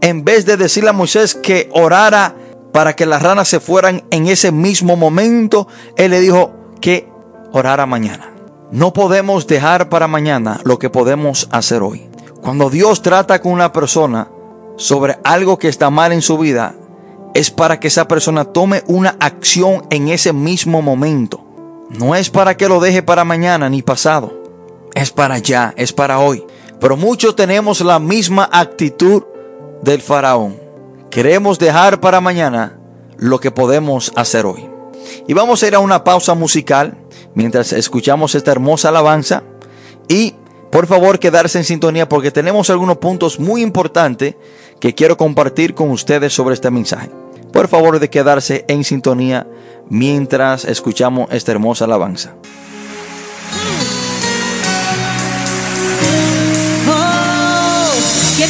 En 0.00 0.24
vez 0.24 0.46
de 0.46 0.56
decirle 0.56 0.90
a 0.90 0.92
Moisés 0.92 1.34
que 1.34 1.68
orara 1.72 2.34
para 2.72 2.94
que 2.94 3.06
las 3.06 3.22
ranas 3.22 3.48
se 3.48 3.60
fueran 3.60 4.04
en 4.10 4.26
ese 4.26 4.52
mismo 4.52 4.96
momento, 4.96 5.68
Él 5.96 6.10
le 6.12 6.20
dijo 6.20 6.52
que 6.80 7.08
orara 7.52 7.86
mañana. 7.86 8.30
No 8.70 8.92
podemos 8.92 9.46
dejar 9.46 9.88
para 9.88 10.08
mañana 10.08 10.60
lo 10.64 10.78
que 10.78 10.90
podemos 10.90 11.48
hacer 11.50 11.82
hoy. 11.82 12.08
Cuando 12.42 12.70
Dios 12.70 13.02
trata 13.02 13.40
con 13.40 13.52
una 13.52 13.72
persona 13.72 14.28
sobre 14.76 15.18
algo 15.24 15.58
que 15.58 15.68
está 15.68 15.90
mal 15.90 16.12
en 16.12 16.22
su 16.22 16.38
vida, 16.38 16.74
es 17.34 17.50
para 17.50 17.80
que 17.80 17.88
esa 17.88 18.06
persona 18.08 18.44
tome 18.44 18.82
una 18.86 19.16
acción 19.20 19.86
en 19.90 20.08
ese 20.08 20.32
mismo 20.32 20.82
momento. 20.82 21.44
No 21.90 22.14
es 22.14 22.30
para 22.30 22.56
que 22.56 22.68
lo 22.68 22.80
deje 22.80 23.02
para 23.02 23.24
mañana 23.24 23.68
ni 23.70 23.82
pasado. 23.82 24.42
Es 24.94 25.10
para 25.10 25.38
ya, 25.38 25.72
es 25.76 25.92
para 25.92 26.18
hoy. 26.18 26.44
Pero 26.80 26.96
muchos 26.96 27.34
tenemos 27.34 27.80
la 27.80 27.98
misma 27.98 28.48
actitud 28.52 29.22
del 29.82 30.02
faraón. 30.02 30.67
Queremos 31.18 31.58
dejar 31.58 31.98
para 31.98 32.20
mañana 32.20 32.78
lo 33.16 33.40
que 33.40 33.50
podemos 33.50 34.12
hacer 34.14 34.46
hoy. 34.46 34.70
Y 35.26 35.34
vamos 35.34 35.60
a 35.60 35.66
ir 35.66 35.74
a 35.74 35.80
una 35.80 36.04
pausa 36.04 36.34
musical 36.34 36.96
mientras 37.34 37.72
escuchamos 37.72 38.36
esta 38.36 38.52
hermosa 38.52 38.90
alabanza. 38.90 39.42
Y 40.06 40.36
por 40.70 40.86
favor 40.86 41.18
quedarse 41.18 41.58
en 41.58 41.64
sintonía 41.64 42.08
porque 42.08 42.30
tenemos 42.30 42.70
algunos 42.70 42.98
puntos 42.98 43.40
muy 43.40 43.62
importantes 43.62 44.36
que 44.78 44.94
quiero 44.94 45.16
compartir 45.16 45.74
con 45.74 45.90
ustedes 45.90 46.32
sobre 46.32 46.54
este 46.54 46.70
mensaje. 46.70 47.10
Por 47.52 47.66
favor 47.66 47.98
de 47.98 48.10
quedarse 48.10 48.64
en 48.68 48.84
sintonía 48.84 49.44
mientras 49.88 50.64
escuchamos 50.66 51.30
esta 51.32 51.50
hermosa 51.50 51.86
alabanza. 51.86 52.34
Oh, 56.88 57.90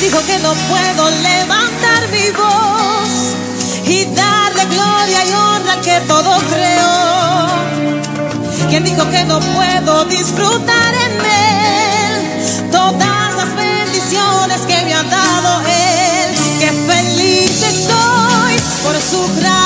dijo 0.03 0.19
que 0.27 0.39
no 0.41 0.53
puedo 0.69 1.11
levantar 1.23 1.88
mi 2.11 2.31
voz 2.31 3.11
y 3.85 4.05
darle 4.15 4.65
gloria 4.67 5.25
y 5.25 5.33
honra 5.33 5.81
que 5.83 6.01
todo 6.07 6.39
creó. 6.53 7.49
Quien 8.69 8.85
dijo 8.85 9.09
que 9.11 9.25
no 9.25 9.41
puedo 9.41 10.05
disfrutar 10.05 10.95
en 11.07 11.13
él 11.21 12.71
todas 12.71 13.35
las 13.37 13.57
bendiciones 13.57 14.61
que 14.63 14.83
me 14.85 14.95
ha 14.95 15.03
dado 15.03 15.63
él. 15.67 16.37
Que 16.61 16.71
feliz 16.91 17.63
estoy 17.63 18.55
por 18.85 18.95
su 19.01 19.41
gran 19.41 19.58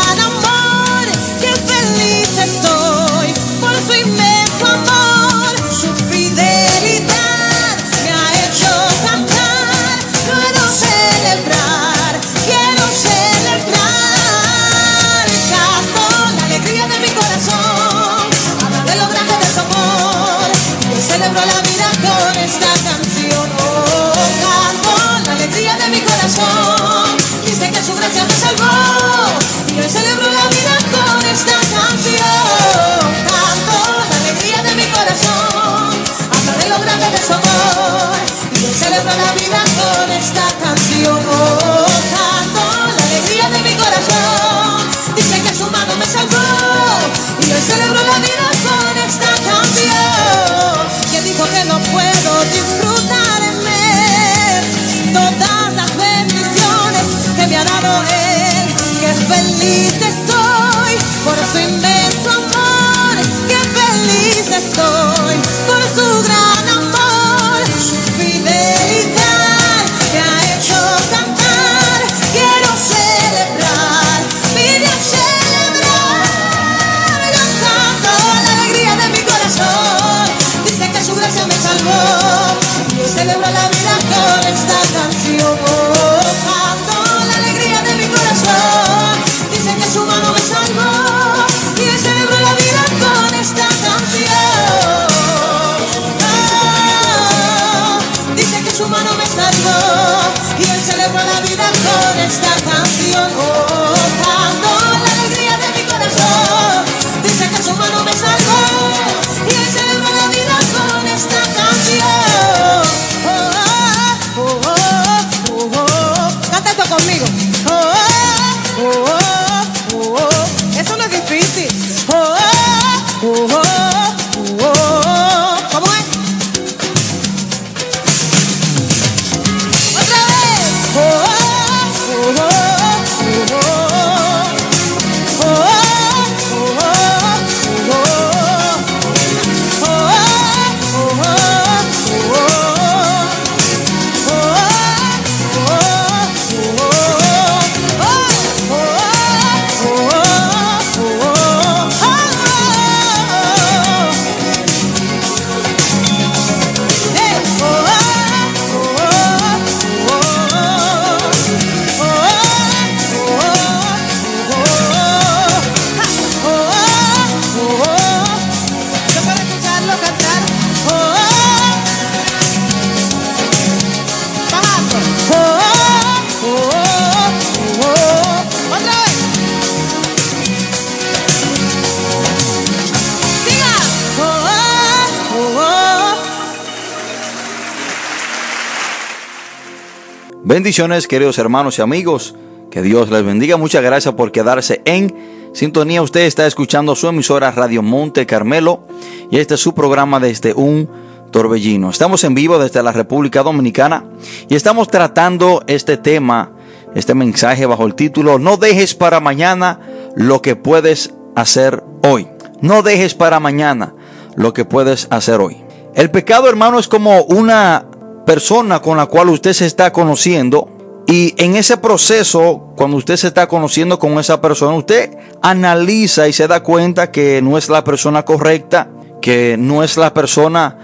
Bendiciones, 190.53 191.09
queridos 191.09 191.39
hermanos 191.39 191.79
y 191.79 191.81
amigos. 191.81 192.35
Que 192.71 192.83
Dios 192.83 193.11
les 193.11 193.25
bendiga. 193.25 193.57
Muchas 193.57 193.83
gracias 193.83 194.13
por 194.13 194.33
quedarse 194.33 194.83
en 194.85 195.51
sintonía. 195.55 196.03
Usted 196.03 196.27
está 196.27 196.47
escuchando 196.47 196.95
su 196.95 197.09
emisora 197.09 197.51
Radio 197.53 197.83
Monte 197.83 198.27
Carmelo 198.27 198.87
y 199.31 199.39
este 199.39 199.55
es 199.55 199.61
su 199.61 199.73
programa 199.73 200.21
desde 200.21 200.53
un 200.53 200.91
torbellino. 201.31 201.89
Estamos 201.89 202.23
en 202.25 202.35
vivo 202.35 202.59
desde 202.59 202.83
la 202.83 202.93
República 202.93 203.43
Dominicana 203.43 204.05
y 204.47 204.55
estamos 204.55 204.89
tratando 204.89 205.65
este 205.69 205.97
tema, 205.97 206.53
este 206.95 207.15
mensaje 207.15 207.65
bajo 207.65 207.87
el 207.87 207.95
título 207.95 208.39
No 208.39 208.59
dejes 208.59 208.95
para 208.95 209.21
mañana 209.21 209.81
lo 210.17 210.43
que 210.43 210.55
puedes 210.55 211.15
hacer 211.35 211.83
hoy. 212.03 212.29
No 212.61 212.83
dejes 212.83 213.15
para 213.15 213.41
mañana 213.41 213.95
lo 214.37 214.53
que 214.53 214.67
puedes 214.67 215.07
hacer 215.09 215.41
hoy. 215.41 215.65
El 215.95 216.11
pecado, 216.11 216.47
hermano, 216.47 216.79
es 216.79 216.89
como 216.89 217.23
una 217.23 217.87
persona 218.25 218.81
con 218.81 218.97
la 218.97 219.07
cual 219.07 219.29
usted 219.29 219.53
se 219.53 219.67
está 219.67 219.93
conociendo 219.93 220.69
y 221.07 221.35
en 221.37 221.57
ese 221.57 221.77
proceso, 221.77 222.73
cuando 222.77 222.97
usted 222.97 223.17
se 223.17 223.29
está 223.29 223.49
conociendo 223.49 223.99
con 223.99 224.19
esa 224.19 224.41
persona, 224.41 224.77
usted 224.77 225.11
analiza 225.43 226.29
y 226.29 226.33
se 226.33 226.47
da 226.47 226.63
cuenta 226.63 227.11
que 227.11 227.43
no 227.43 227.59
es 227.59 227.69
la 227.69 227.85
persona 227.85 228.25
correcta, 228.25 228.89
que 229.21 229.57
no 229.59 229.83
es 229.83 229.97
la 229.97 230.15
persona 230.15 230.79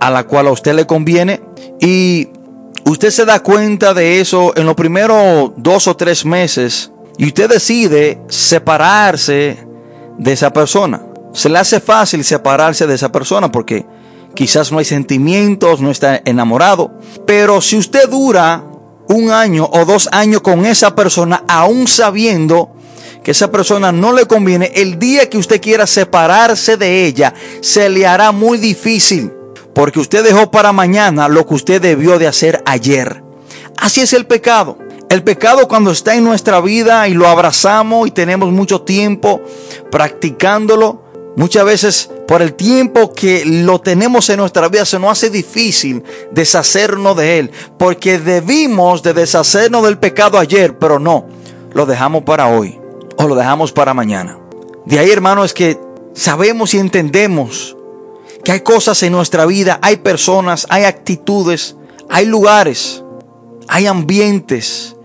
a 0.00 0.10
la 0.10 0.24
cual 0.24 0.48
a 0.48 0.52
usted 0.52 0.74
le 0.74 0.86
conviene. 0.86 1.40
Y 1.80 2.28
usted 2.84 3.10
se 3.10 3.24
da 3.24 3.40
cuenta 3.40 3.94
de 3.94 4.20
eso 4.20 4.52
en 4.54 4.66
los 4.66 4.74
primeros 4.74 5.52
dos 5.56 5.88
o 5.88 5.96
tres 5.96 6.24
meses 6.24 6.92
y 7.16 7.26
usted 7.26 7.48
decide 7.48 8.20
separarse 8.28 9.66
de 10.18 10.32
esa 10.32 10.52
persona. 10.52 11.02
Se 11.32 11.48
le 11.48 11.58
hace 11.58 11.80
fácil 11.80 12.22
separarse 12.22 12.86
de 12.86 12.94
esa 12.94 13.10
persona 13.10 13.50
porque 13.50 13.86
quizás 14.38 14.70
no 14.70 14.78
hay 14.78 14.84
sentimientos, 14.84 15.80
no 15.80 15.90
está 15.90 16.22
enamorado. 16.24 16.92
Pero 17.26 17.60
si 17.60 17.76
usted 17.76 18.08
dura 18.08 18.62
un 19.08 19.32
año 19.32 19.68
o 19.68 19.84
dos 19.84 20.08
años 20.12 20.42
con 20.42 20.64
esa 20.64 20.94
persona, 20.94 21.42
aún 21.48 21.88
sabiendo 21.88 22.70
que 23.24 23.32
esa 23.32 23.50
persona 23.50 23.90
no 23.90 24.12
le 24.12 24.26
conviene, 24.26 24.70
el 24.76 24.96
día 24.96 25.28
que 25.28 25.38
usted 25.38 25.60
quiera 25.60 25.88
separarse 25.88 26.76
de 26.76 27.04
ella, 27.04 27.34
se 27.62 27.88
le 27.88 28.06
hará 28.06 28.30
muy 28.30 28.58
difícil. 28.58 29.32
Porque 29.74 29.98
usted 29.98 30.22
dejó 30.22 30.52
para 30.52 30.72
mañana 30.72 31.26
lo 31.26 31.44
que 31.44 31.54
usted 31.54 31.82
debió 31.82 32.16
de 32.20 32.28
hacer 32.28 32.62
ayer. 32.64 33.24
Así 33.76 34.02
es 34.02 34.12
el 34.12 34.26
pecado. 34.26 34.78
El 35.10 35.24
pecado 35.24 35.66
cuando 35.66 35.90
está 35.90 36.14
en 36.14 36.22
nuestra 36.22 36.60
vida 36.60 37.08
y 37.08 37.14
lo 37.14 37.26
abrazamos 37.26 38.06
y 38.06 38.12
tenemos 38.12 38.52
mucho 38.52 38.82
tiempo 38.82 39.40
practicándolo, 39.90 41.07
muchas 41.38 41.64
veces 41.64 42.10
por 42.26 42.42
el 42.42 42.52
tiempo 42.52 43.14
que 43.14 43.44
lo 43.46 43.80
tenemos 43.80 44.28
en 44.28 44.36
nuestra 44.36 44.68
vida 44.68 44.84
se 44.84 44.98
nos 44.98 45.12
hace 45.12 45.30
difícil 45.30 46.04
deshacernos 46.30 47.16
de 47.16 47.38
él. 47.38 47.50
Porque 47.78 48.18
debimos 48.18 49.02
de 49.02 49.14
deshacernos 49.14 49.84
del 49.84 49.98
pecado 49.98 50.38
ayer, 50.38 50.76
pero 50.78 50.98
no, 50.98 51.26
lo 51.72 51.86
dejamos 51.86 52.24
para 52.24 52.48
hoy 52.48 52.78
o 53.16 53.26
lo 53.26 53.34
dejamos 53.34 53.72
para 53.72 53.94
mañana. 53.94 54.38
De 54.84 54.98
ahí, 54.98 55.10
hermano, 55.10 55.44
es 55.44 55.54
que 55.54 55.80
sabemos 56.12 56.74
y 56.74 56.78
entendemos 56.78 57.76
que 58.44 58.52
hay 58.52 58.60
cosas 58.60 59.02
en 59.02 59.12
nuestra 59.12 59.46
vida, 59.46 59.78
hay 59.82 59.96
personas, 59.96 60.66
hay 60.70 60.84
actitudes, 60.84 61.76
hay 62.08 62.26
lugares, 62.26 63.02
hay 63.68 63.86
ambientes 63.86 64.96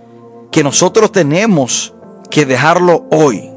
que 0.51 0.63
nosotros 0.63 1.11
tenemos 1.11 1.93
que 2.29 2.45
dejarlo 2.45 3.05
hoy. 3.11 3.52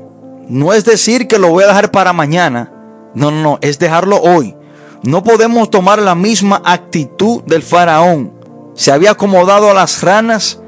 No 0.49 0.73
es 0.73 0.85
decir 0.85 1.27
que 1.27 1.39
lo 1.39 1.49
voy 1.49 1.65
a 1.65 1.69
dejar 1.69 1.91
para 1.91 2.13
mañana. 2.13 2.73
No, 3.15 3.31
no, 3.31 3.43
no, 3.43 3.59
es 3.63 3.79
dejarlo 3.79 4.21
hoy. 4.21 4.55
No 5.03 5.23
podemos 5.23 5.71
tomar 5.71 5.99
la 6.01 6.15
misma 6.15 6.63
actitud 6.65 7.43
del 7.45 7.63
faraón. 7.63 8.33
Se 8.75 8.93
había 8.93 9.13
acomodado 9.13 9.71
a 9.71 9.75
las 9.75 10.03
ranas 10.03 10.61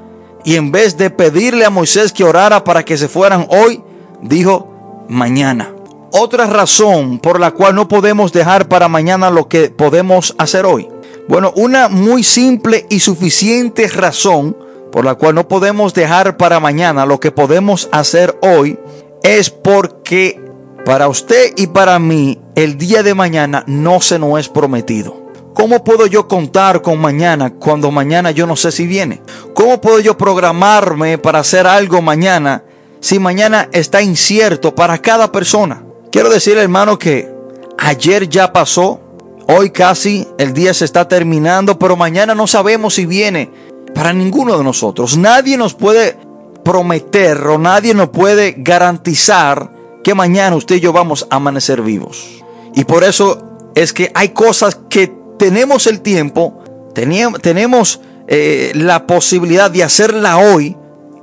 y 0.45 0.57
en 0.57 0.73
vez 0.73 0.97
de 0.97 1.11
pedirle 1.11 1.65
a 1.65 1.71
Moisés 1.71 2.13
que 2.13 2.25
orara 2.25 2.65
para 2.65 2.85
que 2.85 2.97
se 2.97 3.09
fueran 3.09 3.47
hoy, 3.51 3.83
dijo 4.23 5.07
mañana. 5.09 5.73
Otra 6.11 6.47
razón 6.47 7.19
por 7.19 7.39
la 7.39 7.51
cual 7.51 7.75
no 7.75 7.87
podemos 7.87 8.33
dejar 8.33 8.69
para 8.69 8.89
mañana 8.89 9.31
lo 9.31 9.49
que 9.49 9.71
podemos 9.71 10.35
hacer 10.39 10.65
hoy. 10.65 10.89
Bueno, 11.29 11.53
una 11.55 11.89
muy 11.89 12.25
simple 12.25 12.87
y 12.89 13.01
suficiente 13.01 13.87
razón 13.89 14.57
por 14.91 15.05
la 15.05 15.17
cual 15.17 15.35
no 15.35 15.47
podemos 15.47 15.93
dejar 15.93 16.39
para 16.39 16.61
mañana 16.61 17.05
lo 17.05 17.21
que 17.21 17.31
podemos 17.31 17.89
hacer 17.93 18.39
hoy 18.41 18.79
es 19.23 19.51
porque 19.51 20.41
para 20.85 21.09
usted 21.09 21.53
y 21.57 21.67
para 21.67 21.99
mí 21.99 22.41
el 22.55 22.79
día 22.79 23.03
de 23.03 23.15
mañana 23.15 23.65
no 23.67 24.01
se 24.01 24.19
nos 24.19 24.41
es 24.41 24.49
prometido. 24.49 25.29
¿Cómo 25.55 25.83
puedo 25.83 26.07
yo 26.07 26.29
contar 26.29 26.83
con 26.83 27.01
mañana 27.01 27.53
cuando 27.55 27.91
mañana 27.91 28.31
yo 28.31 28.47
no 28.47 28.55
sé 28.55 28.71
si 28.71 28.87
viene? 28.87 29.21
¿Cómo 29.55 29.81
puedo 29.81 29.99
yo 29.99 30.17
programarme 30.17 31.19
para 31.19 31.41
hacer 31.41 31.67
algo 31.67 32.01
mañana 32.01 32.63
si 33.01 33.19
mañana 33.19 33.69
está 33.73 34.01
incierto 34.01 34.75
para 34.75 34.99
cada 34.99 35.33
persona? 35.33 35.83
Quiero 36.13 36.31
decir, 36.31 36.57
hermano, 36.57 36.97
que 36.97 37.29
ayer 37.77 38.29
ya 38.29 38.53
pasó, 38.53 39.01
hoy 39.49 39.71
casi 39.71 40.29
el 40.39 40.55
día 40.55 40.73
se 40.73 40.85
está 40.85 41.09
terminando, 41.09 41.79
pero 41.79 41.97
mañana 41.97 42.37
no 42.37 42.47
sabemos 42.47 42.95
si 42.95 43.05
viene 43.05 43.51
para 43.95 44.13
ninguno 44.13 44.57
de 44.57 44.63
nosotros. 44.63 45.17
Nadie 45.17 45.57
nos 45.57 45.75
puede 45.75 46.17
prometer 46.69 47.47
o 47.47 47.57
nadie 47.57 47.95
nos 47.95 48.11
puede 48.11 48.55
garantizar 48.59 49.71
que 50.05 50.15
mañana 50.15 50.55
usted 50.55 50.77
y 50.77 50.81
yo 50.81 50.93
vamos 50.93 51.27
a 51.31 51.37
amanecer 51.37 51.81
vivos. 51.81 52.43
Y 52.75 52.85
por 52.85 53.05
eso 53.05 53.43
es 53.75 53.95
que 53.95 54.13
hay 54.15 54.29
cosas 54.29 54.79
que 54.91 55.11
tenemos 55.39 55.87
el 55.87 56.03
tiempo, 56.03 56.63
tenemos 56.93 58.03
eh, 58.27 58.73
la 58.75 59.07
posibilidad 59.07 59.71
de 59.71 59.83
hacerla 59.83 60.37
hoy 60.37 60.77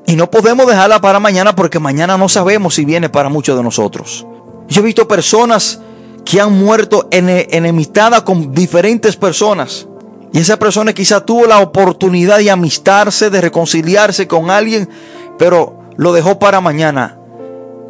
y 0.08 0.16
no 0.16 0.32
podemos 0.32 0.66
dejarla 0.66 1.00
para 1.00 1.20
mañana 1.20 1.56
porque 1.56 1.78
mañana 1.78 2.18
no 2.18 2.28
sabemos 2.28 2.74
si 2.74 2.84
viene 2.84 3.10
para 3.10 3.30
muchos 3.30 3.56
de 3.56 3.62
nosotros. 3.62 4.26
Yo 4.68 4.82
he 4.82 4.84
visto 4.84 5.08
personas 5.08 5.80
que 6.26 6.42
han 6.42 6.58
muerto 6.58 7.08
en, 7.12 7.30
enemistad 7.30 8.24
con 8.24 8.52
diferentes 8.52 9.16
personas. 9.16 9.86
Y 10.34 10.40
esa 10.40 10.58
persona 10.58 10.92
quizá 10.92 11.24
tuvo 11.24 11.46
la 11.46 11.60
oportunidad 11.60 12.40
de 12.40 12.50
amistarse, 12.50 13.30
de 13.30 13.42
reconciliarse 13.42 14.28
con 14.28 14.50
alguien, 14.50 14.90
pero 15.38 15.80
lo 15.98 16.14
dejó 16.14 16.40
para 16.40 16.62
mañana. 16.62 17.18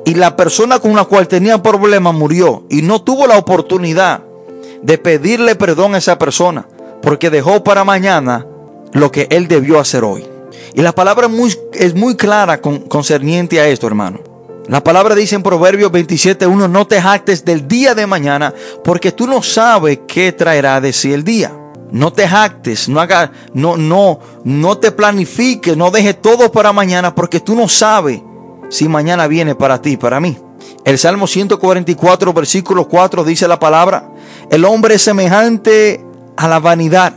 Y 0.05 0.15
la 0.15 0.35
persona 0.35 0.79
con 0.79 0.95
la 0.95 1.05
cual 1.05 1.27
tenía 1.27 1.63
problemas 1.63 2.13
murió 2.13 2.63
y 2.69 2.81
no 2.81 3.01
tuvo 3.01 3.25
la 3.25 3.37
oportunidad 3.37 4.21
de 4.81 4.97
pedirle 4.97 5.55
perdón 5.55 5.95
a 5.95 5.97
esa 5.97 6.19
persona, 6.19 6.67
porque 7.01 7.29
dejó 7.29 7.63
para 7.63 7.83
mañana 7.83 8.45
lo 8.93 9.11
que 9.11 9.27
él 9.31 9.47
debió 9.47 9.79
hacer 9.79 10.03
hoy. 10.03 10.25
Y 10.73 10.81
la 10.81 10.93
palabra 10.93 11.27
es 11.73 11.95
muy 11.95 12.15
clara 12.15 12.61
con, 12.61 12.79
concerniente 12.81 13.59
a 13.59 13.67
esto, 13.67 13.87
hermano. 13.87 14.19
La 14.67 14.83
palabra 14.83 15.13
dice 15.13 15.35
en 15.35 15.43
Proverbios 15.43 15.91
27.1, 15.91 16.69
no 16.69 16.87
te 16.87 16.99
jactes 16.99 17.45
del 17.45 17.67
día 17.67 17.93
de 17.93 18.07
mañana, 18.07 18.53
porque 18.83 19.11
tú 19.11 19.27
no 19.27 19.43
sabes 19.43 19.99
qué 20.07 20.31
traerá 20.31 20.81
de 20.81 20.91
sí 20.91 21.13
el 21.13 21.23
día. 21.23 21.51
No 21.91 22.11
te 22.11 22.27
jactes, 22.27 22.89
no 22.89 22.99
haga, 22.99 23.31
no, 23.53 23.77
no, 23.77 24.19
no 24.43 24.77
te 24.77 24.91
planifiques, 24.91 25.77
no 25.77 25.91
dejes 25.91 26.21
todo 26.21 26.51
para 26.51 26.73
mañana, 26.73 27.13
porque 27.13 27.39
tú 27.39 27.55
no 27.55 27.67
sabes 27.67 28.21
si 28.69 28.87
mañana 28.87 29.27
viene 29.27 29.55
para 29.55 29.81
ti, 29.81 29.97
para 29.97 30.19
mí. 30.19 30.37
El 30.83 30.97
Salmo 30.97 31.27
144, 31.27 32.33
versículo 32.33 32.87
4 32.87 33.23
dice 33.23 33.47
la 33.47 33.59
palabra, 33.59 34.11
el 34.49 34.65
hombre 34.65 34.95
es 34.95 35.03
semejante 35.03 36.03
a 36.37 36.47
la 36.47 36.59
vanidad. 36.59 37.13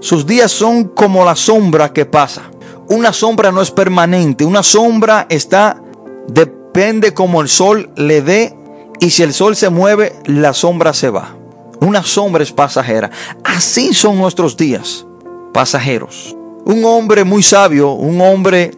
Sus 0.00 0.26
días 0.26 0.50
son 0.50 0.84
como 0.84 1.24
la 1.24 1.36
sombra 1.36 1.92
que 1.92 2.06
pasa 2.06 2.50
una 2.90 3.12
sombra 3.12 3.52
no 3.52 3.62
es 3.62 3.70
permanente, 3.70 4.44
una 4.44 4.64
sombra 4.64 5.26
está, 5.28 5.80
depende 6.26 7.14
como 7.14 7.40
el 7.40 7.48
sol 7.48 7.90
le 7.94 8.20
dé 8.20 8.56
y 8.98 9.10
si 9.10 9.22
el 9.22 9.32
sol 9.32 9.54
se 9.54 9.70
mueve, 9.70 10.16
la 10.24 10.52
sombra 10.52 10.92
se 10.92 11.08
va. 11.08 11.36
Una 11.80 12.02
sombra 12.02 12.42
es 12.42 12.52
pasajera. 12.52 13.10
Así 13.42 13.94
son 13.94 14.18
nuestros 14.18 14.56
días, 14.56 15.06
pasajeros. 15.52 16.36
Un 16.64 16.84
hombre 16.84 17.24
muy 17.24 17.42
sabio, 17.42 17.92
un 17.92 18.20
hombre 18.20 18.72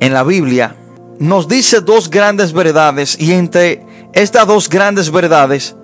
en 0.00 0.12
la 0.12 0.24
Biblia, 0.24 0.76
nos 1.18 1.48
dice 1.48 1.80
dos 1.80 2.10
grandes 2.10 2.52
verdades 2.52 3.16
y 3.18 3.32
entre 3.32 3.84
estas 4.12 4.46
dos 4.46 4.68
grandes 4.68 5.10
verdades, 5.10 5.76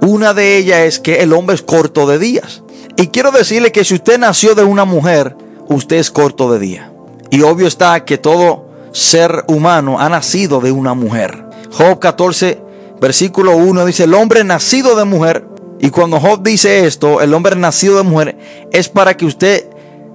una 0.00 0.34
de 0.34 0.56
ellas 0.56 0.80
es 0.80 0.98
que 0.98 1.22
el 1.22 1.32
hombre 1.32 1.54
es 1.56 1.62
corto 1.62 2.06
de 2.06 2.18
días. 2.18 2.62
Y 2.96 3.08
quiero 3.08 3.30
decirle 3.30 3.72
que 3.72 3.84
si 3.84 3.94
usted 3.94 4.18
nació 4.18 4.54
de 4.54 4.64
una 4.64 4.84
mujer, 4.84 5.36
usted 5.68 5.96
es 5.96 6.10
corto 6.10 6.52
de 6.52 6.58
día. 6.58 6.92
Y 7.30 7.42
obvio 7.42 7.66
está 7.66 8.04
que 8.04 8.18
todo 8.18 8.66
ser 8.92 9.44
humano 9.48 9.98
ha 9.98 10.08
nacido 10.08 10.60
de 10.60 10.72
una 10.72 10.94
mujer. 10.94 11.44
Job 11.72 11.98
14, 11.98 12.62
versículo 13.00 13.56
1 13.56 13.86
dice, 13.86 14.04
el 14.04 14.14
hombre 14.14 14.44
nacido 14.44 14.94
de 14.94 15.04
mujer. 15.04 15.46
Y 15.84 15.90
cuando 15.90 16.18
Job 16.18 16.42
dice 16.42 16.86
esto, 16.86 17.20
el 17.20 17.34
hombre 17.34 17.56
nacido 17.56 17.98
de 17.98 18.04
mujer, 18.04 18.38
es 18.72 18.88
para 18.88 19.18
que 19.18 19.26
usted 19.26 19.66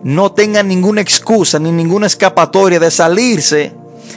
no 0.02 0.32
tenga 0.32 0.64
ninguna 0.64 1.00
excusa 1.00 1.60
ni 1.60 1.72
ninguna 1.72 2.08
escapatoria 2.08 2.80
de 2.80 2.90
salirse 2.90 3.72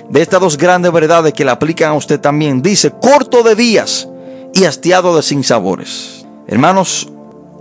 de 0.08 0.22
estas 0.22 0.40
dos 0.40 0.56
grandes 0.56 0.90
verdades 0.92 1.34
que 1.34 1.44
le 1.44 1.50
aplican 1.50 1.90
a 1.90 1.94
usted 1.94 2.18
también. 2.18 2.62
Dice, 2.62 2.90
corto 2.90 3.42
de 3.42 3.54
días 3.54 4.08
y 4.54 4.64
hastiado 4.64 5.14
de 5.14 5.22
sinsabores. 5.22 6.24
Hermanos, 6.46 7.12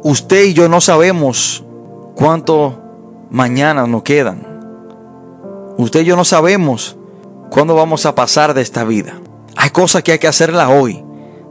usted 0.04 0.46
y 0.46 0.54
yo 0.54 0.70
no 0.70 0.80
sabemos 0.80 1.66
cuánto 2.16 2.82
mañana 3.30 3.88
nos 3.88 4.04
quedan. 4.04 4.48
Usted 5.78 6.00
y 6.00 6.06
yo 6.06 6.16
no 6.16 6.24
sabemos 6.24 6.96
cuándo 7.50 7.76
vamos 7.76 8.06
a 8.06 8.16
pasar 8.16 8.54
de 8.54 8.62
esta 8.62 8.86
vida. 8.86 9.20
Hay 9.58 9.72
cosas 9.72 10.02
que 10.02 10.14
hay 10.14 10.20
que 10.20 10.30
hacerlas 10.30 10.70
hoy. 10.70 11.04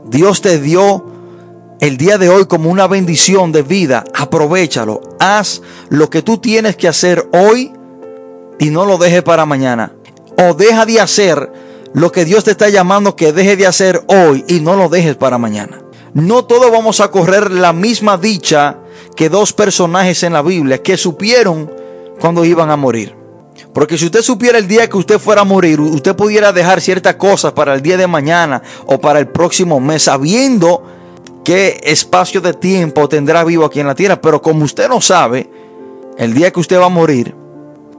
Dios 0.05 0.41
te 0.41 0.59
dio 0.59 1.20
el 1.81 1.97
día 1.97 2.19
de 2.19 2.29
hoy 2.29 2.45
como 2.45 2.69
una 2.69 2.87
bendición 2.87 3.51
de 3.51 3.63
vida. 3.63 4.05
Aprovechalo. 4.13 5.01
Haz 5.19 5.61
lo 5.89 6.09
que 6.09 6.21
tú 6.21 6.37
tienes 6.37 6.77
que 6.77 6.87
hacer 6.87 7.27
hoy 7.33 7.73
y 8.59 8.69
no 8.69 8.85
lo 8.85 8.97
dejes 8.97 9.23
para 9.23 9.47
mañana. 9.47 9.91
O 10.37 10.53
deja 10.53 10.85
de 10.85 11.01
hacer 11.01 11.51
lo 11.93 12.11
que 12.11 12.23
Dios 12.23 12.43
te 12.43 12.51
está 12.51 12.69
llamando 12.69 13.15
que 13.15 13.33
deje 13.33 13.57
de 13.57 13.65
hacer 13.65 14.03
hoy 14.07 14.45
y 14.47 14.59
no 14.59 14.75
lo 14.75 14.89
dejes 14.89 15.15
para 15.15 15.39
mañana. 15.39 15.81
No 16.13 16.45
todos 16.45 16.71
vamos 16.71 16.99
a 16.99 17.09
correr 17.09 17.49
la 17.51 17.73
misma 17.73 18.17
dicha 18.17 18.77
que 19.15 19.29
dos 19.29 19.51
personajes 19.51 20.21
en 20.21 20.33
la 20.33 20.43
Biblia 20.43 20.83
que 20.83 20.97
supieron 20.97 21.71
cuando 22.19 22.45
iban 22.45 22.69
a 22.69 22.77
morir. 22.77 23.15
Porque 23.73 23.97
si 23.97 24.05
usted 24.05 24.21
supiera 24.21 24.59
el 24.59 24.67
día 24.67 24.87
que 24.87 24.97
usted 24.97 25.17
fuera 25.17 25.41
a 25.41 25.45
morir, 25.45 25.81
usted 25.81 26.15
pudiera 26.15 26.53
dejar 26.53 26.79
ciertas 26.79 27.15
cosas 27.15 27.53
para 27.53 27.73
el 27.73 27.81
día 27.81 27.97
de 27.97 28.05
mañana 28.05 28.61
o 28.85 29.01
para 29.01 29.17
el 29.17 29.29
próximo 29.29 29.79
mes, 29.79 30.03
sabiendo 30.03 30.83
qué 31.43 31.79
espacio 31.83 32.41
de 32.41 32.53
tiempo 32.53 33.09
tendrá 33.09 33.43
vivo 33.43 33.65
aquí 33.65 33.79
en 33.79 33.87
la 33.87 33.95
tierra. 33.95 34.21
Pero 34.21 34.41
como 34.41 34.65
usted 34.65 34.87
no 34.89 35.01
sabe 35.01 35.49
el 36.17 36.33
día 36.33 36.51
que 36.51 36.59
usted 36.59 36.79
va 36.79 36.85
a 36.85 36.89
morir, 36.89 37.35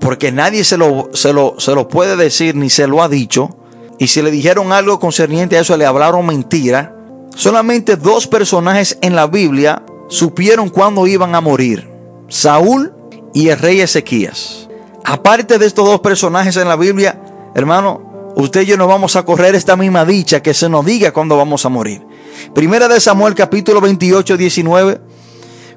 porque 0.01 0.33
nadie 0.33 0.65
se 0.65 0.77
lo, 0.77 1.11
se 1.13 1.33
lo, 1.33 1.55
se 1.59 1.75
lo 1.75 1.89
puede 1.89 2.17
decir 2.17 2.57
ni 2.57 2.71
se 2.71 2.87
lo 2.87 3.03
ha 3.03 3.09
dicho, 3.09 3.57
y 3.99 4.09
si 4.09 4.21
le 4.21 4.31
dijeron 4.31 4.73
algo 4.73 4.99
concerniente 4.99 5.57
a 5.57 5.61
eso, 5.61 5.77
le 5.77 5.87
hablaron 5.87 6.27
mentira. 6.27 6.97
Solamente 7.37 7.97
dos 7.97 8.27
personajes 8.27 8.99
en 9.01 9.15
la 9.15 9.27
Biblia 9.27 9.83
supieron 10.09 10.69
cuándo 10.69 11.07
iban 11.07 11.35
a 11.35 11.41
morir. 11.41 11.89
Saúl 12.29 12.93
y 13.33 13.49
el 13.49 13.59
rey 13.59 13.81
Ezequías. 13.81 14.69
Aparte 15.05 15.59
de 15.59 15.67
estos 15.67 15.87
dos 15.87 16.01
personajes 16.01 16.57
en 16.57 16.69
la 16.69 16.77
Biblia, 16.77 17.21
hermano, 17.55 18.33
usted 18.37 18.63
y 18.63 18.67
yo 18.67 18.77
no 18.77 18.87
vamos 18.87 19.17
a 19.17 19.25
correr 19.25 19.55
esta 19.55 19.77
misma 19.77 20.05
dicha 20.05 20.43
que 20.43 20.55
se 20.55 20.69
nos 20.69 20.85
diga 20.85 21.13
cuándo 21.13 21.37
vamos 21.37 21.65
a 21.65 21.69
morir. 21.69 22.05
Primera 22.55 22.89
de 22.89 23.01
Samuel 23.01 23.35
capítulo 23.35 23.81
28, 23.81 24.37
19, 24.37 25.01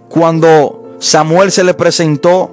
cuando 0.10 0.98
Samuel 1.00 1.52
se 1.52 1.64
le 1.64 1.74
presentó 1.74 2.52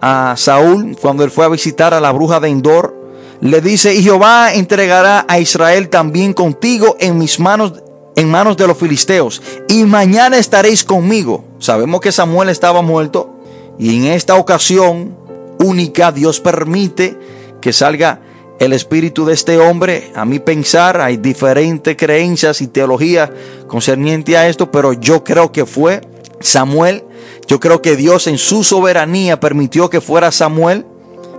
a 0.00 0.34
Saúl, 0.36 0.96
cuando 1.00 1.24
él 1.24 1.30
fue 1.30 1.44
a 1.44 1.48
visitar 1.48 1.94
a 1.94 2.00
la 2.00 2.12
bruja 2.12 2.40
de 2.40 2.48
Endor, 2.48 2.94
le 3.40 3.60
dice, 3.60 3.94
y 3.94 4.02
Jehová 4.02 4.54
entregará 4.54 5.24
a 5.28 5.38
Israel 5.38 5.88
también 5.88 6.32
contigo 6.32 6.96
en 7.00 7.18
mis 7.18 7.40
manos, 7.40 7.82
en 8.16 8.30
manos 8.30 8.56
de 8.56 8.66
los 8.66 8.78
filisteos, 8.78 9.42
y 9.68 9.84
mañana 9.84 10.38
estaréis 10.38 10.84
conmigo. 10.84 11.44
Sabemos 11.58 12.00
que 12.00 12.12
Samuel 12.12 12.48
estaba 12.48 12.82
muerto, 12.82 13.34
y 13.78 13.96
en 13.96 14.12
esta 14.12 14.36
ocasión 14.36 15.16
única. 15.58 16.12
Dios 16.12 16.40
permite 16.40 17.18
que 17.60 17.72
salga 17.72 18.20
el 18.58 18.72
espíritu 18.72 19.24
de 19.24 19.34
este 19.34 19.58
hombre. 19.58 20.12
A 20.14 20.24
mi 20.24 20.38
pensar, 20.38 21.00
hay 21.00 21.16
diferentes 21.16 21.96
creencias 21.96 22.60
y 22.60 22.66
teologías 22.66 23.30
concerniente 23.66 24.36
a 24.36 24.48
esto, 24.48 24.70
pero 24.70 24.92
yo 24.92 25.24
creo 25.24 25.52
que 25.52 25.66
fue 25.66 26.00
Samuel. 26.40 27.04
Yo 27.46 27.60
creo 27.60 27.82
que 27.82 27.96
Dios 27.96 28.26
en 28.26 28.38
su 28.38 28.64
soberanía 28.64 29.40
permitió 29.40 29.90
que 29.90 30.00
fuera 30.00 30.32
Samuel. 30.32 30.86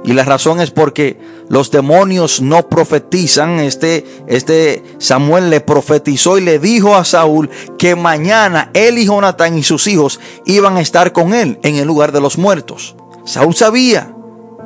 Y 0.04 0.14
la 0.14 0.24
razón 0.24 0.62
es 0.62 0.70
porque 0.70 1.18
los 1.50 1.72
demonios 1.72 2.40
no 2.40 2.70
profetizan. 2.70 3.60
Este, 3.60 4.06
este 4.28 4.84
Samuel 5.00 5.50
le 5.50 5.62
profetizó 5.62 6.38
y 6.38 6.42
le 6.42 6.60
dijo 6.60 6.96
a 6.96 7.06
Saúl 7.06 7.50
que 7.80 7.96
mañana 7.96 8.70
él 8.74 9.00
y 9.00 9.06
Jonatán 9.06 9.58
y 9.58 9.64
sus 9.64 9.88
hijos 9.88 10.20
iban 10.46 10.78
a 10.78 10.82
estar 10.82 11.12
con 11.12 11.34
él 11.34 11.60
en 11.64 11.78
el 11.78 11.88
lugar 11.88 12.12
de 12.12 12.22
los 12.22 12.38
muertos. 12.38 12.96
Saúl 13.26 13.56
sabía 13.56 14.14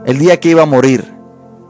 el 0.06 0.20
día 0.20 0.40
que 0.42 0.50
iba 0.50 0.64
a 0.64 0.66
morir, 0.66 1.19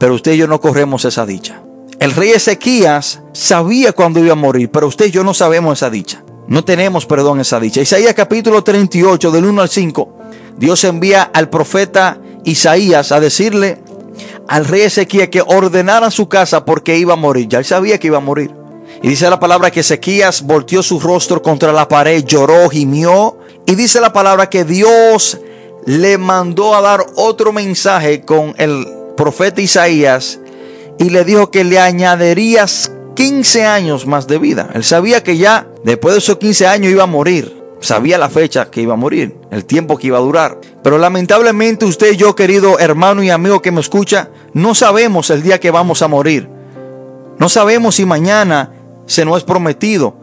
pero 0.00 0.14
usted 0.14 0.32
y 0.32 0.38
yo 0.38 0.48
no 0.48 0.60
corremos 0.62 1.04
esa 1.04 1.26
dicha. 1.26 1.62
El 2.00 2.12
rey 2.12 2.30
Ezequías 2.30 3.20
sabía 3.34 3.92
cuándo 3.92 4.18
iba 4.18 4.32
a 4.32 4.34
morir, 4.34 4.70
pero 4.70 4.88
usted 4.88 5.08
y 5.08 5.10
yo 5.10 5.22
no 5.22 5.34
sabemos 5.34 5.78
esa 5.78 5.90
dicha. 5.90 6.24
No 6.48 6.64
tenemos 6.64 7.04
perdón 7.04 7.38
esa 7.38 7.60
dicha. 7.60 7.82
Isaías 7.82 8.14
capítulo 8.14 8.64
38 8.64 9.30
del 9.30 9.44
1 9.44 9.60
al 9.60 9.68
5. 9.68 10.16
Dios 10.56 10.84
envía 10.84 11.22
al 11.22 11.50
profeta 11.50 12.18
Isaías 12.44 13.12
a 13.12 13.20
decirle 13.20 13.82
al 14.48 14.64
rey 14.64 14.80
Ezequías 14.80 15.28
que 15.28 15.42
ordenara 15.42 16.10
su 16.10 16.30
casa 16.30 16.64
porque 16.64 16.96
iba 16.96 17.12
a 17.12 17.16
morir. 17.16 17.48
Ya 17.48 17.58
él 17.58 17.66
sabía 17.66 17.98
que 17.98 18.06
iba 18.06 18.16
a 18.16 18.22
morir. 18.22 18.50
Y 19.02 19.08
dice 19.08 19.28
la 19.28 19.38
palabra 19.38 19.70
que 19.70 19.80
Ezequías 19.80 20.40
volteó 20.40 20.82
su 20.82 20.98
rostro 20.98 21.42
contra 21.42 21.74
la 21.74 21.86
pared, 21.86 22.24
lloró, 22.24 22.70
gimió. 22.70 23.36
Y 23.66 23.74
dice 23.74 24.00
la 24.00 24.14
palabra 24.14 24.48
que 24.48 24.64
Dios 24.64 25.38
le 25.84 26.16
mandó 26.16 26.74
a 26.74 26.80
dar 26.80 27.04
otro 27.16 27.52
mensaje 27.52 28.22
con 28.22 28.54
el 28.56 28.99
profeta 29.20 29.60
Isaías 29.60 30.40
y 30.98 31.10
le 31.10 31.24
dijo 31.24 31.50
que 31.50 31.62
le 31.62 31.78
añadirías 31.78 32.90
15 33.16 33.66
años 33.66 34.06
más 34.06 34.26
de 34.26 34.38
vida. 34.38 34.70
Él 34.72 34.82
sabía 34.82 35.22
que 35.22 35.36
ya 35.36 35.68
después 35.84 36.14
de 36.14 36.20
esos 36.20 36.38
15 36.38 36.66
años 36.66 36.90
iba 36.90 37.02
a 37.02 37.06
morir. 37.06 37.54
Sabía 37.80 38.16
la 38.16 38.30
fecha 38.30 38.70
que 38.70 38.80
iba 38.80 38.94
a 38.94 38.96
morir. 38.96 39.36
el 39.50 39.66
tiempo 39.66 39.98
que 39.98 40.06
iba 40.06 40.16
a 40.16 40.22
durar. 40.22 40.58
Pero 40.82 40.96
lamentablemente 40.96 41.84
usted 41.84 42.12
y 42.12 42.16
yo, 42.16 42.34
querido 42.34 42.78
hermano 42.78 43.22
y 43.22 43.28
amigo 43.28 43.60
que 43.60 43.70
me 43.70 43.82
escucha, 43.82 44.30
no 44.54 44.74
sabemos 44.74 45.28
el 45.28 45.42
día 45.42 45.60
que 45.60 45.70
vamos 45.70 46.00
a 46.00 46.08
morir. 46.08 46.48
No 47.38 47.50
sabemos 47.50 47.96
si 47.96 48.06
mañana 48.06 48.72
se 49.04 49.26
nos 49.26 49.36
es 49.36 49.44
prometido. 49.44 50.14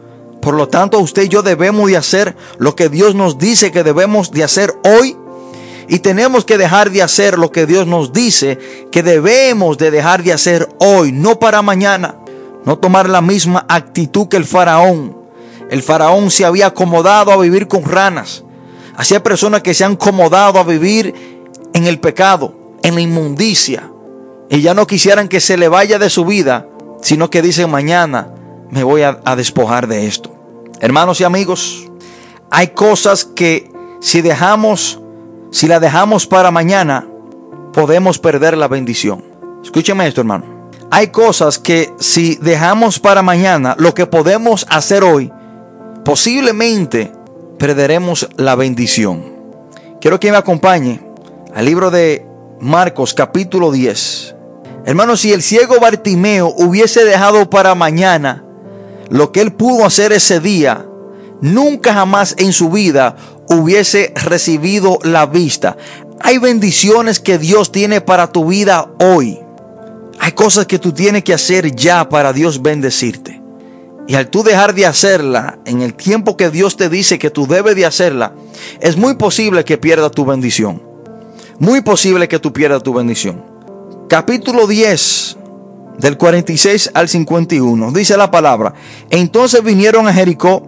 Por 0.42 0.54
lo 0.54 0.66
tanto, 0.66 0.98
usted 0.98 1.22
y 1.22 1.28
yo 1.28 1.42
debemos 1.42 1.88
de 1.88 1.96
hacer 1.96 2.34
lo 2.58 2.74
que 2.74 2.88
Dios 2.88 3.14
nos 3.14 3.38
dice 3.38 3.70
que 3.70 3.84
debemos 3.84 4.32
de 4.32 4.42
hacer 4.42 4.74
hoy. 4.82 5.16
Y 5.88 6.00
tenemos 6.00 6.44
que 6.44 6.58
dejar 6.58 6.90
de 6.90 7.02
hacer 7.02 7.38
lo 7.38 7.50
que 7.50 7.66
Dios 7.66 7.86
nos 7.86 8.12
dice 8.12 8.58
que 8.92 9.02
debemos 9.02 9.78
de 9.78 9.90
dejar 9.90 10.22
de 10.22 10.34
hacer 10.34 10.68
hoy, 10.78 11.12
no 11.12 11.38
para 11.38 11.62
mañana. 11.62 12.16
No 12.66 12.78
tomar 12.78 13.08
la 13.08 13.22
misma 13.22 13.64
actitud 13.68 14.28
que 14.28 14.36
el 14.36 14.44
faraón. 14.44 15.16
El 15.70 15.82
faraón 15.82 16.30
se 16.30 16.44
había 16.44 16.66
acomodado 16.66 17.32
a 17.32 17.38
vivir 17.38 17.68
con 17.68 17.84
ranas. 17.84 18.44
Así 18.96 19.14
hay 19.14 19.20
personas 19.20 19.62
que 19.62 19.72
se 19.72 19.84
han 19.84 19.92
acomodado 19.92 20.58
a 20.58 20.64
vivir 20.64 21.14
en 21.72 21.86
el 21.86 21.98
pecado, 22.00 22.54
en 22.82 22.94
la 22.94 23.00
inmundicia. 23.00 23.90
Y 24.50 24.60
ya 24.60 24.74
no 24.74 24.86
quisieran 24.86 25.28
que 25.28 25.40
se 25.40 25.56
le 25.56 25.68
vaya 25.68 25.98
de 25.98 26.10
su 26.10 26.26
vida, 26.26 26.68
sino 27.00 27.30
que 27.30 27.40
dicen 27.40 27.70
mañana 27.70 28.34
me 28.70 28.82
voy 28.82 29.02
a, 29.02 29.20
a 29.24 29.36
despojar 29.36 29.86
de 29.86 30.06
esto. 30.06 30.34
Hermanos 30.80 31.20
y 31.20 31.24
amigos, 31.24 31.86
hay 32.50 32.68
cosas 32.68 33.24
que 33.24 33.70
si 34.00 34.20
dejamos, 34.20 35.00
si 35.50 35.66
la 35.66 35.80
dejamos 35.80 36.26
para 36.26 36.50
mañana, 36.50 37.06
podemos 37.72 38.18
perder 38.18 38.56
la 38.56 38.68
bendición. 38.68 39.24
Escúcheme 39.62 40.06
esto, 40.06 40.20
hermano. 40.20 40.70
Hay 40.90 41.08
cosas 41.08 41.58
que 41.58 41.92
si 41.98 42.36
dejamos 42.36 42.98
para 42.98 43.22
mañana 43.22 43.74
lo 43.78 43.94
que 43.94 44.06
podemos 44.06 44.66
hacer 44.70 45.04
hoy, 45.04 45.32
posiblemente 46.04 47.12
perderemos 47.58 48.28
la 48.36 48.54
bendición. 48.54 49.22
Quiero 50.00 50.20
que 50.20 50.30
me 50.30 50.36
acompañe 50.36 51.00
al 51.54 51.64
libro 51.64 51.90
de 51.90 52.26
Marcos 52.60 53.14
capítulo 53.14 53.70
10. 53.70 54.34
Hermanos, 54.86 55.20
si 55.20 55.32
el 55.32 55.42
ciego 55.42 55.80
Bartimeo 55.80 56.54
hubiese 56.56 57.04
dejado 57.04 57.50
para 57.50 57.74
mañana 57.74 58.44
lo 59.10 59.32
que 59.32 59.40
él 59.40 59.52
pudo 59.52 59.84
hacer 59.84 60.12
ese 60.12 60.40
día, 60.40 60.86
nunca 61.40 61.92
jamás 61.92 62.34
en 62.38 62.52
su 62.52 62.70
vida 62.70 63.16
hubiese 63.48 64.12
recibido 64.14 64.98
la 65.02 65.26
vista. 65.26 65.76
Hay 66.20 66.38
bendiciones 66.38 67.20
que 67.20 67.38
Dios 67.38 67.72
tiene 67.72 68.00
para 68.00 68.32
tu 68.32 68.46
vida 68.46 68.90
hoy. 69.00 69.38
Hay 70.20 70.32
cosas 70.32 70.66
que 70.66 70.78
tú 70.78 70.92
tienes 70.92 71.24
que 71.24 71.34
hacer 71.34 71.74
ya 71.74 72.08
para 72.08 72.32
Dios 72.32 72.62
bendecirte. 72.62 73.40
Y 74.08 74.14
al 74.14 74.28
tú 74.28 74.42
dejar 74.42 74.74
de 74.74 74.86
hacerla 74.86 75.58
en 75.66 75.82
el 75.82 75.94
tiempo 75.94 76.36
que 76.36 76.50
Dios 76.50 76.76
te 76.76 76.88
dice 76.88 77.18
que 77.18 77.30
tú 77.30 77.46
debes 77.46 77.76
de 77.76 77.84
hacerla, 77.84 78.32
es 78.80 78.96
muy 78.96 79.16
posible 79.16 79.64
que 79.64 79.76
pierdas 79.76 80.12
tu 80.12 80.24
bendición. 80.24 80.82
Muy 81.58 81.82
posible 81.82 82.26
que 82.26 82.38
tú 82.38 82.52
pierdas 82.52 82.82
tu 82.82 82.94
bendición. 82.94 83.44
Capítulo 84.08 84.66
10 84.66 85.36
del 85.98 86.16
46 86.16 86.92
al 86.94 87.08
51 87.08 87.92
dice 87.92 88.16
la 88.16 88.30
palabra. 88.30 88.72
Entonces 89.10 89.62
vinieron 89.62 90.08
a 90.08 90.12
Jericó 90.14 90.67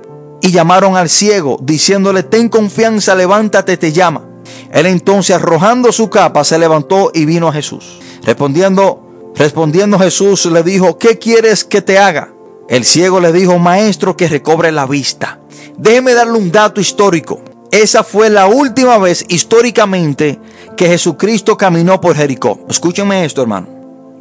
Y 0.41 0.51
llamaron 0.51 0.97
al 0.97 1.09
ciego, 1.09 1.57
diciéndole, 1.61 2.23
ten 2.23 2.49
confianza, 2.49 3.15
levántate, 3.15 3.77
te 3.77 3.91
llama. 3.91 4.23
Él 4.71 4.85
entonces 4.87 5.35
arrojando 5.35 5.91
su 5.91 6.09
capa 6.09 6.43
se 6.43 6.57
levantó 6.57 7.11
y 7.13 7.25
vino 7.25 7.47
a 7.47 7.53
Jesús. 7.53 7.99
Respondiendo, 8.23 9.31
respondiendo 9.35 9.99
Jesús 9.99 10.45
le 10.47 10.63
dijo, 10.63 10.97
¿qué 10.97 11.19
quieres 11.19 11.63
que 11.63 11.81
te 11.81 11.99
haga? 11.99 12.33
El 12.69 12.85
ciego 12.85 13.19
le 13.19 13.33
dijo, 13.33 13.59
maestro, 13.59 14.15
que 14.15 14.27
recobre 14.27 14.71
la 14.71 14.85
vista. 14.85 15.39
Déjeme 15.77 16.13
darle 16.13 16.37
un 16.37 16.51
dato 16.51 16.79
histórico. 16.79 17.41
Esa 17.71 18.03
fue 18.03 18.29
la 18.29 18.47
última 18.47 18.97
vez 18.97 19.25
históricamente 19.27 20.39
que 20.77 20.87
Jesucristo 20.87 21.57
caminó 21.57 22.01
por 22.01 22.15
Jericó. 22.15 22.59
Escúchenme 22.69 23.25
esto, 23.25 23.41
hermano. 23.41 23.67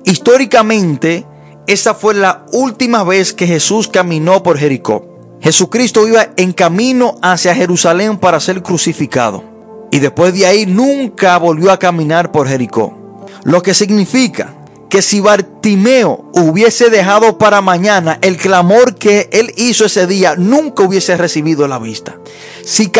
Históricamente, 0.05 1.27
esa 1.67 1.95
fue 1.95 2.15
la 2.15 2.47
última 2.53 3.05
vez 3.05 3.33
que 3.33 3.47
Jesús 3.47 3.89
caminó 3.89 4.43
por 4.43 4.59
Jericó. 4.59 5.10
Jesucristo 5.41 6.07
iba 6.07 6.29
en 6.37 6.53
camino 6.53 7.17
hacia 7.23 7.55
Jerusalén 7.55 8.19
para 8.19 8.41
ser 8.41 8.63
crucificado. 8.63 9.45
Y 9.91 9.99
después 9.99 10.35
de 10.35 10.47
ahí 10.47 10.67
nunca 10.67 11.37
volvió 11.39 11.73
a 11.73 11.79
caminar 11.79 12.31
por 12.31 12.47
Jericó. 12.47 12.97
Lo 13.45 13.63
que 13.63 13.75
significa 13.75 14.55
que 14.91 15.03
si 15.03 15.21
Bartimeo 15.21 16.31
hubiese 16.35 16.91
dejado 16.91 17.39
para 17.39 17.63
mañana 17.63 18.19
el 18.23 18.37
clamor 18.37 18.97
que 18.97 19.31
él 19.33 19.55
hizo 19.57 19.87
ese 19.87 20.07
día, 20.07 20.35
nunca 20.37 20.83
hubiese 20.83 21.17
recibido 21.17 21.67
la 21.69 21.79
vista. 21.79 22.19
Si, 22.65 22.91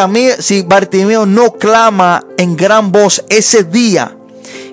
Bartimeo 0.63 1.27
no 1.27 1.55
clama 1.55 2.25
en 2.39 2.57
gran 2.57 2.93
voz 2.93 3.25
ese 3.29 3.65
día, 3.65 4.17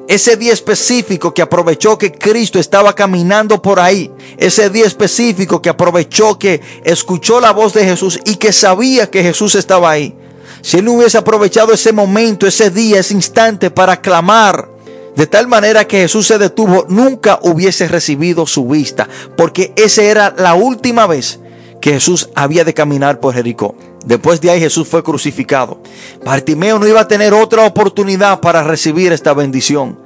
ese 0.07 0.37
día 0.37 0.53
específico 0.53 1.33
que 1.33 1.41
aprovechó 1.41 1.97
que 1.97 2.11
Cristo 2.11 2.59
estaba 2.59 2.93
caminando 2.93 3.61
por 3.61 3.79
ahí. 3.79 4.11
Ese 4.37 4.69
día 4.69 4.85
específico 4.85 5.61
que 5.61 5.69
aprovechó 5.69 6.39
que 6.39 6.61
escuchó 6.83 7.39
la 7.39 7.51
voz 7.51 7.73
de 7.73 7.83
Jesús 7.83 8.19
y 8.25 8.35
que 8.35 8.53
sabía 8.53 9.09
que 9.09 9.23
Jesús 9.23 9.55
estaba 9.55 9.91
ahí. 9.91 10.15
Si 10.61 10.77
él 10.77 10.87
hubiese 10.87 11.17
aprovechado 11.17 11.73
ese 11.73 11.91
momento, 11.91 12.47
ese 12.47 12.69
día, 12.69 12.99
ese 12.99 13.13
instante 13.13 13.69
para 13.69 14.01
clamar, 14.01 14.69
de 15.15 15.27
tal 15.27 15.47
manera 15.47 15.85
que 15.85 16.01
Jesús 16.01 16.27
se 16.27 16.37
detuvo, 16.37 16.85
nunca 16.89 17.39
hubiese 17.41 17.87
recibido 17.87 18.45
su 18.45 18.67
vista, 18.67 19.07
porque 19.35 19.73
esa 19.75 20.03
era 20.03 20.35
la 20.37 20.53
última 20.53 21.07
vez 21.07 21.39
que 21.81 21.93
Jesús 21.93 22.29
había 22.35 22.63
de 22.63 22.73
caminar 22.73 23.19
por 23.19 23.33
Jericó. 23.33 23.75
Después 24.07 24.39
de 24.39 24.49
ahí 24.49 24.61
Jesús 24.61 24.87
fue 24.87 25.03
crucificado. 25.03 25.81
Bartimeo 26.23 26.79
no 26.79 26.87
iba 26.87 27.01
a 27.01 27.07
tener 27.09 27.33
otra 27.33 27.65
oportunidad 27.65 28.39
para 28.39 28.63
recibir 28.63 29.11
esta 29.11 29.33
bendición, 29.33 29.99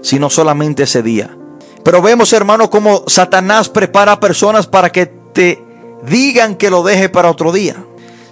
sino 0.00 0.30
solamente 0.30 0.84
ese 0.84 1.02
día. 1.02 1.36
Pero 1.84 2.00
vemos, 2.00 2.32
hermano, 2.32 2.70
cómo 2.70 3.04
Satanás 3.08 3.68
prepara 3.68 4.18
personas 4.18 4.66
para 4.66 4.90
que 4.90 5.04
te 5.04 5.62
digan 6.02 6.54
que 6.54 6.70
lo 6.70 6.82
deje 6.82 7.10
para 7.10 7.30
otro 7.30 7.52
día. 7.52 7.76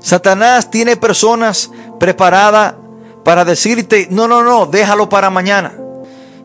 Satanás 0.00 0.70
tiene 0.70 0.96
personas 0.96 1.70
preparadas 1.98 2.76
para 3.22 3.44
decirte, 3.44 4.08
no, 4.10 4.26
no, 4.26 4.42
no, 4.42 4.64
déjalo 4.64 5.10
para 5.10 5.28
mañana. 5.28 5.74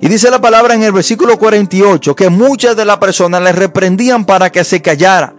Y 0.02 0.10
dice 0.10 0.30
la 0.30 0.42
palabra 0.42 0.74
en 0.74 0.84
el 0.84 0.92
versículo 0.92 1.40
48 1.40 2.14
que 2.14 2.28
muchas 2.28 2.76
de 2.76 2.84
las 2.84 2.98
personas 2.98 3.42
le 3.42 3.54
reprendían 3.54 4.26
para 4.26 4.52
que 4.52 4.66
se 4.66 4.82
callara. 4.82 5.34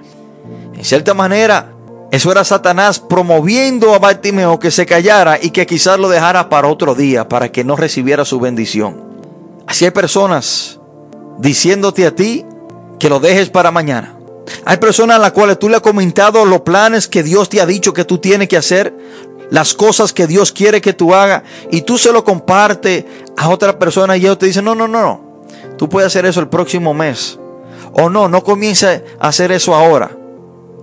En 0.75 0.85
cierta 0.87 1.13
manera, 1.13 1.76
eso 2.11 2.31
era 2.31 2.45
Satanás 2.45 3.01
promoviendo 3.01 3.95
a 3.95 3.99
Bartimeo 3.99 4.59
que 4.59 4.71
se 4.71 4.87
callara 4.87 5.39
y 5.41 5.51
que 5.51 5.67
quizás 5.67 5.99
lo 5.99 6.09
dejara 6.09 6.49
para 6.49 6.69
otro 6.69 6.95
día, 6.95 7.29
para 7.29 7.51
que 7.51 7.65
no 7.65 7.77
recibiera 7.77 8.25
su 8.25 8.39
bendición. 8.39 9.05
Así 9.67 9.85
hay 9.85 9.91
personas 9.91 10.79
diciéndote 11.39 12.07
a 12.07 12.15
ti 12.15 12.45
que 12.99 13.09
lo 13.09 13.21
dejes 13.21 13.51
para 13.51 13.71
mañana. 13.71 14.17
Hay 14.65 14.77
personas 14.77 15.17
a 15.17 15.21
las 15.21 15.33
cuales 15.33 15.59
tú 15.59 15.69
le 15.69 15.77
has 15.77 15.83
comentado 15.83 16.45
los 16.45 16.61
planes 16.61 17.09
que 17.09 17.25
Dios 17.25 17.49
te 17.49 17.61
ha 17.61 17.67
dicho 17.67 17.93
que 17.93 18.05
tú 18.05 18.19
tienes 18.19 18.49
que 18.49 18.57
hacer, 18.57 18.97
las 19.51 19.75
cosas 19.75 20.13
que 20.13 20.29
Dios 20.29 20.53
quiere 20.53 20.81
que 20.81 20.93
tú 20.93 21.13
hagas, 21.13 21.43
y 21.73 21.83
tú 21.83 21.99
se 21.99 22.13
lo 22.13 22.25
compartes 22.25 23.05
a 23.37 23.49
otra 23.49 23.79
persona 23.79 24.17
y 24.17 24.21
ellos 24.21 24.39
te 24.39 24.47
dicen, 24.47 24.65
no, 24.65 24.77
no, 24.77 24.87
no, 24.87 25.03
no, 25.03 25.21
tú 25.77 25.89
puedes 25.89 26.07
hacer 26.07 26.25
eso 26.27 26.41
el 26.41 26.49
próximo 26.49 26.95
mes. 26.95 27.39
O 27.93 28.09
no, 28.09 28.29
no 28.29 28.45
comiences 28.45 29.03
a 29.19 29.29
hacer 29.29 29.51
eso 29.51 29.75
ahora. 29.75 30.11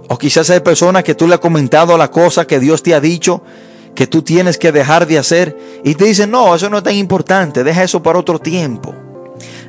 O 0.10 0.18
quizás 0.18 0.50
hay 0.50 0.60
personas 0.60 1.04
que 1.04 1.16
tú 1.16 1.28
le 1.28 1.36
has 1.36 1.40
comentado 1.40 1.98
la 1.98 2.12
cosa 2.12 2.46
que 2.46 2.60
Dios 2.60 2.84
te 2.84 2.94
ha 2.94 3.00
dicho 3.00 3.42
que 3.96 4.08
tú 4.08 4.22
tienes 4.22 4.58
que 4.58 4.72
dejar 4.72 5.08
de 5.08 5.18
hacer 5.18 5.58
y 5.84 5.96
te 5.96 6.06
dicen, 6.06 6.32
no, 6.32 6.56
eso 6.56 6.70
no 6.70 6.78
es 6.78 6.84
tan 6.84 6.96
importante, 6.96 7.64
deja 7.64 7.84
eso 7.84 8.02
para 8.02 8.20
otro 8.20 8.40
tiempo. 8.40 8.94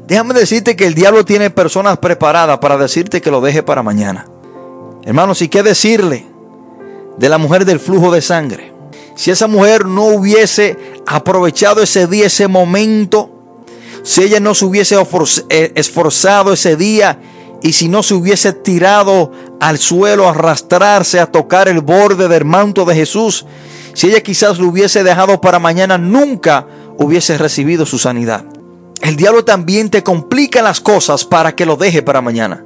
Déjame 0.07 0.35
decirte 0.35 0.77
que 0.77 0.87
el 0.87 0.95
diablo 0.95 1.25
tiene 1.25 1.51
personas 1.51 1.99
preparadas 1.99 2.59
para 2.59 2.77
decirte 2.77 3.21
que 3.21 3.31
lo 3.31 3.41
deje 3.41 3.63
para 3.63 3.83
mañana. 3.83 4.27
Hermanos, 5.05 5.43
¿y 5.43 5.49
qué 5.49 5.63
decirle 5.63 6.27
de 7.17 7.29
la 7.29 7.39
mujer 7.39 7.65
del 7.65 7.81
flujo 7.81 8.13
de 8.13 8.23
sangre? 8.23 8.73
Si 9.15 9.31
esa 9.31 9.47
mujer 9.47 9.87
no 9.87 10.07
hubiese 10.07 10.77
aprovechado 11.07 11.83
ese 11.83 12.07
día, 12.07 12.27
ese 12.27 12.49
momento, 12.49 13.31
si 14.03 14.23
ella 14.23 14.41
no 14.41 14.55
se 14.55 14.65
hubiese 14.65 14.97
eh, 15.49 15.73
esforzado 15.75 16.53
ese 16.53 16.77
día 16.77 17.19
y 17.63 17.73
si 17.73 17.89
no 17.89 18.03
se 18.03 18.15
hubiese 18.15 18.53
tirado 18.53 19.33
al 19.65 19.79
suelo 19.79 20.29
arrastrarse 20.29 21.19
a 21.19 21.33
tocar 21.33 21.69
el 21.69 21.81
borde 21.81 22.29
del 22.29 22.45
manto 22.45 22.85
de 22.85 22.95
Jesús, 22.95 23.47
si 23.95 24.09
ella 24.09 24.23
quizás 24.23 24.59
lo 24.59 24.69
hubiese 24.69 25.03
dejado 25.03 25.41
para 25.41 25.59
mañana, 25.59 25.97
nunca 25.97 26.67
hubiese 26.99 27.39
recibido 27.39 27.87
su 27.87 27.99
sanidad. 27.99 28.45
el 29.01 29.17
diablo 29.17 29.43
también 29.45 29.89
te 29.89 30.03
complica 30.03 30.61
las 30.61 30.81
cosas 30.81 31.25
para 31.25 31.55
que 31.55 31.65
lo 31.65 31.77
deje 31.77 32.03
para 32.03 32.21
mañana. 32.21 32.63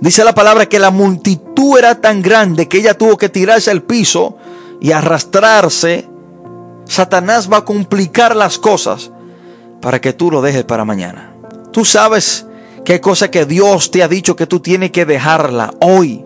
Dice 0.00 0.22
la 0.22 0.34
palabra 0.34 0.66
que 0.66 0.78
la 0.78 0.92
multitud 0.92 1.76
era 1.76 2.00
tan 2.00 2.22
grande 2.22 2.68
que 2.68 2.78
ella 2.78 2.94
tuvo 2.94 3.16
que 3.16 3.28
tirarse 3.28 3.72
al 3.72 3.82
piso 3.82 4.36
y 4.80 4.92
arrastrarse. 4.92 6.08
Satanás 6.84 7.48
va 7.52 7.58
a 7.58 7.64
complicar 7.64 8.36
las 8.36 8.58
cosas 8.58 9.10
para 9.82 10.00
que 10.00 10.12
tú 10.12 10.30
lo 10.30 10.40
dejes 10.40 10.62
para 10.62 10.84
mañana. 10.84 11.34
Tú 11.72 11.84
sabes 11.84 12.46
qué 12.84 13.00
cosa 13.00 13.30
que 13.30 13.44
Dios 13.46 13.90
te 13.90 14.02
ha 14.02 14.08
dicho 14.08 14.36
que 14.36 14.46
tú 14.46 14.60
tienes 14.60 14.90
que 14.90 15.04
dejarla 15.04 15.74
hoy. 15.80 16.24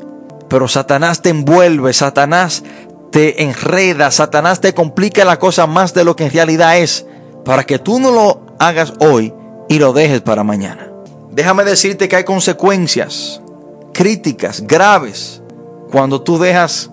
Pero 0.48 0.68
Satanás 0.68 1.22
te 1.22 1.30
envuelve, 1.30 1.92
Satanás 1.92 2.62
te 3.10 3.42
enreda, 3.42 4.10
Satanás 4.10 4.60
te 4.60 4.74
complica 4.74 5.24
la 5.24 5.38
cosa 5.38 5.66
más 5.66 5.94
de 5.94 6.04
lo 6.04 6.16
que 6.16 6.24
en 6.24 6.32
realidad 6.32 6.78
es, 6.78 7.06
para 7.44 7.64
que 7.64 7.78
tú 7.78 8.00
no 8.00 8.10
lo 8.10 8.46
hagas 8.58 8.94
hoy 9.00 9.32
y 9.68 9.78
lo 9.78 9.92
dejes 9.92 10.20
para 10.20 10.44
mañana. 10.44 10.88
Déjame 11.30 11.64
decirte 11.64 12.08
que 12.08 12.16
hay 12.16 12.24
consecuencias 12.24 13.40
críticas 13.94 14.62
graves 14.62 15.42
cuando 15.90 16.22
tú 16.22 16.38
dejas 16.38 16.90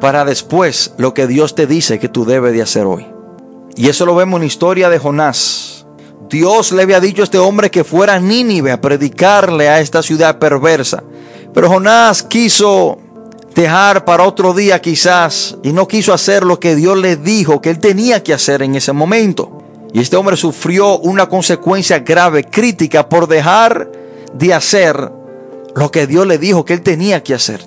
para 0.00 0.24
después 0.24 0.94
lo 0.96 1.14
que 1.14 1.26
Dios 1.26 1.54
te 1.54 1.66
dice 1.66 1.98
que 1.98 2.08
tú 2.08 2.24
debes 2.24 2.52
de 2.52 2.62
hacer 2.62 2.86
hoy. 2.86 3.06
Y 3.76 3.88
eso 3.88 4.04
lo 4.04 4.14
vemos 4.14 4.38
en 4.38 4.42
la 4.42 4.46
historia 4.46 4.90
de 4.90 4.98
Jonás. 4.98 5.71
Dios 6.32 6.72
le 6.72 6.82
había 6.82 6.98
dicho 6.98 7.20
a 7.20 7.24
este 7.24 7.36
hombre 7.36 7.70
que 7.70 7.84
fuera 7.84 8.14
a 8.14 8.18
Nínive 8.18 8.72
a 8.72 8.80
predicarle 8.80 9.68
a 9.68 9.80
esta 9.80 10.02
ciudad 10.02 10.38
perversa. 10.38 11.04
Pero 11.52 11.68
Jonás 11.68 12.22
quiso 12.22 12.98
dejar 13.54 14.06
para 14.06 14.24
otro 14.24 14.54
día 14.54 14.80
quizás 14.80 15.58
y 15.62 15.74
no 15.74 15.86
quiso 15.86 16.14
hacer 16.14 16.44
lo 16.44 16.58
que 16.58 16.74
Dios 16.74 16.96
le 16.96 17.16
dijo 17.16 17.60
que 17.60 17.68
él 17.68 17.78
tenía 17.78 18.22
que 18.22 18.32
hacer 18.32 18.62
en 18.62 18.74
ese 18.74 18.94
momento. 18.94 19.62
Y 19.92 20.00
este 20.00 20.16
hombre 20.16 20.38
sufrió 20.38 20.98
una 21.00 21.28
consecuencia 21.28 21.98
grave, 21.98 22.44
crítica, 22.44 23.10
por 23.10 23.28
dejar 23.28 23.92
de 24.32 24.54
hacer 24.54 25.12
lo 25.76 25.90
que 25.90 26.06
Dios 26.06 26.26
le 26.26 26.38
dijo 26.38 26.64
que 26.64 26.72
él 26.72 26.80
tenía 26.80 27.22
que 27.22 27.34
hacer. 27.34 27.60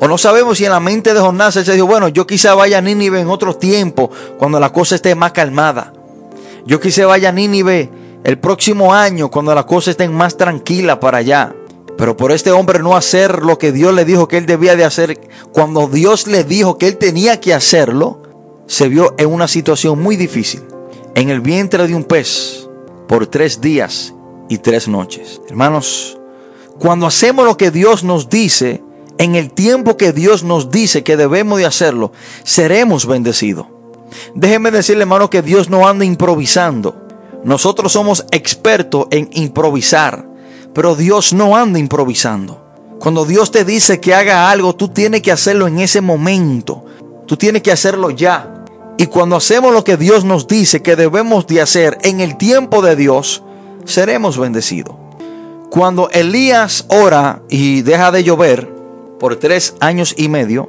O 0.00 0.08
no 0.08 0.18
sabemos 0.18 0.58
si 0.58 0.64
en 0.64 0.72
la 0.72 0.80
mente 0.80 1.14
de 1.14 1.20
Jonás 1.20 1.54
él 1.54 1.64
se 1.64 1.74
dijo, 1.74 1.86
bueno, 1.86 2.08
yo 2.08 2.26
quizá 2.26 2.56
vaya 2.56 2.78
a 2.78 2.80
Nínive 2.80 3.20
en 3.20 3.28
otro 3.28 3.54
tiempo, 3.54 4.10
cuando 4.38 4.58
la 4.58 4.72
cosa 4.72 4.96
esté 4.96 5.14
más 5.14 5.30
calmada. 5.30 5.92
Yo 6.66 6.80
quise 6.80 7.04
vaya 7.04 7.30
a 7.30 7.32
Nínive 7.32 7.90
el 8.24 8.38
próximo 8.38 8.94
año, 8.94 9.30
cuando 9.30 9.54
la 9.54 9.66
cosa 9.66 9.90
esté 9.90 10.08
más 10.08 10.36
tranquila 10.36 11.00
para 11.00 11.18
allá. 11.18 11.54
Pero 11.96 12.16
por 12.16 12.32
este 12.32 12.50
hombre 12.50 12.78
no 12.78 12.96
hacer 12.96 13.42
lo 13.42 13.58
que 13.58 13.72
Dios 13.72 13.94
le 13.94 14.04
dijo 14.04 14.28
que 14.28 14.38
él 14.38 14.46
debía 14.46 14.76
de 14.76 14.84
hacer, 14.84 15.20
cuando 15.52 15.88
Dios 15.88 16.26
le 16.26 16.44
dijo 16.44 16.78
que 16.78 16.88
él 16.88 16.96
tenía 16.96 17.40
que 17.40 17.52
hacerlo, 17.52 18.22
se 18.66 18.88
vio 18.88 19.14
en 19.18 19.28
una 19.28 19.48
situación 19.48 20.00
muy 20.00 20.16
difícil. 20.16 20.62
En 21.14 21.28
el 21.28 21.40
vientre 21.40 21.86
de 21.86 21.94
un 21.94 22.04
pez 22.04 22.68
por 23.08 23.26
tres 23.26 23.60
días 23.60 24.14
y 24.48 24.58
tres 24.58 24.88
noches. 24.88 25.40
Hermanos, 25.48 26.18
cuando 26.78 27.06
hacemos 27.06 27.44
lo 27.44 27.56
que 27.56 27.70
Dios 27.70 28.02
nos 28.04 28.30
dice, 28.30 28.82
en 29.18 29.34
el 29.34 29.52
tiempo 29.52 29.96
que 29.96 30.12
Dios 30.12 30.42
nos 30.42 30.70
dice 30.70 31.04
que 31.04 31.16
debemos 31.16 31.58
de 31.58 31.66
hacerlo, 31.66 32.12
seremos 32.44 33.06
bendecidos. 33.06 33.66
Déjeme 34.34 34.70
decirle, 34.70 35.02
hermano, 35.02 35.30
que 35.30 35.42
Dios 35.42 35.70
no 35.70 35.86
anda 35.86 36.04
improvisando. 36.04 37.02
Nosotros 37.44 37.92
somos 37.92 38.24
expertos 38.30 39.06
en 39.10 39.28
improvisar, 39.32 40.26
pero 40.72 40.94
Dios 40.94 41.32
no 41.32 41.56
anda 41.56 41.78
improvisando. 41.78 42.62
Cuando 43.00 43.24
Dios 43.24 43.50
te 43.50 43.64
dice 43.64 44.00
que 44.00 44.14
haga 44.14 44.48
algo, 44.50 44.76
tú 44.76 44.88
tienes 44.88 45.22
que 45.22 45.32
hacerlo 45.32 45.66
en 45.66 45.80
ese 45.80 46.00
momento. 46.00 46.84
Tú 47.26 47.36
tienes 47.36 47.62
que 47.62 47.72
hacerlo 47.72 48.10
ya. 48.10 48.64
Y 48.96 49.06
cuando 49.06 49.34
hacemos 49.34 49.72
lo 49.72 49.82
que 49.82 49.96
Dios 49.96 50.24
nos 50.24 50.46
dice 50.46 50.82
que 50.82 50.94
debemos 50.94 51.48
de 51.48 51.60
hacer 51.60 51.98
en 52.02 52.20
el 52.20 52.36
tiempo 52.36 52.80
de 52.80 52.94
Dios, 52.94 53.42
seremos 53.84 54.38
bendecidos. 54.38 54.94
Cuando 55.68 56.10
Elías 56.10 56.84
ora 56.88 57.42
y 57.48 57.82
deja 57.82 58.12
de 58.12 58.22
llover 58.22 58.72
por 59.18 59.36
tres 59.36 59.74
años 59.80 60.14
y 60.16 60.28
medio, 60.28 60.68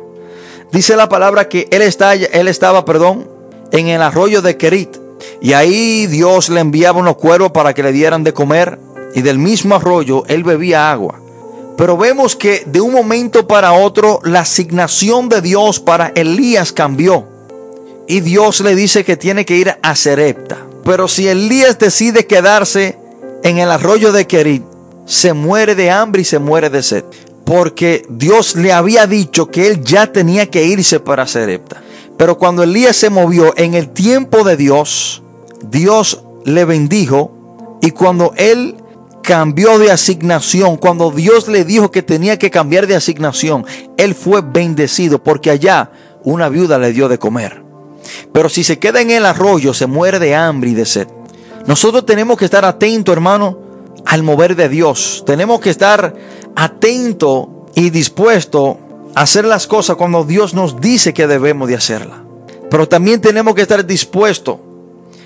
dice 0.72 0.96
la 0.96 1.10
palabra 1.10 1.50
que 1.50 1.68
él, 1.70 1.84
está, 1.84 2.16
él 2.16 2.48
estaba, 2.48 2.86
perdón, 2.86 3.28
en 3.74 3.88
el 3.90 4.02
arroyo 4.02 4.42
de 4.42 4.56
Kerit. 4.56 4.96
Y 5.42 5.52
ahí 5.54 6.08
Dios 6.08 6.48
le 6.48 6.62
enviaba 6.62 7.00
unos 7.00 7.18
cuervos 7.18 7.52
para 7.52 7.74
que 7.74 7.84
le 7.84 7.92
dieran 7.92 8.24
de 8.24 8.34
comer. 8.34 8.80
Y 9.16 9.22
del 9.22 9.38
mismo 9.38 9.76
arroyo 9.76 10.24
él 10.28 10.44
bebía 10.44 10.92
agua. 10.92 11.20
Pero 11.78 11.98
vemos 11.98 12.36
que 12.36 12.64
de 12.66 12.80
un 12.80 12.94
momento 12.94 13.48
para 13.48 13.74
otro 13.74 14.22
la 14.24 14.42
asignación 14.42 15.28
de 15.28 15.42
Dios 15.42 15.80
para 15.80 16.14
Elías 16.16 16.72
cambió. 16.72 17.28
Y 18.08 18.22
Dios 18.22 18.62
le 18.62 18.76
dice 18.76 19.04
que 19.04 19.18
tiene 19.18 19.46
que 19.46 19.58
ir 19.58 19.76
a 19.82 19.96
Serepta. 19.96 20.58
Pero 20.84 21.08
si 21.08 21.28
Elías 21.28 21.80
decide 21.80 22.28
quedarse 22.28 22.98
en 23.44 23.58
el 23.58 23.72
arroyo 23.72 24.12
de 24.12 24.28
Kerit, 24.28 24.64
se 25.06 25.34
muere 25.34 25.76
de 25.76 25.90
hambre 25.90 26.22
y 26.22 26.26
se 26.26 26.40
muere 26.40 26.70
de 26.70 26.84
sed. 26.84 27.04
Porque 27.46 28.06
Dios 28.10 28.56
le 28.56 28.72
había 28.72 29.08
dicho 29.08 29.48
que 29.48 29.68
él 29.68 29.84
ya 29.84 30.12
tenía 30.12 30.50
que 30.50 30.64
irse 30.64 31.00
para 31.00 31.28
Serepta. 31.28 31.83
Pero 32.24 32.38
cuando 32.38 32.64
Elías 32.64 32.96
se 32.96 33.10
movió 33.10 33.54
en 33.58 33.74
el 33.74 33.90
tiempo 33.90 34.46
de 34.46 34.56
Dios, 34.56 35.22
Dios 35.62 36.24
le 36.46 36.64
bendijo. 36.64 37.78
Y 37.82 37.92
cuando 37.92 38.32
él 38.38 38.78
cambió 39.22 39.78
de 39.78 39.92
asignación, 39.92 40.78
cuando 40.78 41.12
Dios 41.12 41.50
le 41.50 41.66
dijo 41.66 41.92
que 41.92 42.02
tenía 42.02 42.40
que 42.40 42.50
cambiar 42.50 42.88
de 42.88 42.96
asignación, 42.96 43.66
él 43.98 44.16
fue 44.16 44.40
bendecido 44.40 45.22
porque 45.22 45.52
allá 45.52 45.92
una 46.24 46.48
viuda 46.48 46.80
le 46.80 46.94
dio 46.94 47.10
de 47.10 47.20
comer. 47.20 47.62
Pero 48.32 48.48
si 48.48 48.64
se 48.64 48.80
queda 48.80 49.02
en 49.02 49.12
el 49.12 49.26
arroyo, 49.26 49.74
se 49.74 49.86
muere 49.86 50.18
de 50.18 50.34
hambre 50.34 50.70
y 50.70 50.76
de 50.76 50.86
sed. 50.86 51.10
Nosotros 51.68 52.06
tenemos 52.06 52.38
que 52.38 52.46
estar 52.46 52.64
atentos, 52.64 53.12
hermano, 53.12 53.60
al 54.06 54.24
mover 54.24 54.56
de 54.56 54.70
Dios. 54.70 55.26
Tenemos 55.28 55.60
que 55.60 55.72
estar 55.72 56.16
atento 56.56 57.68
y 57.76 57.90
dispuesto 57.90 58.78
a 58.80 58.83
hacer 59.16 59.46
las 59.46 59.68
cosas 59.68 59.96
cuando 59.96 60.24
Dios 60.24 60.54
nos 60.54 60.80
dice 60.80 61.14
que 61.14 61.28
debemos 61.28 61.68
de 61.68 61.76
hacerlas. 61.76 62.20
Pero 62.70 62.88
también 62.88 63.22
tenemos 63.22 63.54
que 63.56 63.62
estar 63.62 63.86
dispuestos, 63.86 64.58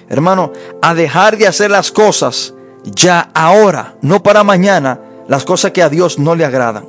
hermano, 0.10 0.52
a 0.82 0.94
dejar 0.94 1.38
de 1.38 1.48
hacer 1.48 1.72
las 1.72 1.92
cosas 1.92 2.54
ya 2.84 3.30
ahora, 3.34 3.96
no 4.02 4.22
para 4.22 4.44
mañana, 4.44 5.00
las 5.28 5.46
cosas 5.46 5.72
que 5.72 5.84
a 5.84 5.90
Dios 5.90 6.20
no 6.20 6.36
le 6.36 6.46
agradan. 6.46 6.86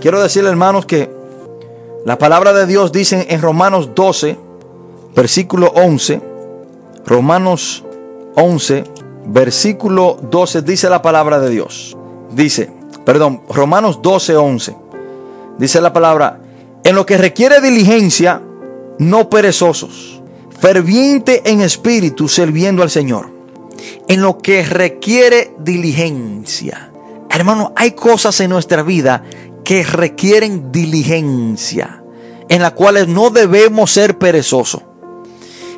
Quiero 0.00 0.20
decirle, 0.20 0.50
hermanos, 0.50 0.86
que 0.86 1.10
la 2.04 2.18
palabra 2.18 2.52
de 2.52 2.66
Dios 2.66 2.92
dice 2.92 3.26
en 3.28 3.42
Romanos 3.42 3.90
12, 3.94 4.38
versículo 5.14 5.72
11, 5.74 6.20
Romanos 7.06 7.84
11, 8.36 8.84
versículo 9.26 10.16
12 10.30 10.62
dice 10.62 10.88
la 10.88 11.02
palabra 11.02 11.40
de 11.40 11.50
Dios. 11.50 11.96
Dice, 12.32 12.72
perdón, 13.04 13.42
Romanos 13.48 14.00
12, 14.02 14.36
11. 14.36 14.76
Dice 15.60 15.82
la 15.82 15.92
palabra, 15.92 16.40
en 16.82 16.94
lo 16.94 17.04
que 17.04 17.18
requiere 17.18 17.60
diligencia, 17.60 18.40
no 18.98 19.28
perezosos, 19.28 20.22
ferviente 20.58 21.42
en 21.44 21.60
espíritu, 21.60 22.28
sirviendo 22.28 22.82
al 22.82 22.88
Señor. 22.88 23.30
En 24.08 24.22
lo 24.22 24.38
que 24.38 24.64
requiere 24.64 25.54
diligencia. 25.58 26.90
Hermano, 27.28 27.74
hay 27.76 27.90
cosas 27.90 28.40
en 28.40 28.48
nuestra 28.48 28.82
vida 28.82 29.22
que 29.62 29.84
requieren 29.84 30.72
diligencia, 30.72 32.02
en 32.48 32.62
las 32.62 32.72
cuales 32.72 33.06
no 33.06 33.28
debemos 33.28 33.90
ser 33.90 34.16
perezosos. 34.16 34.80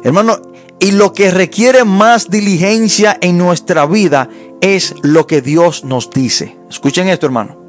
Hermano, 0.04 0.40
y 0.78 0.92
lo 0.92 1.12
que 1.12 1.32
requiere 1.32 1.82
más 1.82 2.30
diligencia 2.30 3.18
en 3.20 3.36
nuestra 3.36 3.84
vida 3.86 4.28
es 4.60 4.94
lo 5.02 5.26
que 5.26 5.42
Dios 5.42 5.84
nos 5.84 6.08
dice. 6.10 6.56
Escuchen 6.70 7.08
esto, 7.08 7.26
hermano. 7.26 7.61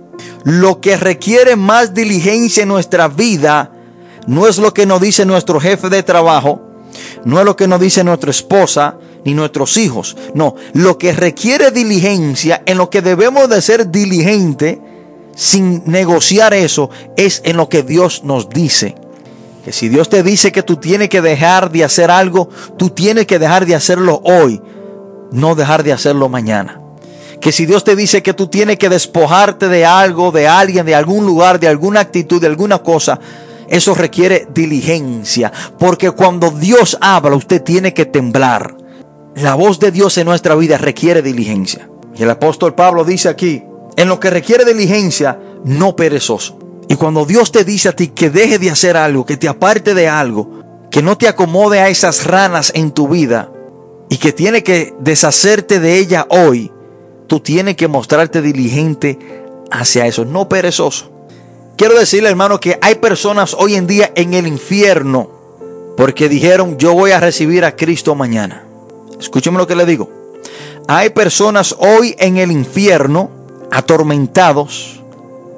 Lo 0.43 0.81
que 0.81 0.97
requiere 0.97 1.55
más 1.55 1.93
diligencia 1.93 2.63
en 2.63 2.69
nuestra 2.69 3.07
vida 3.07 3.71
no 4.27 4.47
es 4.47 4.57
lo 4.57 4.73
que 4.73 4.85
nos 4.85 5.01
dice 5.01 5.25
nuestro 5.25 5.59
jefe 5.59 5.89
de 5.89 6.03
trabajo, 6.03 6.61
no 7.25 7.39
es 7.39 7.45
lo 7.45 7.55
que 7.55 7.67
nos 7.67 7.79
dice 7.79 8.03
nuestra 8.03 8.31
esposa 8.31 8.97
ni 9.25 9.33
nuestros 9.33 9.77
hijos. 9.77 10.17
No, 10.33 10.55
lo 10.73 10.97
que 10.97 11.13
requiere 11.13 11.71
diligencia, 11.71 12.61
en 12.65 12.77
lo 12.77 12.89
que 12.89 13.01
debemos 13.01 13.49
de 13.49 13.61
ser 13.61 13.89
diligente 13.89 14.81
sin 15.35 15.83
negociar 15.85 16.53
eso, 16.53 16.89
es 17.17 17.41
en 17.45 17.57
lo 17.57 17.69
que 17.69 17.83
Dios 17.83 18.23
nos 18.23 18.49
dice 18.49 18.95
que 19.63 19.71
si 19.71 19.87
Dios 19.87 20.09
te 20.09 20.23
dice 20.23 20.51
que 20.51 20.61
tú 20.61 20.75
tienes 20.75 21.09
que 21.09 21.21
dejar 21.21 21.71
de 21.71 21.85
hacer 21.85 22.11
algo, 22.11 22.49
tú 22.77 22.89
tienes 22.89 23.25
que 23.25 23.39
dejar 23.39 23.65
de 23.65 23.75
hacerlo 23.75 24.21
hoy, 24.25 24.61
no 25.31 25.55
dejar 25.55 25.83
de 25.83 25.93
hacerlo 25.93 26.27
mañana. 26.27 26.82
Que 27.43 27.51
si 27.51 27.65
Dios 27.65 27.83
te 27.83 27.97
dice 27.97 28.23
que 28.23 28.33
tú 28.33 28.47
tienes 28.47 28.77
que 28.77 28.87
despojarte 28.87 29.67
de 29.67 29.85
algo, 29.85 30.31
de 30.31 30.47
alguien, 30.47 30.85
de 30.85 30.95
algún 30.95 31.25
lugar, 31.25 31.59
de 31.59 31.67
alguna 31.67 31.99
actitud, 31.99 32.39
de 32.39 32.47
alguna 32.47 32.79
cosa, 32.79 33.19
eso 33.67 33.93
requiere 33.93 34.47
diligencia. 34.53 35.51
Porque 35.77 36.11
cuando 36.11 36.51
Dios 36.51 36.97
habla, 37.01 37.35
usted 37.35 37.61
tiene 37.61 37.93
que 37.93 38.05
temblar. 38.05 38.77
La 39.35 39.55
voz 39.55 39.77
de 39.81 39.91
Dios 39.91 40.17
en 40.17 40.27
nuestra 40.27 40.55
vida 40.55 40.77
requiere 40.77 41.21
diligencia. 41.21 41.89
Y 42.15 42.23
el 42.23 42.29
apóstol 42.29 42.75
Pablo 42.75 43.03
dice 43.03 43.27
aquí, 43.27 43.61
en 43.97 44.07
lo 44.07 44.21
que 44.21 44.29
requiere 44.29 44.63
diligencia, 44.63 45.37
no 45.65 45.97
perezoso. 45.97 46.57
Y 46.87 46.95
cuando 46.95 47.25
Dios 47.25 47.51
te 47.51 47.65
dice 47.65 47.89
a 47.89 47.93
ti 47.93 48.07
que 48.07 48.29
deje 48.29 48.57
de 48.57 48.71
hacer 48.71 48.95
algo, 48.95 49.25
que 49.25 49.35
te 49.35 49.49
aparte 49.49 49.93
de 49.93 50.07
algo, 50.07 50.61
que 50.89 51.01
no 51.01 51.17
te 51.17 51.27
acomode 51.27 51.81
a 51.81 51.89
esas 51.89 52.25
ranas 52.25 52.71
en 52.73 52.91
tu 52.91 53.09
vida 53.09 53.51
y 54.09 54.15
que 54.15 54.31
tiene 54.31 54.63
que 54.63 54.93
deshacerte 55.01 55.81
de 55.81 55.97
ella 55.97 56.25
hoy, 56.29 56.71
tú 57.33 57.39
tienes 57.39 57.75
que 57.75 57.87
mostrarte 57.87 58.43
diligente 58.43 59.17
hacia 59.71 60.05
eso, 60.05 60.23
no 60.23 60.47
perezoso. 60.47 61.09
Quiero 61.75 61.97
decirle, 61.97 62.29
hermano, 62.29 62.59
que 62.59 62.77
hay 62.79 62.93
personas 62.93 63.55
hoy 63.57 63.73
en 63.73 63.87
día 63.87 64.11
en 64.13 64.35
el 64.35 64.45
infierno 64.45 65.31
porque 65.97 66.29
dijeron, 66.29 66.77
yo 66.77 66.93
voy 66.93 67.09
a 67.09 67.19
recibir 67.19 67.65
a 67.65 67.75
Cristo 67.75 68.13
mañana. 68.13 68.67
Escúcheme 69.19 69.57
lo 69.57 69.65
que 69.65 69.75
le 69.75 69.87
digo. 69.87 70.11
Hay 70.87 71.09
personas 71.09 71.75
hoy 71.79 72.15
en 72.19 72.37
el 72.37 72.51
infierno 72.51 73.31
atormentados 73.71 75.01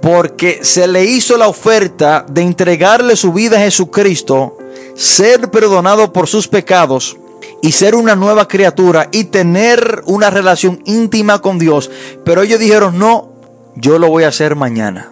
porque 0.02 0.60
se 0.62 0.88
le 0.88 1.04
hizo 1.04 1.36
la 1.36 1.50
oferta 1.50 2.26
de 2.30 2.42
entregarle 2.42 3.18
su 3.18 3.34
vida 3.34 3.58
a 3.58 3.64
Jesucristo, 3.64 4.58
ser 4.96 5.52
perdonado 5.52 6.14
por 6.14 6.28
sus 6.28 6.48
pecados 6.48 7.18
y 7.62 7.72
ser 7.72 7.96
una 7.96 8.16
nueva 8.16 8.48
criatura 8.48 9.10
y 9.12 9.26
tener 9.26 10.04
una 10.06 10.30
relación 10.30 10.82
íntima 10.86 11.40
con 11.40 11.60
Dios. 11.60 11.90
Pero 12.24 12.42
ellos 12.42 12.60
dijeron, 12.60 13.00
no, 13.00 13.30
yo 13.76 14.00
lo 14.00 14.10
voy 14.10 14.24
a 14.24 14.30
hacer 14.30 14.56
mañana. 14.56 15.12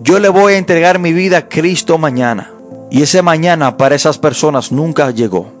Yo 0.00 0.18
le 0.18 0.28
voy 0.28 0.54
a 0.54 0.58
entregar 0.58 0.98
mi 0.98 1.12
vida 1.12 1.38
a 1.38 1.48
Cristo 1.48 1.98
mañana. 1.98 2.52
Y 2.90 3.02
ese 3.02 3.22
mañana 3.22 3.76
para 3.76 3.94
esas 3.94 4.18
personas 4.18 4.70
nunca 4.70 5.10
llegó. 5.10 5.52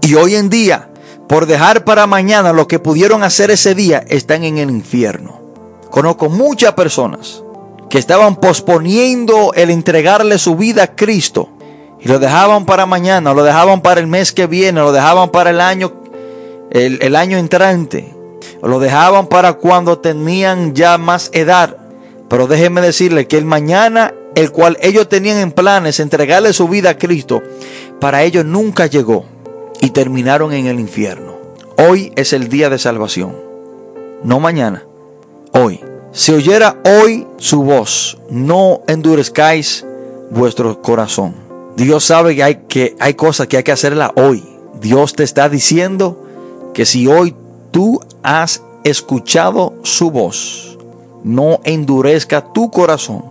Y 0.00 0.14
hoy 0.14 0.36
en 0.36 0.48
día, 0.48 0.88
por 1.28 1.46
dejar 1.46 1.84
para 1.84 2.06
mañana 2.06 2.52
lo 2.52 2.66
que 2.66 2.78
pudieron 2.78 3.22
hacer 3.22 3.50
ese 3.50 3.74
día, 3.74 4.04
están 4.08 4.44
en 4.44 4.58
el 4.58 4.70
infierno. 4.70 5.40
Conozco 5.90 6.28
muchas 6.28 6.72
personas 6.72 7.42
que 7.88 7.98
estaban 7.98 8.36
posponiendo 8.36 9.52
el 9.54 9.70
entregarle 9.70 10.38
su 10.38 10.56
vida 10.56 10.84
a 10.84 10.96
Cristo 10.96 11.50
y 12.02 12.08
lo 12.08 12.18
dejaban 12.18 12.64
para 12.64 12.86
mañana, 12.86 13.34
lo 13.34 13.42
dejaban 13.42 13.82
para 13.82 14.00
el 14.00 14.06
mes 14.06 14.32
que 14.32 14.46
viene, 14.46 14.80
lo 14.80 14.92
dejaban 14.92 15.30
para 15.30 15.50
el 15.50 15.60
año, 15.60 15.92
el, 16.70 16.98
el 17.02 17.14
año 17.14 17.36
entrante, 17.36 18.14
lo 18.62 18.78
dejaban 18.80 19.26
para 19.26 19.54
cuando 19.54 19.98
tenían 19.98 20.74
ya 20.74 20.98
más 20.98 21.30
edad. 21.32 21.76
Pero 22.28 22.46
déjenme 22.46 22.80
decirle 22.80 23.26
que 23.26 23.36
el 23.36 23.44
mañana, 23.44 24.14
el 24.34 24.50
cual 24.50 24.78
ellos 24.80 25.08
tenían 25.08 25.38
en 25.38 25.52
planes 25.52 26.00
entregarle 26.00 26.52
su 26.52 26.68
vida 26.68 26.90
a 26.90 26.98
Cristo, 26.98 27.42
para 28.00 28.22
ellos 28.22 28.44
nunca 28.44 28.86
llegó 28.86 29.24
y 29.80 29.90
terminaron 29.90 30.52
en 30.52 30.66
el 30.66 30.80
infierno. 30.80 31.34
Hoy 31.76 32.12
es 32.16 32.32
el 32.32 32.48
día 32.48 32.70
de 32.70 32.78
salvación, 32.78 33.36
no 34.22 34.40
mañana, 34.40 34.84
hoy. 35.52 35.80
Si 36.12 36.32
oyera 36.32 36.76
hoy 36.84 37.26
su 37.36 37.62
voz, 37.62 38.18
no 38.30 38.82
endurezcáis 38.88 39.86
vuestro 40.30 40.82
corazón. 40.82 41.49
Dios 41.80 42.04
sabe 42.04 42.36
que 42.36 42.42
hay, 42.42 42.54
que 42.68 42.94
hay 43.00 43.14
cosas 43.14 43.46
que 43.46 43.56
hay 43.56 43.62
que 43.62 43.72
hacerla 43.72 44.12
hoy. 44.14 44.44
Dios 44.82 45.14
te 45.14 45.22
está 45.22 45.48
diciendo 45.48 46.22
que 46.74 46.84
si 46.84 47.06
hoy 47.06 47.34
tú 47.70 48.00
has 48.22 48.62
escuchado 48.84 49.72
su 49.82 50.10
voz, 50.10 50.76
no 51.24 51.60
endurezca 51.64 52.52
tu 52.52 52.70
corazón. 52.70 53.24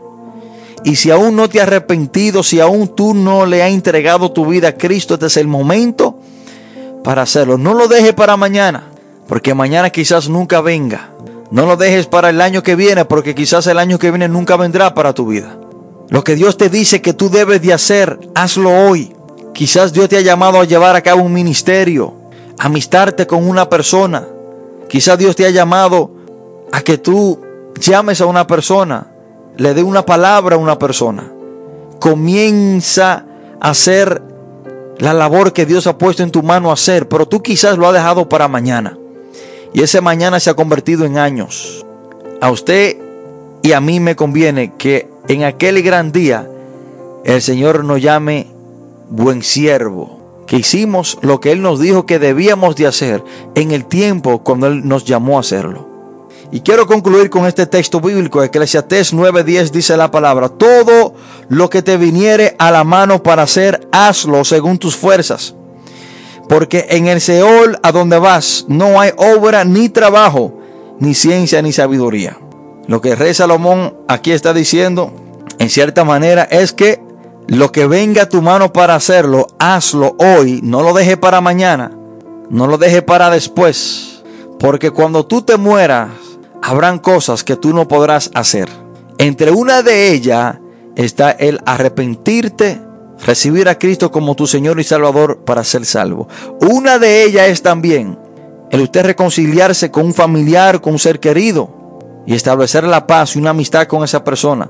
Y 0.84 0.96
si 0.96 1.12
aún 1.12 1.36
no 1.36 1.48
te 1.48 1.62
has 1.62 1.68
arrepentido, 1.68 2.42
si 2.42 2.60
aún 2.60 2.88
tú 2.88 3.14
no 3.14 3.46
le 3.46 3.62
has 3.62 3.70
entregado 3.70 4.32
tu 4.32 4.48
vida 4.48 4.70
a 4.70 4.78
Cristo, 4.78 5.14
este 5.14 5.28
es 5.28 5.38
el 5.38 5.48
momento 5.48 6.18
para 7.04 7.22
hacerlo. 7.22 7.60
No 7.60 7.76
lo 7.76 7.88
dejes 7.88 8.14
para 8.14 8.36
mañana, 8.36 8.86
porque 9.28 9.54
mañana 9.54 9.92
quizás 9.92 10.28
nunca 10.28 10.62
venga. 10.62 11.12
No 11.52 11.68
lo 11.68 11.78
dejes 11.78 12.08
para 12.08 12.32
el 12.32 12.42
año 12.42 12.64
que 12.64 12.76
viene, 12.76 13.06
porque 13.06 13.36
quizás 13.36 13.68
el 13.68 13.78
año 13.78 14.00
que 14.00 14.10
viene 14.10 14.28
nunca 14.28 14.56
vendrá 14.56 14.96
para 14.96 15.14
tu 15.14 15.28
vida. 15.28 15.59
Lo 16.10 16.24
que 16.24 16.36
Dios 16.36 16.58
te 16.58 16.70
dice 16.70 17.02
que 17.02 17.14
tú 17.14 17.30
debes 17.30 17.62
de 17.62 17.72
hacer, 17.74 18.20
hazlo 18.34 18.72
hoy. 18.72 19.14
Quizás 19.54 19.94
Dios 19.94 20.10
te 20.10 20.18
ha 20.18 20.22
llamado 20.22 20.60
a 20.60 20.66
llevar 20.66 20.96
a 20.96 21.02
cabo 21.02 21.22
un 21.22 21.34
ministerio, 21.34 22.14
amistarte 22.58 23.28
con 23.28 23.48
una 23.48 23.70
persona. 23.70 24.28
Quizás 24.88 25.18
Dios 25.18 25.36
te 25.36 25.46
ha 25.46 25.52
llamado 25.52 26.12
a 26.72 26.82
que 26.82 26.98
tú 26.98 27.40
llames 27.80 28.22
a 28.22 28.26
una 28.26 28.48
persona, 28.48 29.08
le 29.58 29.74
dé 29.74 29.84
una 29.84 30.06
palabra 30.06 30.56
a 30.56 30.60
una 30.60 30.80
persona. 30.80 31.32
Comienza 32.00 33.26
a 33.62 33.70
hacer 33.70 34.22
la 34.98 35.14
labor 35.14 35.54
que 35.54 35.66
Dios 35.66 35.86
ha 35.86 35.98
puesto 35.98 36.24
en 36.24 36.32
tu 36.32 36.42
mano 36.42 36.72
a 36.72 36.74
hacer, 36.74 37.08
pero 37.08 37.28
tú 37.28 37.44
quizás 37.44 37.78
lo 37.78 37.88
has 37.88 37.94
dejado 37.94 38.28
para 38.28 38.48
mañana. 38.48 38.98
Y 39.74 39.82
ese 39.82 40.02
mañana 40.02 40.40
se 40.40 40.50
ha 40.50 40.56
convertido 40.56 41.06
en 41.06 41.20
años. 41.20 41.86
A 42.42 42.50
usted 42.50 42.98
y 43.62 43.74
a 43.74 43.82
mí 43.82 44.00
me 44.00 44.16
conviene 44.16 44.74
que 44.78 45.08
en 45.30 45.46
aquel 45.46 45.82
gran 45.82 46.12
día 46.12 46.50
el 47.24 47.42
Señor 47.42 47.86
nos 47.86 48.02
llame 48.02 48.48
buen 49.10 49.42
siervo, 49.42 50.44
que 50.46 50.58
hicimos 50.58 51.18
lo 51.22 51.40
que 51.40 51.54
Él 51.54 51.62
nos 51.62 51.80
dijo 51.80 52.06
que 52.06 52.20
debíamos 52.20 52.76
de 52.76 52.88
hacer 52.88 53.24
en 53.56 53.72
el 53.72 53.86
tiempo 53.86 54.44
cuando 54.44 54.68
Él 54.68 54.86
nos 54.86 55.06
llamó 55.06 55.38
a 55.38 55.40
hacerlo. 55.40 55.88
Y 56.52 56.60
quiero 56.60 56.88
concluir 56.88 57.30
con 57.30 57.46
este 57.46 57.66
texto 57.66 58.02
bíblico, 58.02 58.44
Eclesiastés 58.44 59.14
9:10 59.14 59.70
dice 59.72 59.96
la 59.96 60.12
palabra, 60.12 60.50
todo 60.50 61.14
lo 61.48 61.70
que 61.70 61.82
te 61.82 61.96
viniere 61.96 62.56
a 62.60 62.72
la 62.72 62.84
mano 62.84 63.24
para 63.24 63.44
hacer, 63.44 63.88
hazlo 63.92 64.44
según 64.44 64.78
tus 64.78 64.98
fuerzas 64.98 65.54
porque 66.50 66.88
en 66.90 67.08
el 67.08 67.22
Seol 67.22 67.78
a 67.84 67.92
donde 67.92 68.18
vas 68.18 68.66
no 68.68 69.00
hay 69.00 69.12
obra 69.16 69.64
ni 69.64 69.88
trabajo, 69.88 70.60
ni 71.00 71.14
ciencia 71.14 71.62
ni 71.62 71.72
sabiduría. 71.72 72.38
Lo 72.90 73.02
que 73.02 73.16
rey 73.16 73.36
Salomón 73.36 73.94
aquí 74.08 74.32
está 74.32 74.52
diciendo, 74.52 75.14
en 75.60 75.70
cierta 75.70 76.04
manera, 76.04 76.42
es 76.46 76.74
que 76.74 77.00
lo 77.46 77.72
que 77.72 77.86
venga 77.86 78.24
a 78.24 78.30
tu 78.30 78.42
mano 78.42 78.74
para 78.74 78.96
hacerlo, 78.96 79.46
hazlo 79.60 80.16
hoy, 80.18 80.62
no 80.64 80.82
lo 80.82 80.94
deje 80.94 81.16
para 81.16 81.40
mañana, 81.40 81.92
no 82.50 82.66
lo 82.66 82.80
deje 82.80 83.04
para 83.04 83.30
después, 83.30 84.24
porque 84.58 84.90
cuando 84.90 85.24
tú 85.24 85.44
te 85.44 85.58
mueras, 85.58 86.10
habrán 86.64 86.98
cosas 86.98 87.44
que 87.44 87.56
tú 87.56 87.76
no 87.76 87.88
podrás 87.88 88.32
hacer. 88.34 88.68
Entre 89.20 89.52
una 89.52 89.84
de 89.84 90.12
ellas 90.12 90.58
está 90.96 91.30
el 91.30 91.60
arrepentirte 91.68 92.82
recibir 93.24 93.70
a 93.70 93.78
Cristo 93.78 94.10
como 94.10 94.34
tu 94.34 94.48
Señor 94.48 94.80
y 94.80 94.84
Salvador 94.84 95.44
para 95.46 95.64
ser 95.64 95.86
salvo. 95.86 96.28
Una 96.60 96.98
de 96.98 97.24
ellas 97.24 97.50
es 97.50 97.62
también 97.62 98.18
el 98.72 98.82
usted 98.82 99.06
reconciliarse 99.06 99.92
con 99.92 100.08
un 100.08 100.16
familiar, 100.16 100.82
con 100.82 100.94
un 100.94 101.00
ser 101.00 101.20
querido 101.20 101.78
y 102.26 102.36
establecer 102.36 102.84
la 102.84 103.08
paz 103.08 103.36
y 103.36 103.40
una 103.40 103.52
amistad 103.52 103.88
con 103.88 104.04
esa 104.04 104.24
persona, 104.24 104.70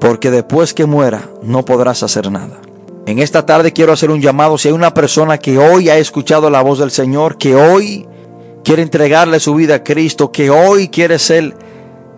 porque 0.00 0.30
después 0.30 0.74
que 0.74 0.86
muera 0.86 1.28
no 1.42 1.64
podrás 1.64 2.02
hacer 2.02 2.30
nada. 2.30 2.60
En 3.06 3.20
esta 3.20 3.46
tarde 3.46 3.72
quiero 3.72 3.92
hacer 3.92 4.10
un 4.10 4.20
llamado 4.20 4.58
si 4.58 4.68
hay 4.68 4.74
una 4.74 4.92
persona 4.92 5.38
que 5.38 5.58
hoy 5.58 5.88
ha 5.88 5.96
escuchado 5.96 6.50
la 6.50 6.62
voz 6.62 6.80
del 6.80 6.90
Señor, 6.90 7.38
que 7.38 7.54
hoy 7.54 8.06
quiere 8.64 8.82
entregarle 8.82 9.38
su 9.38 9.54
vida 9.54 9.76
a 9.76 9.84
Cristo, 9.84 10.32
que 10.32 10.50
hoy 10.50 10.88
quiere 10.88 11.20
ser 11.20 11.56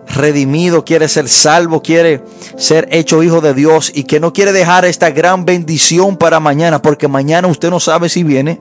redimido, 0.07 0.83
quiere 0.83 1.07
ser 1.07 1.29
salvo, 1.29 1.83
quiere 1.83 2.23
ser 2.57 2.87
hecho 2.91 3.21
hijo 3.21 3.41
de 3.41 3.53
Dios 3.53 3.91
y 3.93 4.05
que 4.05 4.19
no 4.19 4.33
quiere 4.33 4.51
dejar 4.51 4.85
esta 4.85 5.11
gran 5.11 5.45
bendición 5.45 6.17
para 6.17 6.39
mañana, 6.39 6.81
porque 6.81 7.07
mañana 7.07 7.47
usted 7.47 7.69
no 7.69 7.79
sabe 7.79 8.09
si 8.09 8.23
viene, 8.23 8.59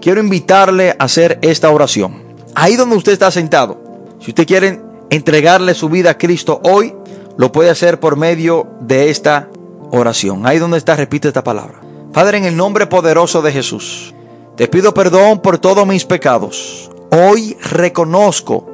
quiero 0.00 0.20
invitarle 0.20 0.90
a 0.90 1.04
hacer 1.04 1.40
esta 1.42 1.70
oración. 1.70 2.22
Ahí 2.54 2.76
donde 2.76 2.96
usted 2.96 3.12
está 3.12 3.32
sentado, 3.32 3.82
si 4.20 4.30
usted 4.30 4.46
quiere 4.46 4.80
entregarle 5.10 5.74
su 5.74 5.88
vida 5.88 6.10
a 6.10 6.18
Cristo 6.18 6.60
hoy, 6.64 6.94
lo 7.36 7.52
puede 7.52 7.70
hacer 7.70 8.00
por 8.00 8.16
medio 8.16 8.66
de 8.80 9.10
esta 9.10 9.48
oración. 9.90 10.46
Ahí 10.46 10.58
donde 10.58 10.78
está, 10.78 10.96
repite 10.96 11.28
esta 11.28 11.44
palabra. 11.44 11.80
Padre, 12.12 12.38
en 12.38 12.44
el 12.44 12.56
nombre 12.56 12.86
poderoso 12.86 13.42
de 13.42 13.52
Jesús, 13.52 14.14
te 14.56 14.68
pido 14.68 14.94
perdón 14.94 15.40
por 15.40 15.58
todos 15.58 15.86
mis 15.86 16.04
pecados. 16.04 16.90
Hoy 17.10 17.56
reconozco 17.62 18.66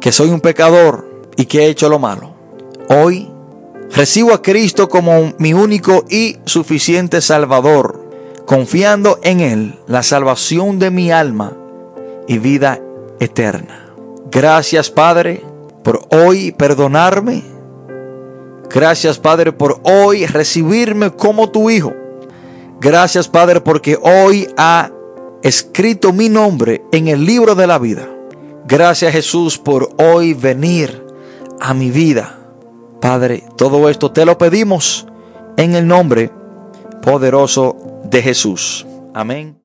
que 0.00 0.12
soy 0.12 0.30
un 0.30 0.40
pecador 0.40 1.06
y 1.36 1.44
que 1.46 1.60
he 1.60 1.68
hecho 1.68 1.88
lo 1.88 1.98
malo. 1.98 2.34
Hoy 2.88 3.30
recibo 3.90 4.32
a 4.32 4.42
Cristo 4.42 4.88
como 4.88 5.34
mi 5.38 5.52
único 5.52 6.04
y 6.08 6.38
suficiente 6.46 7.20
Salvador, 7.20 8.08
confiando 8.46 9.18
en 9.22 9.40
Él 9.40 9.78
la 9.86 10.02
salvación 10.02 10.78
de 10.78 10.90
mi 10.90 11.10
alma 11.10 11.52
y 12.26 12.38
vida 12.38 12.80
eterna. 13.20 13.90
Gracias 14.30 14.90
Padre 14.90 15.42
por 15.88 16.06
hoy 16.10 16.52
perdonarme. 16.52 17.42
Gracias 18.68 19.18
Padre 19.18 19.52
por 19.52 19.80
hoy 19.84 20.26
recibirme 20.26 21.10
como 21.12 21.48
tu 21.48 21.70
Hijo. 21.70 21.94
Gracias 22.78 23.26
Padre 23.26 23.62
porque 23.62 23.98
hoy 23.98 24.46
ha 24.58 24.90
escrito 25.42 26.12
mi 26.12 26.28
nombre 26.28 26.84
en 26.92 27.08
el 27.08 27.24
libro 27.24 27.54
de 27.54 27.66
la 27.66 27.78
vida. 27.78 28.06
Gracias 28.66 29.14
Jesús 29.14 29.56
por 29.56 29.88
hoy 29.96 30.34
venir 30.34 31.06
a 31.58 31.72
mi 31.72 31.90
vida. 31.90 32.38
Padre, 33.00 33.44
todo 33.56 33.88
esto 33.88 34.12
te 34.12 34.26
lo 34.26 34.36
pedimos 34.36 35.06
en 35.56 35.74
el 35.74 35.86
nombre 35.86 36.30
poderoso 37.00 38.02
de 38.04 38.20
Jesús. 38.20 38.86
Amén. 39.14 39.56